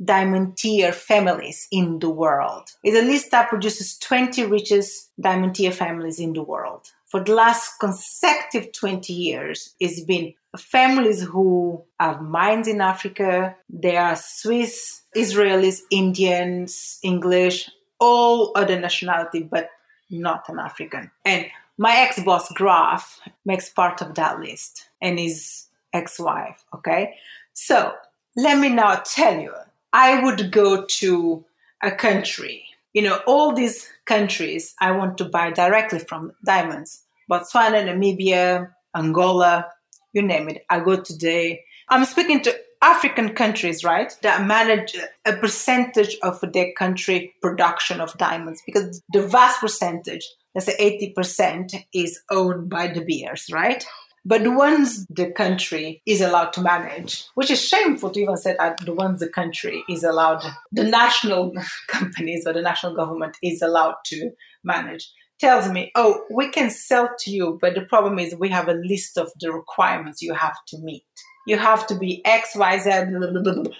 diamantaire 0.00 0.94
families 0.94 1.66
in 1.72 1.98
the 1.98 2.10
world. 2.10 2.68
It's 2.84 2.96
a 2.96 3.02
list 3.02 3.32
that 3.32 3.48
produces 3.48 3.98
20 3.98 4.44
richest 4.44 5.10
diamantaire 5.20 5.72
families 5.72 6.20
in 6.20 6.34
the 6.34 6.42
world 6.42 6.86
for 7.08 7.24
the 7.24 7.34
last 7.34 7.78
consecutive 7.80 8.72
20 8.72 9.12
years 9.12 9.74
it's 9.80 10.00
been 10.00 10.34
families 10.56 11.22
who 11.22 11.84
have 12.00 12.22
mines 12.22 12.68
in 12.68 12.80
Africa. 12.80 13.56
They 13.68 13.96
are 13.96 14.16
Swiss, 14.16 15.02
Israelis, 15.16 15.80
Indians, 15.90 16.98
English, 17.02 17.70
all 18.00 18.52
other 18.54 18.78
nationality, 18.78 19.42
but 19.42 19.70
not 20.10 20.48
an 20.48 20.58
African. 20.58 21.10
And 21.24 21.46
my 21.76 21.96
ex-boss 21.96 22.50
Graff 22.52 23.20
makes 23.44 23.68
part 23.68 24.00
of 24.00 24.14
that 24.14 24.40
list 24.40 24.88
and 25.02 25.18
his 25.18 25.66
ex-wife. 25.92 26.64
Okay. 26.74 27.14
So 27.52 27.94
let 28.36 28.58
me 28.58 28.68
now 28.68 29.02
tell 29.04 29.38
you, 29.38 29.52
I 29.92 30.22
would 30.22 30.50
go 30.50 30.84
to 30.84 31.44
a 31.82 31.90
country, 31.90 32.64
you 32.98 33.04
know, 33.04 33.20
all 33.28 33.52
these 33.52 33.88
countries 34.06 34.74
I 34.80 34.90
want 34.90 35.18
to 35.18 35.24
buy 35.24 35.52
directly 35.52 36.00
from 36.00 36.32
diamonds. 36.44 37.04
Botswana, 37.30 37.84
Namibia, 37.86 38.72
Angola, 38.92 39.66
you 40.12 40.22
name 40.22 40.48
it. 40.48 40.64
I 40.68 40.80
go 40.80 41.00
today. 41.00 41.62
I'm 41.88 42.04
speaking 42.04 42.40
to 42.40 42.58
African 42.82 43.36
countries, 43.36 43.84
right, 43.84 44.12
that 44.22 44.44
manage 44.44 44.96
a 45.24 45.36
percentage 45.36 46.16
of 46.24 46.40
their 46.52 46.72
country 46.76 47.34
production 47.40 48.00
of 48.00 48.18
diamonds 48.18 48.62
because 48.66 49.00
the 49.12 49.24
vast 49.28 49.60
percentage, 49.60 50.28
let's 50.56 50.66
say 50.66 51.14
80%, 51.16 51.84
is 51.94 52.20
owned 52.32 52.68
by 52.68 52.88
De 52.88 53.04
Beers, 53.04 53.46
right? 53.52 53.86
But 54.24 54.42
the 54.42 54.50
ones 54.50 55.06
the 55.08 55.30
country 55.30 56.02
is 56.06 56.20
allowed 56.20 56.52
to 56.54 56.60
manage, 56.60 57.24
which 57.34 57.50
is 57.50 57.66
shameful 57.66 58.10
to 58.10 58.20
even 58.20 58.36
say 58.36 58.56
that 58.58 58.78
the 58.84 58.94
ones 58.94 59.20
the 59.20 59.28
country 59.28 59.82
is 59.88 60.04
allowed, 60.04 60.44
the 60.72 60.84
national 60.84 61.52
companies 61.88 62.46
or 62.46 62.52
the 62.52 62.62
national 62.62 62.94
government 62.94 63.36
is 63.42 63.62
allowed 63.62 63.96
to 64.06 64.30
manage 64.64 65.10
tells 65.38 65.70
me, 65.70 65.90
oh, 65.94 66.24
we 66.30 66.50
can 66.50 66.68
sell 66.70 67.08
to 67.20 67.30
you, 67.30 67.58
but 67.60 67.74
the 67.74 67.82
problem 67.82 68.18
is 68.18 68.34
we 68.34 68.48
have 68.48 68.68
a 68.68 68.74
list 68.74 69.16
of 69.16 69.30
the 69.40 69.52
requirements 69.52 70.20
you 70.20 70.34
have 70.34 70.56
to 70.66 70.78
meet. 70.78 71.04
You 71.46 71.56
have 71.56 71.86
to 71.86 71.94
be 71.96 72.24
X, 72.26 72.56
Y, 72.56 72.78
Z, 72.78 72.90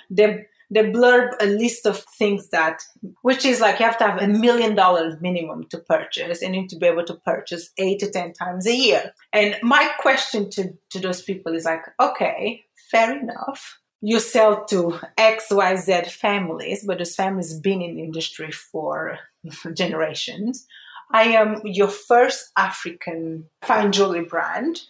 they, 0.09 0.47
they 0.71 0.83
blurb 0.83 1.31
a 1.41 1.47
list 1.47 1.87
of 1.87 2.05
things 2.19 2.51
that, 2.51 2.83
which 3.23 3.45
is 3.45 3.61
like 3.61 3.79
you 3.79 3.87
have 3.87 3.99
to 3.99 4.05
have 4.05 4.21
a 4.21 4.29
million 4.29 4.75
dollars 4.75 5.15
minimum 5.21 5.65
to 5.71 5.79
purchase 5.79 6.43
and 6.43 6.55
you 6.55 6.63
need 6.63 6.71
to 6.71 6.77
be 6.77 6.87
able 6.87 7.05
to 7.05 7.15
purchase 7.15 7.71
eight 7.79 8.01
to 8.01 8.11
10 8.11 8.35
times 8.35 8.67
a 8.67 8.75
year. 8.75 9.13
And 9.33 9.57
my 9.63 9.91
question 9.99 10.51
to, 10.51 10.75
to 10.91 11.01
those 11.01 11.23
people 11.23 11.55
is 11.55 11.65
like, 11.65 11.83
okay, 12.01 12.65
fair 12.91 13.19
enough 13.19 13.79
you 14.01 14.21
sell 14.21 14.65
to 14.67 15.01
XYZ 15.19 16.11
families, 16.11 16.85
but 16.85 16.99
those 16.99 17.15
families 17.15 17.59
been 17.59 17.83
in 17.83 17.99
industry 17.99 18.53
for 18.53 19.19
generations. 19.75 20.67
I 21.13 21.25
am 21.25 21.63
your 21.65 21.89
first 21.89 22.51
African 22.57 23.47
fine 23.63 23.93
jewelry 23.93 24.25
brand. 24.25 24.83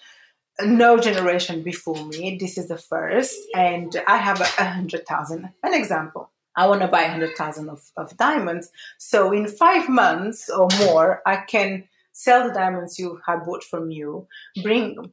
No 0.61 0.99
generation 0.99 1.63
before 1.63 2.05
me. 2.07 2.37
This 2.39 2.59
is 2.59 2.69
the 2.69 2.79
first, 2.79 3.39
and 3.55 3.95
I 4.09 4.17
have 4.17 4.41
a 4.41 4.65
hundred 4.65 5.07
thousand. 5.07 5.51
An 5.63 5.75
example. 5.75 6.31
I 6.57 6.67
want 6.67 6.81
to 6.81 6.89
buy 6.89 7.03
a 7.03 7.11
hundred 7.11 7.37
thousand 7.37 7.69
of, 7.69 7.93
of 7.97 8.17
diamonds. 8.17 8.71
So 8.99 9.33
in 9.33 9.47
five 9.47 9.89
months 9.89 10.51
or 10.51 10.69
more, 10.81 11.23
I 11.25 11.37
can 11.37 11.85
sell 12.13 12.49
the 12.49 12.55
diamonds 12.55 12.99
you 12.99 13.21
have 13.27 13.45
bought 13.45 13.63
from 13.63 13.93
you, 13.93 14.27
bring 14.65 15.13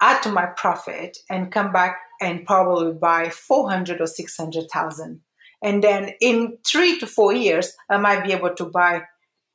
add 0.00 0.22
to 0.22 0.30
my 0.30 0.46
profit, 0.46 1.18
and 1.28 1.52
come 1.52 1.72
back 1.72 1.98
and 2.22 2.46
probably 2.46 2.94
buy 2.94 3.28
four 3.28 3.68
hundred 3.68 4.00
or 4.00 4.06
six 4.06 4.36
hundred 4.36 4.70
thousand. 4.72 5.20
And 5.62 5.82
then 5.84 6.12
in 6.20 6.56
three 6.66 6.98
to 7.00 7.06
four 7.06 7.34
years, 7.34 7.74
I 7.90 7.98
might 7.98 8.24
be 8.24 8.32
able 8.32 8.54
to 8.54 8.64
buy 8.64 9.02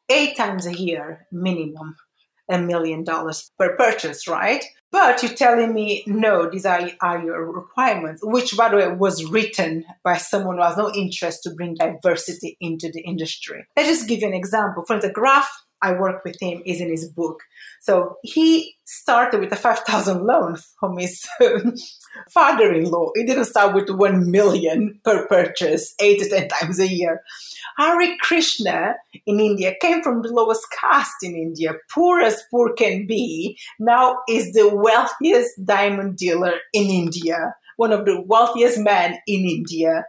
eight 0.09 0.37
times 0.37 0.67
a 0.67 0.77
year 0.77 1.25
minimum 1.31 1.95
a 2.51 2.59
million 2.59 3.03
dollars 3.03 3.51
per 3.57 3.75
purchase, 3.75 4.27
right? 4.27 4.63
But 4.91 5.23
you're 5.23 5.31
telling 5.33 5.73
me, 5.73 6.03
no, 6.05 6.49
these 6.49 6.65
are, 6.65 6.89
are 7.01 7.23
your 7.23 7.49
requirements, 7.51 8.21
which, 8.23 8.57
by 8.57 8.69
the 8.69 8.75
way, 8.75 8.87
was 8.89 9.23
written 9.29 9.85
by 10.03 10.17
someone 10.17 10.57
who 10.57 10.63
has 10.63 10.75
no 10.75 10.91
interest 10.93 11.43
to 11.43 11.51
bring 11.51 11.75
diversity 11.75 12.57
into 12.59 12.91
the 12.91 13.01
industry. 13.01 13.65
Let's 13.77 13.87
just 13.87 14.09
give 14.09 14.19
you 14.19 14.27
an 14.27 14.33
example. 14.33 14.83
For 14.85 14.99
the 14.99 15.09
Graff 15.09 15.49
I 15.81 15.93
work 15.93 16.23
with 16.23 16.37
him 16.41 16.61
is 16.65 16.79
in 16.79 16.89
his 16.89 17.09
book. 17.09 17.41
So 17.81 18.17
he 18.23 18.75
started 18.85 19.39
with 19.39 19.51
a 19.51 19.55
5,000 19.55 20.23
loan 20.23 20.57
from 20.79 20.97
his 20.97 21.25
father-in-law. 22.29 23.11
He 23.15 23.25
didn't 23.25 23.45
start 23.45 23.73
with 23.73 23.89
1 23.89 24.29
million 24.29 24.99
per 25.03 25.27
purchase, 25.27 25.95
eight 25.99 26.19
to 26.19 26.29
10 26.29 26.49
times 26.49 26.79
a 26.79 26.87
year. 26.87 27.21
Hari 27.77 28.17
Krishna 28.19 28.95
in 29.25 29.39
India 29.39 29.73
came 29.81 30.03
from 30.03 30.21
the 30.21 30.29
lowest 30.29 30.67
caste 30.79 31.23
in 31.23 31.35
India, 31.35 31.73
poor 31.89 32.19
as 32.21 32.43
poor 32.51 32.73
can 32.73 33.07
be, 33.07 33.57
now 33.79 34.17
is 34.29 34.53
the 34.53 34.69
wealthiest 34.73 35.65
diamond 35.65 36.17
dealer 36.17 36.53
in 36.73 36.89
India, 36.89 37.55
one 37.77 37.91
of 37.91 38.05
the 38.05 38.21
wealthiest 38.21 38.77
men 38.79 39.17
in 39.25 39.45
India. 39.45 40.05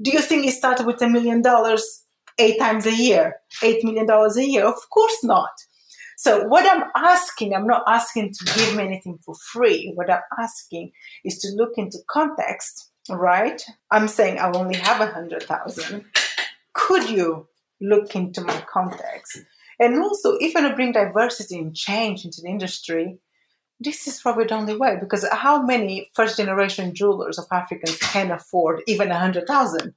Do 0.00 0.10
you 0.10 0.20
think 0.20 0.44
he 0.44 0.50
started 0.50 0.86
with 0.86 1.00
a 1.00 1.08
million 1.08 1.40
dollars 1.40 2.05
eight 2.38 2.58
times 2.58 2.86
a 2.86 2.94
year, 2.94 3.36
$8 3.62 3.84
million 3.84 4.08
a 4.08 4.40
year? 4.42 4.64
Of 4.64 4.88
course 4.90 5.22
not. 5.22 5.50
So 6.16 6.44
what 6.44 6.66
I'm 6.66 6.88
asking, 6.96 7.54
I'm 7.54 7.66
not 7.66 7.84
asking 7.86 8.32
to 8.32 8.44
give 8.54 8.76
me 8.76 8.84
anything 8.84 9.18
for 9.24 9.34
free. 9.34 9.92
What 9.94 10.10
I'm 10.10 10.22
asking 10.40 10.92
is 11.24 11.38
to 11.40 11.48
look 11.54 11.72
into 11.76 11.98
context, 12.08 12.90
right? 13.10 13.62
I'm 13.90 14.08
saying 14.08 14.38
I 14.38 14.50
only 14.50 14.76
have 14.76 15.00
a 15.00 15.12
hundred 15.12 15.42
thousand. 15.42 16.06
Could 16.72 17.10
you 17.10 17.48
look 17.80 18.16
into 18.16 18.40
my 18.40 18.60
context? 18.62 19.40
And 19.78 19.98
also, 19.98 20.36
if 20.40 20.54
to 20.54 20.74
bring 20.74 20.92
diversity 20.92 21.58
and 21.58 21.76
change 21.76 22.24
into 22.24 22.40
the 22.40 22.48
industry, 22.48 23.18
this 23.78 24.06
is 24.08 24.20
probably 24.20 24.44
the 24.44 24.54
only 24.54 24.76
way 24.76 24.96
because 24.98 25.26
how 25.30 25.62
many 25.62 26.10
first 26.14 26.38
generation 26.38 26.94
jewelers 26.94 27.38
of 27.38 27.44
Africans 27.52 27.98
can 27.98 28.30
afford 28.30 28.82
even 28.86 29.10
a 29.10 29.18
hundred 29.18 29.46
thousand? 29.46 29.94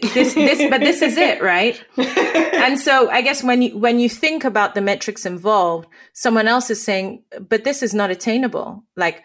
This 0.00 0.34
this 0.34 0.70
but 0.70 0.80
this 0.80 1.02
is 1.02 1.16
it 1.16 1.42
right? 1.42 1.82
And 2.64 2.80
so 2.80 3.10
i 3.10 3.20
guess 3.20 3.42
when 3.44 3.60
you 3.60 3.76
when 3.76 3.98
you 3.98 4.08
think 4.08 4.42
about 4.42 4.74
the 4.74 4.80
metrics 4.80 5.26
involved 5.26 5.86
someone 6.14 6.48
else 6.48 6.70
is 6.70 6.82
saying 6.82 7.22
but 7.48 7.64
this 7.64 7.82
is 7.82 7.92
not 7.92 8.10
attainable. 8.10 8.84
Like 8.96 9.22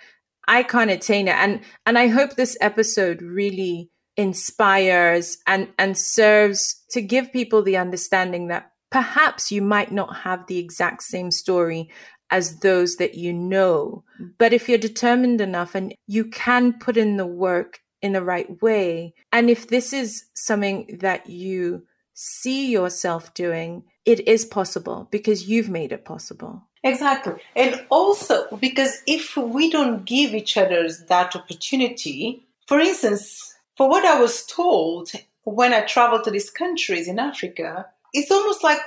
i 0.47 0.63
can't 0.63 0.91
attain 0.91 1.27
it. 1.27 1.35
And 1.35 1.61
and 1.85 1.97
i 1.97 2.07
hope 2.07 2.35
this 2.35 2.57
episode 2.59 3.21
really 3.21 3.89
inspires 4.17 5.37
and 5.47 5.69
and 5.77 5.97
serves 5.97 6.83
to 6.89 7.01
give 7.01 7.31
people 7.31 7.63
the 7.63 7.77
understanding 7.77 8.49
that 8.49 8.71
perhaps 8.91 9.51
you 9.51 9.61
might 9.61 9.91
not 9.91 10.17
have 10.17 10.45
the 10.47 10.57
exact 10.57 11.03
same 11.03 11.31
story 11.31 11.89
as 12.31 12.59
those 12.59 12.97
that 12.97 13.15
you 13.15 13.33
know. 13.33 14.03
Mm. 14.21 14.33
But 14.37 14.53
if 14.53 14.67
you're 14.67 14.77
determined 14.77 15.41
enough 15.41 15.75
and 15.75 15.93
you 16.07 16.25
can 16.25 16.73
put 16.73 16.97
in 16.97 17.17
the 17.17 17.25
work 17.25 17.79
in 18.01 18.13
the 18.13 18.23
right 18.23 18.61
way. 18.61 19.13
And 19.31 19.49
if 19.49 19.67
this 19.67 19.93
is 19.93 20.25
something 20.33 20.99
that 21.01 21.29
you 21.29 21.83
see 22.13 22.71
yourself 22.71 23.33
doing, 23.33 23.83
it 24.05 24.27
is 24.27 24.45
possible 24.45 25.07
because 25.11 25.47
you've 25.47 25.69
made 25.69 25.91
it 25.91 26.05
possible. 26.05 26.63
Exactly. 26.83 27.33
And 27.55 27.85
also 27.89 28.55
because 28.57 29.01
if 29.05 29.35
we 29.35 29.69
don't 29.69 30.05
give 30.05 30.33
each 30.33 30.57
other 30.57 30.89
that 31.07 31.35
opportunity, 31.35 32.45
for 32.67 32.79
instance, 32.79 33.55
for 33.75 33.89
what 33.89 34.05
I 34.05 34.19
was 34.19 34.45
told 34.45 35.11
when 35.43 35.73
I 35.73 35.81
traveled 35.81 36.23
to 36.25 36.31
these 36.31 36.49
countries 36.49 37.07
in 37.07 37.19
Africa, 37.19 37.87
it's 38.13 38.31
almost 38.31 38.63
like 38.63 38.79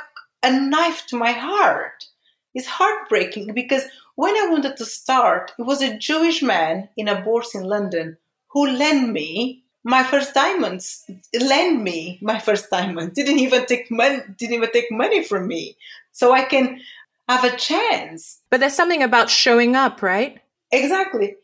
a 0.42 0.50
knife 0.50 1.06
to 1.08 1.16
my 1.16 1.32
heart. 1.32 2.06
It's 2.54 2.66
heartbreaking 2.66 3.54
because 3.54 3.84
when 4.14 4.36
I 4.36 4.48
wanted 4.50 4.76
to 4.76 4.84
start, 4.84 5.52
it 5.58 5.62
was 5.62 5.82
a 5.82 5.96
Jewish 5.96 6.42
man 6.42 6.88
in 6.96 7.08
a 7.08 7.20
bourse 7.20 7.54
in 7.54 7.64
London 7.64 8.18
who 8.52 8.68
lent 8.68 9.10
me 9.10 9.64
my 9.84 10.04
first 10.04 10.34
diamonds. 10.34 11.04
Lend 11.38 11.82
me 11.82 12.18
my 12.22 12.38
first 12.38 12.70
diamonds. 12.70 13.14
Didn't 13.14 13.38
even 13.40 13.66
take 13.66 13.90
money. 13.90 14.20
Didn't 14.38 14.54
even 14.54 14.70
take 14.72 14.90
money 14.90 15.24
from 15.24 15.46
me, 15.46 15.76
so 16.12 16.32
I 16.32 16.44
can 16.44 16.80
have 17.28 17.44
a 17.44 17.56
chance. 17.56 18.40
But 18.50 18.60
there's 18.60 18.74
something 18.74 19.02
about 19.02 19.30
showing 19.30 19.76
up, 19.76 20.02
right? 20.02 20.38
Exactly. 20.70 21.36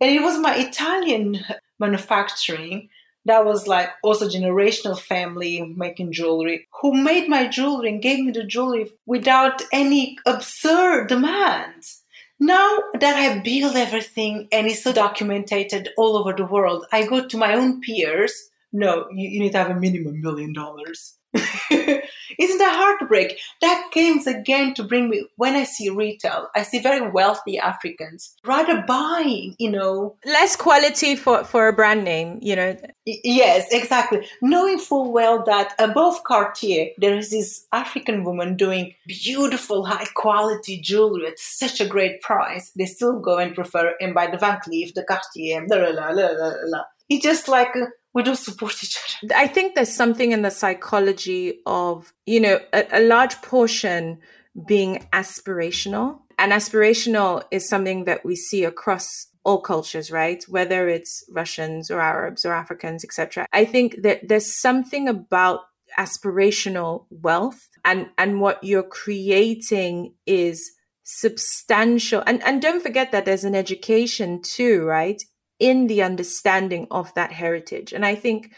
And 0.00 0.10
it 0.10 0.22
was 0.22 0.38
my 0.38 0.56
Italian 0.56 1.44
manufacturing 1.78 2.90
that 3.26 3.44
was 3.44 3.66
like 3.66 3.90
also 4.02 4.28
generational 4.28 4.98
family 4.98 5.74
making 5.76 6.12
jewelry 6.12 6.68
who 6.80 6.94
made 6.94 7.28
my 7.28 7.48
jewelry 7.48 7.88
and 7.88 8.02
gave 8.02 8.24
me 8.24 8.30
the 8.30 8.44
jewelry 8.44 8.92
without 9.04 9.62
any 9.72 10.16
absurd 10.26 11.08
demands. 11.08 12.02
Now 12.38 12.78
that 12.94 13.16
I 13.16 13.38
build 13.40 13.76
everything 13.76 14.48
and 14.52 14.66
it's 14.66 14.82
so 14.82 14.92
documented 14.92 15.88
all 15.96 16.16
over 16.16 16.32
the 16.32 16.44
world, 16.44 16.86
I 16.92 17.06
go 17.06 17.26
to 17.26 17.36
my 17.36 17.54
own 17.54 17.80
peers. 17.80 18.50
No, 18.72 19.06
you, 19.10 19.28
you 19.28 19.40
need 19.40 19.52
to 19.52 19.58
have 19.58 19.70
a 19.70 19.80
minimum 19.80 20.20
million 20.20 20.52
dollars. 20.52 21.15
Isn't 22.38 22.58
that 22.58 22.76
heartbreak? 22.76 23.38
That 23.60 23.90
comes 23.92 24.26
again 24.26 24.74
to 24.74 24.84
bring 24.84 25.08
me 25.08 25.26
when 25.36 25.54
I 25.54 25.64
see 25.64 25.88
retail, 25.88 26.48
I 26.54 26.62
see 26.62 26.80
very 26.80 27.10
wealthy 27.10 27.58
Africans 27.58 28.34
rather 28.44 28.82
buying, 28.86 29.54
you 29.58 29.70
know, 29.70 30.16
less 30.24 30.56
quality 30.56 31.16
for 31.16 31.44
for 31.44 31.68
a 31.68 31.72
brand 31.72 32.04
name, 32.04 32.38
you 32.42 32.56
know. 32.56 32.76
Yes, 33.06 33.68
exactly. 33.70 34.26
Knowing 34.42 34.78
full 34.78 35.12
well 35.12 35.44
that 35.44 35.74
above 35.78 36.24
Cartier, 36.24 36.90
there 36.98 37.16
is 37.16 37.30
this 37.30 37.66
African 37.72 38.24
woman 38.24 38.56
doing 38.56 38.94
beautiful, 39.06 39.84
high 39.84 40.06
quality 40.14 40.80
jewelry 40.80 41.26
at 41.28 41.38
such 41.38 41.80
a 41.80 41.86
great 41.86 42.20
price. 42.20 42.72
They 42.76 42.86
still 42.86 43.20
go 43.20 43.38
and 43.38 43.54
prefer 43.54 43.94
and 44.00 44.14
buy 44.14 44.26
the 44.26 44.38
Van 44.38 44.58
Cleef, 44.66 44.94
the 44.94 45.04
Cartier, 45.04 45.64
blah, 45.66 45.78
blah, 45.78 45.92
blah, 45.92 46.12
blah, 46.12 46.52
blah. 46.68 46.84
It's 47.08 47.22
just 47.22 47.46
like 47.46 47.72
we 48.16 48.22
don't 48.22 48.36
support 48.36 48.82
each 48.82 48.98
other. 49.22 49.34
I 49.36 49.46
think 49.46 49.74
there's 49.74 49.92
something 49.92 50.32
in 50.32 50.40
the 50.40 50.50
psychology 50.50 51.60
of, 51.66 52.14
you 52.24 52.40
know, 52.40 52.58
a, 52.72 52.86
a 52.92 53.00
large 53.00 53.42
portion 53.42 54.20
being 54.66 55.06
aspirational. 55.12 56.20
And 56.38 56.50
aspirational 56.50 57.42
is 57.50 57.68
something 57.68 58.06
that 58.06 58.24
we 58.24 58.34
see 58.34 58.64
across 58.64 59.06
all 59.44 59.60
cultures, 59.60 60.10
right? 60.10 60.42
Whether 60.48 60.88
it's 60.88 61.24
Russians 61.30 61.90
or 61.90 62.00
Arabs 62.00 62.46
or 62.46 62.54
Africans, 62.54 63.04
etc. 63.04 63.46
I 63.52 63.66
think 63.66 64.00
that 64.00 64.26
there's 64.26 64.58
something 64.62 65.08
about 65.08 65.60
aspirational 65.98 67.04
wealth 67.10 67.68
and 67.84 68.08
and 68.16 68.40
what 68.40 68.64
you're 68.64 68.82
creating 68.82 70.14
is 70.24 70.72
substantial 71.04 72.22
and 72.26 72.42
and 72.42 72.60
don't 72.60 72.82
forget 72.82 73.12
that 73.12 73.24
there's 73.24 73.44
an 73.44 73.54
education 73.54 74.42
too 74.42 74.84
right 74.84 75.22
in 75.58 75.86
the 75.86 76.02
understanding 76.02 76.86
of 76.90 77.12
that 77.14 77.32
heritage. 77.32 77.92
And 77.92 78.04
I 78.04 78.14
think 78.14 78.52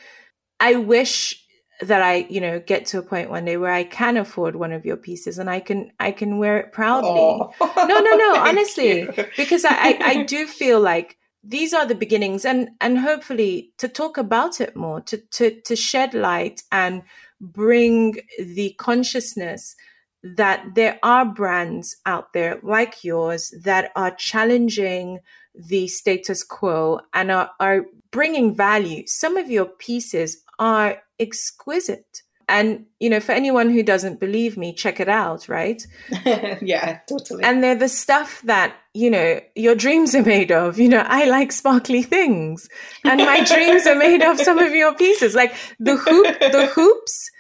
I 0.61 0.75
wish 0.77 1.45
that 1.81 2.03
I, 2.03 2.27
you 2.29 2.41
know, 2.41 2.59
get 2.59 2.87
to 2.87 2.99
a 2.99 3.03
point 3.03 3.31
one 3.31 3.45
day 3.45 3.57
where 3.57 3.73
I 3.73 3.85
can 3.85 4.17
afford 4.17 4.57
one 4.57 4.73
of 4.73 4.85
your 4.85 4.97
pieces 4.97 5.39
and 5.39 5.49
I 5.49 5.61
can 5.61 5.93
I 6.01 6.11
can 6.11 6.39
wear 6.39 6.59
it 6.59 6.73
proudly. 6.73 7.11
No, 7.61 7.77
no, 7.87 8.17
no, 8.17 8.35
honestly. 8.39 9.01
You. 9.03 9.13
Because 9.37 9.65
I, 9.65 9.75
I, 9.75 9.99
I 10.01 10.23
do 10.25 10.47
feel 10.47 10.81
like 10.81 11.17
these 11.45 11.73
are 11.73 11.87
the 11.87 11.95
beginnings 11.95 12.45
and 12.45 12.71
and 12.81 12.99
hopefully 12.99 13.73
to 13.79 13.89
talk 13.89 14.19
about 14.19 14.61
it 14.61 14.75
more, 14.75 15.01
to 15.03 15.19
to 15.33 15.61
to 15.63 15.77
shed 15.77 16.15
light 16.15 16.63
and 16.73 17.03
bring 17.41 18.17
the 18.39 18.75
consciousness 18.79 19.77
that 20.23 20.75
there 20.75 20.99
are 21.05 21.25
brands 21.25 21.97
out 22.05 22.33
there 22.33 22.59
like 22.65 23.05
yours 23.05 23.55
that 23.63 23.93
are 23.95 24.11
challenging 24.17 25.21
the 25.59 25.89
status 25.89 26.43
quo 26.43 27.01
and 27.13 27.31
are, 27.31 27.51
are 27.61 27.87
bringing 28.11 28.55
value. 28.55 29.05
Some 29.07 29.37
of 29.37 29.51
your 29.51 29.67
pieces 29.67 30.43
are 30.59 31.03
exquisite. 31.19 32.23
And, 32.51 32.87
you 32.99 33.11
know, 33.11 33.21
for 33.21 33.33
anyone 33.33 33.69
who 33.69 33.83
doesn't 33.83 34.21
believe 34.21 34.57
me, 34.57 34.73
check 34.73 35.01
it 35.01 35.09
out, 35.09 35.51
right? 35.51 35.87
yeah, 36.63 37.01
totally. 37.07 37.45
And 37.45 37.63
they're 37.63 37.75
the 37.75 37.91
stuff 37.91 38.41
that, 38.43 38.75
you 38.95 39.11
know, 39.11 39.41
your 39.55 39.75
dreams 39.75 40.15
are 40.15 40.23
made 40.23 40.51
of. 40.51 40.79
You 40.79 40.89
know, 40.89 41.05
I 41.07 41.27
like 41.27 41.53
sparkly 41.53 42.03
things. 42.03 42.67
And 43.05 43.21
my 43.21 43.45
dreams 43.45 43.87
are 43.87 43.97
made 43.97 44.23
of 44.23 44.41
some 44.41 44.59
of 44.59 44.73
your 44.73 44.95
pieces. 44.95 45.35
Like 45.35 45.55
the 45.79 45.97
hoop, 45.97 46.41
the 46.41 46.71
hoops. 46.75 47.31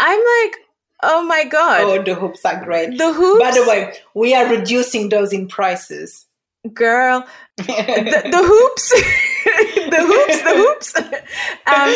I'm 0.00 0.18
like, 0.18 0.56
oh 1.04 1.24
my 1.26 1.44
God. 1.44 1.82
Oh, 1.82 2.02
the 2.02 2.16
hoops 2.16 2.44
are 2.44 2.64
great. 2.64 2.98
The 2.98 3.12
hoops. 3.12 3.40
By 3.40 3.52
the 3.52 3.64
way, 3.68 3.94
we 4.14 4.34
are 4.34 4.48
reducing 4.48 5.10
those 5.10 5.32
in 5.32 5.46
prices 5.46 6.26
girl 6.74 7.26
the, 7.56 7.64
the 8.30 8.42
hoops 8.44 8.90
the 9.90 10.06
hoops 10.06 10.42
the 10.42 10.54
hoops. 10.54 10.94
Um, 11.66 11.92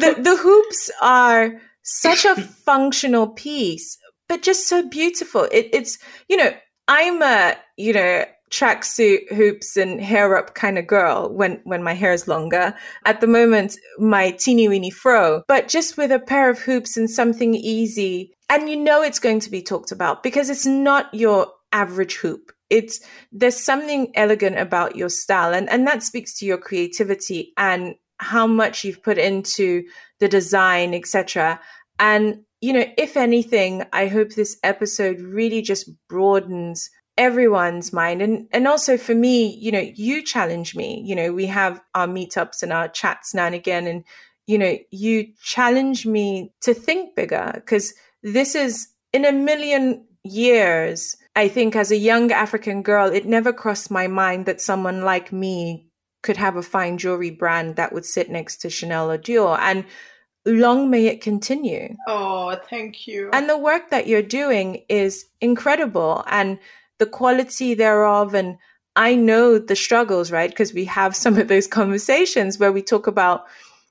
the, 0.00 0.16
the 0.18 0.36
hoops 0.36 0.90
are 1.00 1.60
such 1.82 2.24
a 2.24 2.34
functional 2.34 3.28
piece 3.28 3.98
but 4.28 4.42
just 4.42 4.68
so 4.68 4.88
beautiful. 4.88 5.44
It, 5.52 5.68
it's 5.72 5.98
you 6.28 6.36
know 6.36 6.52
i'm 6.88 7.22
a 7.22 7.56
you 7.76 7.92
know 7.92 8.24
tracksuit 8.50 9.32
hoops 9.32 9.76
and 9.76 10.00
hair 10.00 10.36
up 10.36 10.54
kind 10.54 10.78
of 10.78 10.86
girl 10.86 11.32
when 11.32 11.60
when 11.64 11.82
my 11.82 11.94
hair 11.94 12.12
is 12.12 12.28
longer. 12.28 12.74
At 13.04 13.20
the 13.20 13.26
moment 13.26 13.76
my 13.98 14.30
teeny 14.32 14.68
weeny 14.68 14.90
fro 14.90 15.42
but 15.48 15.68
just 15.68 15.96
with 15.96 16.10
a 16.12 16.18
pair 16.18 16.50
of 16.50 16.58
hoops 16.58 16.96
and 16.96 17.10
something 17.10 17.54
easy. 17.54 18.32
And 18.48 18.68
you 18.68 18.76
know 18.76 19.02
it's 19.02 19.18
going 19.18 19.40
to 19.40 19.50
be 19.50 19.62
talked 19.62 19.90
about 19.92 20.22
because 20.22 20.50
it's 20.50 20.66
not 20.66 21.12
your 21.12 21.48
average 21.72 22.16
hoop 22.16 22.52
it's 22.70 23.00
there's 23.32 23.56
something 23.56 24.12
elegant 24.14 24.58
about 24.58 24.96
your 24.96 25.08
style 25.08 25.54
and 25.54 25.68
and 25.70 25.86
that 25.86 26.02
speaks 26.02 26.38
to 26.38 26.46
your 26.46 26.58
creativity 26.58 27.52
and 27.56 27.94
how 28.18 28.46
much 28.46 28.82
you've 28.82 29.02
put 29.02 29.18
into 29.18 29.84
the 30.20 30.28
design 30.28 30.94
etc 30.94 31.60
and 31.98 32.40
you 32.60 32.72
know 32.72 32.84
if 32.96 33.16
anything 33.16 33.84
i 33.92 34.06
hope 34.06 34.30
this 34.30 34.58
episode 34.62 35.20
really 35.20 35.62
just 35.62 35.90
broadens 36.08 36.90
everyone's 37.18 37.92
mind. 37.92 38.22
And 38.22 38.46
and 38.52 38.68
also 38.68 38.96
for 38.96 39.14
me 39.14 39.56
you 39.58 39.72
know 39.72 39.90
you 39.94 40.22
challenge 40.22 40.74
me. 40.74 41.02
You 41.04 41.16
know 41.16 41.32
we 41.32 41.46
have 41.46 41.80
our 41.94 42.06
meetups 42.06 42.62
and 42.62 42.72
our 42.72 42.88
chats 42.88 43.34
now 43.34 43.46
and 43.46 43.54
again 43.54 43.86
and 43.86 44.04
you 44.46 44.58
know 44.58 44.76
you 44.90 45.28
challenge 45.42 46.06
me 46.06 46.52
to 46.62 46.74
think 46.74 47.14
bigger 47.16 47.52
because 47.54 47.94
this 48.22 48.54
is 48.54 48.88
in 49.12 49.24
a 49.24 49.32
million 49.32 50.04
years 50.24 51.16
I 51.36 51.48
think 51.48 51.76
as 51.76 51.90
a 51.90 51.96
young 51.96 52.32
African 52.32 52.82
girl, 52.82 53.12
it 53.12 53.26
never 53.26 53.52
crossed 53.52 53.90
my 53.90 54.06
mind 54.06 54.46
that 54.46 54.62
someone 54.62 55.02
like 55.02 55.32
me 55.32 55.86
could 56.22 56.38
have 56.38 56.56
a 56.56 56.62
fine 56.62 56.96
jewelry 56.96 57.30
brand 57.30 57.76
that 57.76 57.92
would 57.92 58.06
sit 58.06 58.30
next 58.30 58.56
to 58.62 58.70
Chanel 58.70 59.10
or 59.10 59.18
Dior. 59.18 59.58
And 59.60 59.84
long 60.46 60.88
may 60.88 61.06
it 61.06 61.20
continue. 61.20 61.94
Oh, 62.08 62.56
thank 62.70 63.06
you. 63.06 63.28
And 63.34 63.50
the 63.50 63.58
work 63.58 63.90
that 63.90 64.06
you're 64.06 64.22
doing 64.22 64.82
is 64.88 65.26
incredible 65.42 66.24
and 66.26 66.58
the 66.98 67.06
quality 67.06 67.74
thereof. 67.74 68.34
And 68.34 68.56
I 68.96 69.14
know 69.14 69.58
the 69.58 69.76
struggles, 69.76 70.32
right? 70.32 70.48
Because 70.48 70.72
we 70.72 70.86
have 70.86 71.14
some 71.14 71.36
of 71.36 71.48
those 71.48 71.66
conversations 71.66 72.58
where 72.58 72.72
we 72.72 72.80
talk 72.80 73.06
about, 73.06 73.44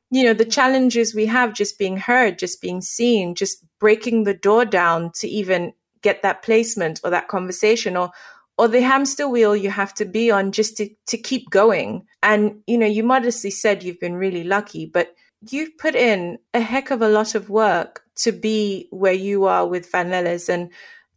you 0.09 0.23
know, 0.23 0.33
the 0.33 0.45
challenges 0.45 1.13
we 1.13 1.27
have 1.27 1.53
just 1.53 1.77
being 1.77 1.97
heard, 1.97 2.39
just 2.39 2.59
being 2.59 2.81
seen, 2.81 3.35
just 3.35 3.63
breaking 3.79 4.23
the 4.23 4.33
door 4.33 4.65
down 4.65 5.11
to 5.19 5.27
even 5.27 5.73
get 6.05 6.21
that 6.21 6.43
placement 6.43 7.01
or 7.03 7.09
that 7.09 7.27
conversation 7.27 7.97
or 7.97 8.11
or 8.57 8.67
the 8.69 8.81
hamster 8.81 9.27
wheel 9.27 9.55
you 9.55 9.69
have 9.69 9.93
to 9.93 10.05
be 10.05 10.31
on 10.31 10.51
just 10.51 10.77
to, 10.77 10.89
to 11.07 11.17
keep 11.17 11.49
going. 11.49 12.05
And, 12.23 12.61
you 12.67 12.77
know, 12.77 12.85
you 12.85 13.03
modestly 13.03 13.51
said 13.51 13.83
you've 13.83 13.99
been 13.99 14.15
really 14.15 14.45
lucky, 14.45 14.85
but 14.85 15.13
you've 15.49 15.77
put 15.77 15.93
in 15.93 16.37
a 16.53 16.61
heck 16.61 16.89
of 16.89 17.01
a 17.01 17.09
lot 17.09 17.35
of 17.35 17.49
work 17.49 18.03
to 18.23 18.31
be 18.31 18.87
where 18.91 19.19
you 19.27 19.43
are 19.45 19.67
with 19.67 19.91
Vanleles. 19.91 20.47
And, 20.47 20.71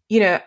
you 0.08 0.18
know, 0.18 0.40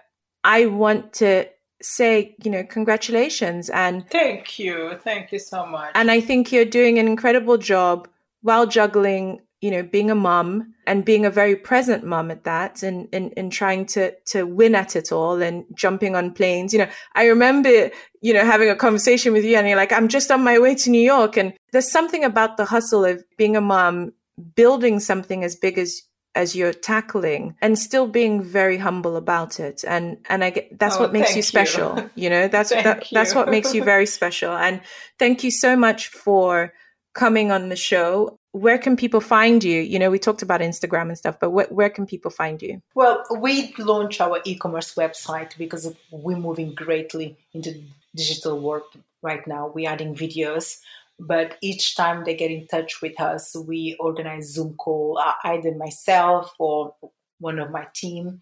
I 0.43 0.65
want 0.65 1.13
to 1.13 1.45
say, 1.81 2.35
you 2.43 2.51
know, 2.51 2.63
congratulations 2.63 3.69
and 3.69 4.05
thank 4.09 4.59
you. 4.59 4.99
Thank 5.01 5.31
you 5.31 5.39
so 5.39 5.65
much. 5.65 5.91
And 5.95 6.11
I 6.11 6.19
think 6.19 6.51
you're 6.51 6.65
doing 6.65 6.99
an 6.99 7.07
incredible 7.07 7.57
job 7.57 8.09
while 8.41 8.67
juggling 8.67 9.39
you 9.61 9.69
know, 9.69 9.83
being 9.83 10.09
a 10.09 10.15
mum 10.15 10.73
and 10.87 11.05
being 11.05 11.23
a 11.23 11.29
very 11.29 11.55
present 11.55 12.03
mum 12.03 12.31
at 12.31 12.43
that 12.43 12.81
and, 12.81 13.07
and, 13.13 13.31
and 13.37 13.51
trying 13.51 13.85
to, 13.85 14.11
to 14.25 14.43
win 14.43 14.73
at 14.73 14.95
it 14.95 15.11
all 15.11 15.39
and 15.39 15.63
jumping 15.75 16.15
on 16.15 16.33
planes. 16.33 16.73
You 16.73 16.79
know, 16.79 16.89
I 17.13 17.27
remember, 17.27 17.91
you 18.21 18.33
know, 18.33 18.43
having 18.43 18.69
a 18.69 18.75
conversation 18.75 19.33
with 19.33 19.45
you 19.45 19.55
and 19.55 19.67
you're 19.67 19.77
like, 19.77 19.93
I'm 19.93 20.07
just 20.07 20.31
on 20.31 20.43
my 20.43 20.57
way 20.57 20.73
to 20.75 20.89
New 20.89 21.01
York. 21.01 21.37
And 21.37 21.53
there's 21.71 21.89
something 21.89 22.23
about 22.23 22.57
the 22.57 22.65
hustle 22.65 23.05
of 23.05 23.23
being 23.37 23.55
a 23.55 23.61
mom, 23.61 24.13
building 24.55 24.99
something 24.99 25.43
as 25.43 25.55
big 25.55 25.77
as 25.77 26.01
as 26.33 26.55
you're 26.55 26.71
tackling 26.71 27.55
and 27.61 27.77
still 27.77 28.07
being 28.07 28.41
very 28.41 28.77
humble 28.77 29.17
about 29.17 29.59
it 29.59 29.83
and 29.85 30.17
and 30.29 30.45
i 30.45 30.49
get 30.49 30.79
that's 30.79 30.95
oh, 30.95 31.01
what 31.01 31.11
makes 31.11 31.35
you 31.35 31.41
special 31.41 31.99
you. 31.99 32.09
you 32.23 32.29
know 32.29 32.47
that's 32.47 32.69
that, 32.69 33.05
that's 33.11 33.35
what 33.35 33.49
makes 33.49 33.73
you 33.73 33.83
very 33.83 34.05
special 34.05 34.55
and 34.55 34.79
thank 35.19 35.43
you 35.43 35.51
so 35.51 35.75
much 35.75 36.07
for 36.07 36.71
coming 37.13 37.51
on 37.51 37.67
the 37.67 37.75
show 37.75 38.39
where 38.53 38.77
can 38.77 38.95
people 38.97 39.21
find 39.21 39.63
you? 39.63 39.81
You 39.81 39.99
know 39.99 40.11
we 40.11 40.19
talked 40.19 40.41
about 40.41 40.61
instagram 40.61 41.07
and 41.09 41.17
stuff 41.17 41.37
but 41.39 41.49
wh- 41.51 41.71
where 41.71 41.89
can 41.89 42.05
people 42.05 42.31
find 42.31 42.61
you? 42.61 42.81
Well 42.95 43.23
we 43.39 43.73
launched 43.77 44.21
our 44.21 44.41
e-commerce 44.45 44.95
website 44.95 45.57
because 45.57 45.93
we're 46.11 46.37
moving 46.37 46.73
greatly 46.75 47.37
into 47.53 47.81
digital 48.15 48.59
work 48.59 48.83
right 49.21 49.45
now. 49.47 49.71
We're 49.73 49.89
adding 49.89 50.15
videos 50.15 50.79
but 51.21 51.57
each 51.61 51.95
time 51.95 52.23
they 52.23 52.33
get 52.33 52.49
in 52.49 52.65
touch 52.65 52.99
with 53.01 53.21
us, 53.21 53.55
we 53.55 53.95
organize 53.99 54.53
Zoom 54.53 54.73
call, 54.73 55.19
uh, 55.19 55.33
either 55.43 55.71
myself 55.75 56.51
or 56.57 56.95
one 57.39 57.59
of 57.59 57.69
my 57.69 57.85
team. 57.93 58.41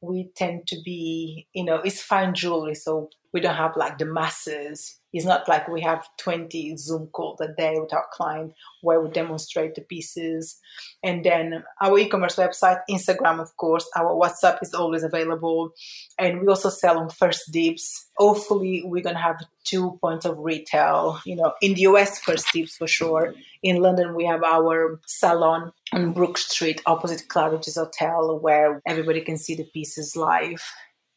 We 0.00 0.30
tend 0.34 0.66
to 0.68 0.76
be, 0.84 1.46
you 1.52 1.64
know, 1.64 1.76
it's 1.76 2.02
fine 2.02 2.34
jewelry, 2.34 2.74
so 2.74 3.10
we 3.36 3.42
don't 3.42 3.54
have 3.54 3.76
like 3.76 3.98
the 3.98 4.06
masses 4.06 4.98
it's 5.16 5.24
not 5.24 5.48
like 5.48 5.66
we 5.66 5.80
have 5.80 6.06
20 6.18 6.76
Zoom 6.76 7.06
calls 7.06 7.40
a 7.40 7.48
day 7.48 7.78
with 7.78 7.94
our 7.94 8.04
client 8.12 8.52
where 8.82 9.00
we 9.00 9.08
demonstrate 9.10 9.74
the 9.74 9.80
pieces. 9.80 10.60
And 11.02 11.24
then 11.24 11.64
our 11.80 11.98
e 11.98 12.06
commerce 12.06 12.36
website, 12.36 12.80
Instagram, 12.90 13.40
of 13.40 13.56
course, 13.56 13.88
our 13.96 14.14
WhatsApp 14.14 14.58
is 14.62 14.74
always 14.74 15.02
available. 15.02 15.70
And 16.18 16.42
we 16.42 16.48
also 16.48 16.68
sell 16.68 16.98
on 16.98 17.08
1stDibs. 17.08 18.08
Hopefully, 18.18 18.82
we're 18.84 19.02
going 19.02 19.16
to 19.16 19.22
have 19.22 19.42
two 19.64 19.98
points 20.02 20.26
of 20.26 20.38
retail. 20.38 21.18
You 21.24 21.36
know, 21.36 21.54
in 21.62 21.72
the 21.72 21.82
US, 21.82 22.20
1stDibs 22.22 22.72
for 22.72 22.86
sure. 22.86 23.32
In 23.62 23.80
London, 23.80 24.14
we 24.14 24.26
have 24.26 24.42
our 24.42 25.00
salon 25.06 25.72
on 25.94 26.12
Brook 26.12 26.36
Street, 26.36 26.82
opposite 26.84 27.28
Claridge's 27.28 27.76
Hotel, 27.76 28.38
where 28.38 28.82
everybody 28.86 29.22
can 29.22 29.38
see 29.38 29.54
the 29.54 29.64
pieces 29.64 30.14
live 30.14 30.62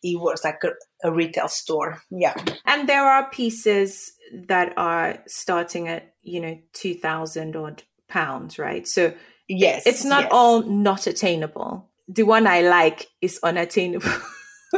it 0.04 0.20
was 0.20 0.44
like 0.44 0.62
a, 0.64 1.08
a 1.08 1.12
retail 1.12 1.48
store. 1.48 2.02
Yeah. 2.10 2.36
And 2.66 2.88
there 2.88 3.06
are 3.06 3.30
pieces 3.30 4.14
that 4.48 4.74
are 4.78 5.20
starting 5.28 5.88
at, 5.88 6.14
you 6.22 6.40
know, 6.40 6.58
2000 6.74 7.56
odd 7.56 7.84
pounds, 8.08 8.60
right? 8.60 8.88
So 8.88 9.14
yes, 9.48 9.86
it's 9.86 10.06
not 10.06 10.24
yes. 10.24 10.32
all 10.32 10.62
not 10.64 11.08
attainable. 11.08 11.90
The 12.08 12.24
one 12.24 12.48
I 12.48 12.62
like 12.62 13.08
is 13.22 13.40
unattainable. 13.44 14.10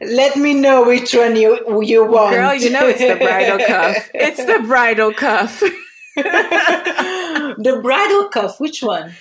Let 0.00 0.36
me 0.36 0.54
know 0.54 0.84
which 0.84 1.14
one 1.14 1.36
you 1.36 1.82
you 1.82 2.06
want. 2.06 2.34
Girl, 2.34 2.54
you 2.54 2.70
know 2.70 2.86
it's 2.86 3.00
the 3.00 3.16
bridal 3.16 3.58
cuff. 3.66 4.10
It's 4.14 4.44
the 4.44 4.60
bridal 4.66 5.12
cuff. 5.12 5.60
the 6.16 7.80
bridal 7.82 8.28
cuff, 8.28 8.60
which 8.60 8.82
one? 8.82 9.12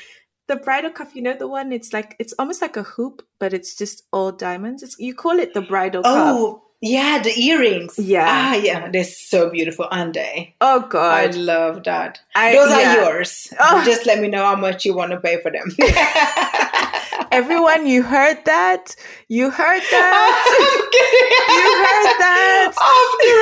The 0.50 0.58
bridal 0.58 0.89
cuff, 0.89 1.16
you 1.16 1.22
know 1.22 1.36
the 1.36 1.47
one? 1.47 1.72
It's 1.72 1.93
like 1.93 2.16
it's 2.20 2.34
almost 2.38 2.62
like 2.62 2.76
a 2.76 2.84
hoop, 2.84 3.26
but 3.39 3.54
it's 3.54 3.76
just 3.76 4.04
all 4.12 4.34
diamonds. 4.34 4.84
It's, 4.84 5.00
you 5.00 5.16
call 5.16 5.39
it 5.39 5.54
the 5.54 5.62
bridal 5.62 6.02
oh, 6.04 6.14
cuff. 6.14 6.36
Oh, 6.38 6.64
yeah, 6.82 7.22
the 7.22 7.32
earrings. 7.39 7.97
Yeah, 7.97 8.26
ah, 8.28 8.56
yeah, 8.56 8.89
they're 8.89 9.04
so 9.04 9.50
beautiful, 9.50 9.88
aren't 9.89 10.16
they? 10.16 10.56
Oh 10.60 10.88
God, 10.89 11.36
I 11.36 11.38
love 11.38 11.84
that. 11.84 12.20
I, 12.36 12.54
Those 12.54 12.72
yeah. 12.72 12.97
are 12.97 13.02
yours. 13.02 13.54
Oh. 13.60 13.84
Just 13.86 14.06
let 14.06 14.20
me 14.20 14.28
know 14.28 14.43
how 14.43 14.56
much 14.56 14.86
you 14.86 14.95
want 14.95 15.12
to 15.12 15.20
pay 15.20 15.39
for 15.41 15.52
them. 15.52 15.70
Everyone, 17.32 17.86
you 17.86 18.03
heard 18.03 18.43
that? 18.45 18.95
You 19.28 19.49
heard 19.49 19.82
that? 19.91 20.36
you 21.49 21.67
heard 21.86 22.20
that? 22.20 22.74
Off 22.82 23.11
the 23.20 23.34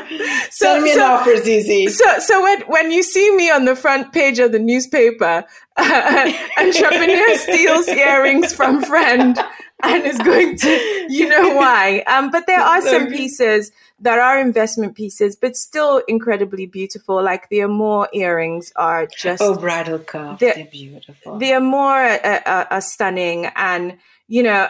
record. 0.00 0.50
so, 0.50 0.66
Send 0.66 0.84
me 0.84 0.92
so, 0.92 0.98
an 0.98 1.10
offer, 1.10 1.36
Zeze. 1.36 1.90
So, 1.90 2.18
so 2.18 2.42
when, 2.42 2.60
when 2.62 2.90
you 2.90 3.02
see 3.02 3.34
me 3.34 3.50
on 3.50 3.64
the 3.64 3.76
front 3.76 4.12
page 4.12 4.38
of 4.38 4.52
the 4.52 4.58
newspaper, 4.58 5.44
uh, 5.76 6.32
entrepreneur 6.58 7.36
steals 7.36 7.88
earrings 7.88 8.52
from 8.52 8.82
friend 8.82 9.38
and 9.84 10.04
is 10.04 10.18
going 10.18 10.56
to, 10.56 11.06
you 11.08 11.28
know 11.28 11.54
why. 11.54 12.02
Um, 12.06 12.30
but 12.30 12.46
there 12.46 12.60
are 12.60 12.80
some 12.80 13.08
pieces 13.08 13.70
that 14.00 14.18
are 14.18 14.40
investment 14.40 14.94
pieces, 14.94 15.36
but 15.36 15.56
still 15.56 16.02
incredibly 16.08 16.66
beautiful. 16.66 17.22
Like 17.22 17.48
the 17.48 17.60
Amour 17.60 18.08
earrings 18.12 18.72
are 18.76 19.06
just 19.06 19.42
oh 19.42 19.56
bridal 19.56 19.98
cuff, 19.98 20.40
they're, 20.40 20.54
they're 20.54 20.66
beautiful. 20.66 21.38
The 21.38 21.52
Amour 21.52 22.20
are, 22.24 22.42
are, 22.46 22.66
are 22.70 22.80
stunning, 22.80 23.46
and 23.56 23.98
you 24.28 24.42
know, 24.42 24.68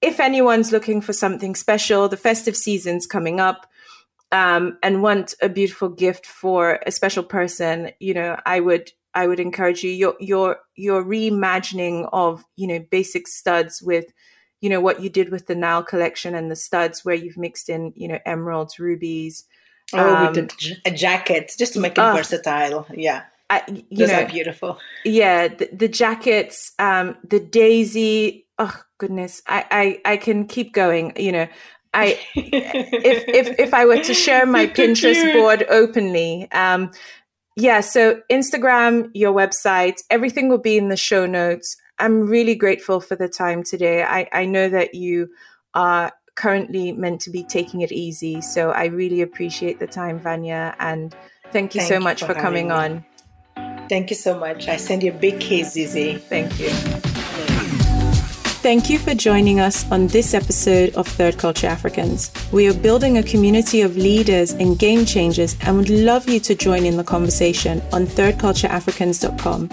if 0.00 0.20
anyone's 0.20 0.72
looking 0.72 1.00
for 1.00 1.12
something 1.12 1.54
special, 1.54 2.08
the 2.08 2.16
festive 2.16 2.56
season's 2.56 3.06
coming 3.06 3.40
up. 3.40 3.66
Um, 4.30 4.78
and 4.82 5.02
want 5.02 5.34
a 5.42 5.50
beautiful 5.50 5.90
gift 5.90 6.24
for 6.24 6.80
a 6.86 6.90
special 6.90 7.22
person, 7.22 7.90
you 8.00 8.14
know, 8.14 8.38
I 8.46 8.60
would 8.60 8.90
I 9.14 9.26
would 9.26 9.40
encourage 9.40 9.82
you 9.82 9.90
your 9.90 10.14
your 10.20 10.58
your 10.74 11.04
reimagining 11.04 12.08
of 12.12 12.44
you 12.56 12.66
know 12.66 12.78
basic 12.90 13.28
studs 13.28 13.82
with 13.82 14.06
you 14.62 14.70
know 14.70 14.80
what 14.80 15.02
you 15.02 15.10
did 15.10 15.30
with 15.30 15.46
the 15.48 15.54
Nile 15.54 15.82
collection 15.82 16.34
and 16.34 16.50
the 16.50 16.56
studs 16.56 17.04
where 17.04 17.14
you've 17.14 17.36
mixed 17.36 17.68
in 17.68 17.92
you 17.96 18.08
know 18.08 18.18
emeralds, 18.24 18.78
rubies. 18.78 19.44
Oh, 19.92 20.14
um, 20.14 20.32
with 20.32 20.48
the 20.48 20.76
a 20.86 20.90
jacket 20.90 21.52
just 21.58 21.74
to 21.74 21.80
make 21.80 21.92
it 21.92 21.98
uh, 21.98 22.14
versatile. 22.14 22.86
Yeah. 22.94 23.24
I, 23.50 23.62
you 23.90 23.98
Those 23.98 24.08
know, 24.08 24.22
are 24.22 24.26
beautiful. 24.26 24.78
Yeah, 25.04 25.48
the, 25.48 25.68
the 25.70 25.88
jackets, 25.88 26.72
um, 26.78 27.18
the 27.28 27.38
daisy. 27.38 28.46
Oh 28.58 28.74
goodness, 28.96 29.42
I, 29.46 30.00
I 30.04 30.12
I 30.12 30.16
can 30.16 30.46
keep 30.46 30.72
going. 30.72 31.12
You 31.16 31.32
know, 31.32 31.48
I 31.92 32.18
if 32.34 33.24
if 33.28 33.58
if 33.58 33.74
I 33.74 33.84
were 33.84 34.02
to 34.02 34.14
share 34.14 34.46
my 34.46 34.66
Pinterest 34.66 35.34
board 35.34 35.66
openly, 35.68 36.50
um, 36.52 36.92
yeah. 37.56 37.80
So 37.80 38.22
Instagram, 38.30 39.10
your 39.12 39.34
website, 39.34 40.00
everything 40.08 40.48
will 40.48 40.56
be 40.56 40.78
in 40.78 40.88
the 40.88 40.96
show 40.96 41.26
notes. 41.26 41.76
I'm 41.98 42.26
really 42.26 42.54
grateful 42.54 43.00
for 43.00 43.16
the 43.16 43.28
time 43.28 43.62
today. 43.62 44.02
I, 44.02 44.28
I 44.32 44.44
know 44.44 44.68
that 44.68 44.94
you 44.94 45.28
are 45.74 46.12
currently 46.34 46.92
meant 46.92 47.20
to 47.22 47.30
be 47.30 47.44
taking 47.44 47.82
it 47.82 47.92
easy. 47.92 48.40
So 48.40 48.70
I 48.70 48.86
really 48.86 49.22
appreciate 49.22 49.78
the 49.78 49.86
time, 49.86 50.18
Vanya. 50.18 50.74
And 50.78 51.14
thank 51.52 51.74
you 51.74 51.80
thank 51.80 51.92
so 51.92 52.00
much 52.00 52.20
for, 52.20 52.34
for 52.34 52.34
coming 52.34 52.68
me. 52.68 52.74
on. 52.74 53.04
Thank 53.88 54.10
you 54.10 54.16
so 54.16 54.38
much. 54.38 54.68
I 54.68 54.76
send 54.76 55.02
you 55.02 55.12
a 55.12 55.14
big 55.14 55.40
kiss, 55.40 55.76
Zeze. 55.76 56.20
Thank 56.22 56.58
you. 56.58 56.70
Thank 58.62 58.88
you 58.88 58.98
for 59.00 59.12
joining 59.12 59.58
us 59.58 59.90
on 59.90 60.06
this 60.06 60.34
episode 60.34 60.94
of 60.94 61.08
Third 61.08 61.36
Culture 61.36 61.66
Africans. 61.66 62.30
We 62.52 62.68
are 62.68 62.74
building 62.74 63.18
a 63.18 63.22
community 63.22 63.80
of 63.82 63.96
leaders 63.96 64.52
and 64.52 64.78
game 64.78 65.04
changers 65.04 65.56
and 65.62 65.76
would 65.76 65.90
love 65.90 66.28
you 66.28 66.38
to 66.40 66.54
join 66.54 66.86
in 66.86 66.96
the 66.96 67.02
conversation 67.02 67.82
on 67.92 68.06
thirdcultureafricans.com. 68.06 69.68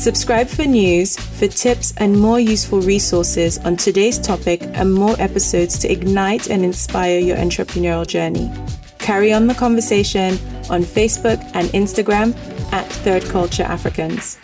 Subscribe 0.00 0.48
for 0.48 0.64
news, 0.64 1.18
for 1.18 1.46
tips 1.46 1.92
and 1.98 2.18
more 2.18 2.40
useful 2.40 2.80
resources 2.80 3.58
on 3.58 3.76
today's 3.76 4.18
topic 4.18 4.62
and 4.62 4.94
more 4.94 5.14
episodes 5.18 5.78
to 5.78 5.92
ignite 5.92 6.48
and 6.48 6.64
inspire 6.64 7.18
your 7.18 7.36
entrepreneurial 7.36 8.06
journey. 8.06 8.50
Carry 8.98 9.30
on 9.30 9.46
the 9.46 9.52
conversation 9.52 10.38
on 10.70 10.84
Facebook 10.84 11.38
and 11.52 11.68
Instagram 11.74 12.34
at 12.72 12.90
Third 13.04 13.22
Culture 13.24 13.64
Africans. 13.64 14.38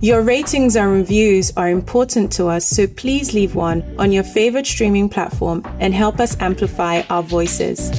Your 0.00 0.22
ratings 0.22 0.76
and 0.76 0.90
reviews 0.90 1.52
are 1.58 1.68
important 1.68 2.32
to 2.32 2.46
us, 2.46 2.66
so 2.66 2.86
please 2.86 3.34
leave 3.34 3.54
one 3.54 3.84
on 3.98 4.12
your 4.12 4.24
favorite 4.24 4.66
streaming 4.66 5.10
platform 5.10 5.62
and 5.78 5.92
help 5.92 6.20
us 6.20 6.40
amplify 6.40 7.02
our 7.10 7.22
voices. 7.22 7.90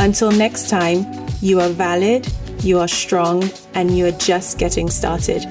Until 0.00 0.32
next 0.32 0.68
time, 0.68 1.06
you 1.40 1.60
are 1.60 1.68
valid, 1.68 2.26
you 2.62 2.78
are 2.78 2.88
strong, 2.88 3.50
and 3.74 3.96
you 3.96 4.06
are 4.06 4.12
just 4.12 4.58
getting 4.58 4.90
started. 4.90 5.44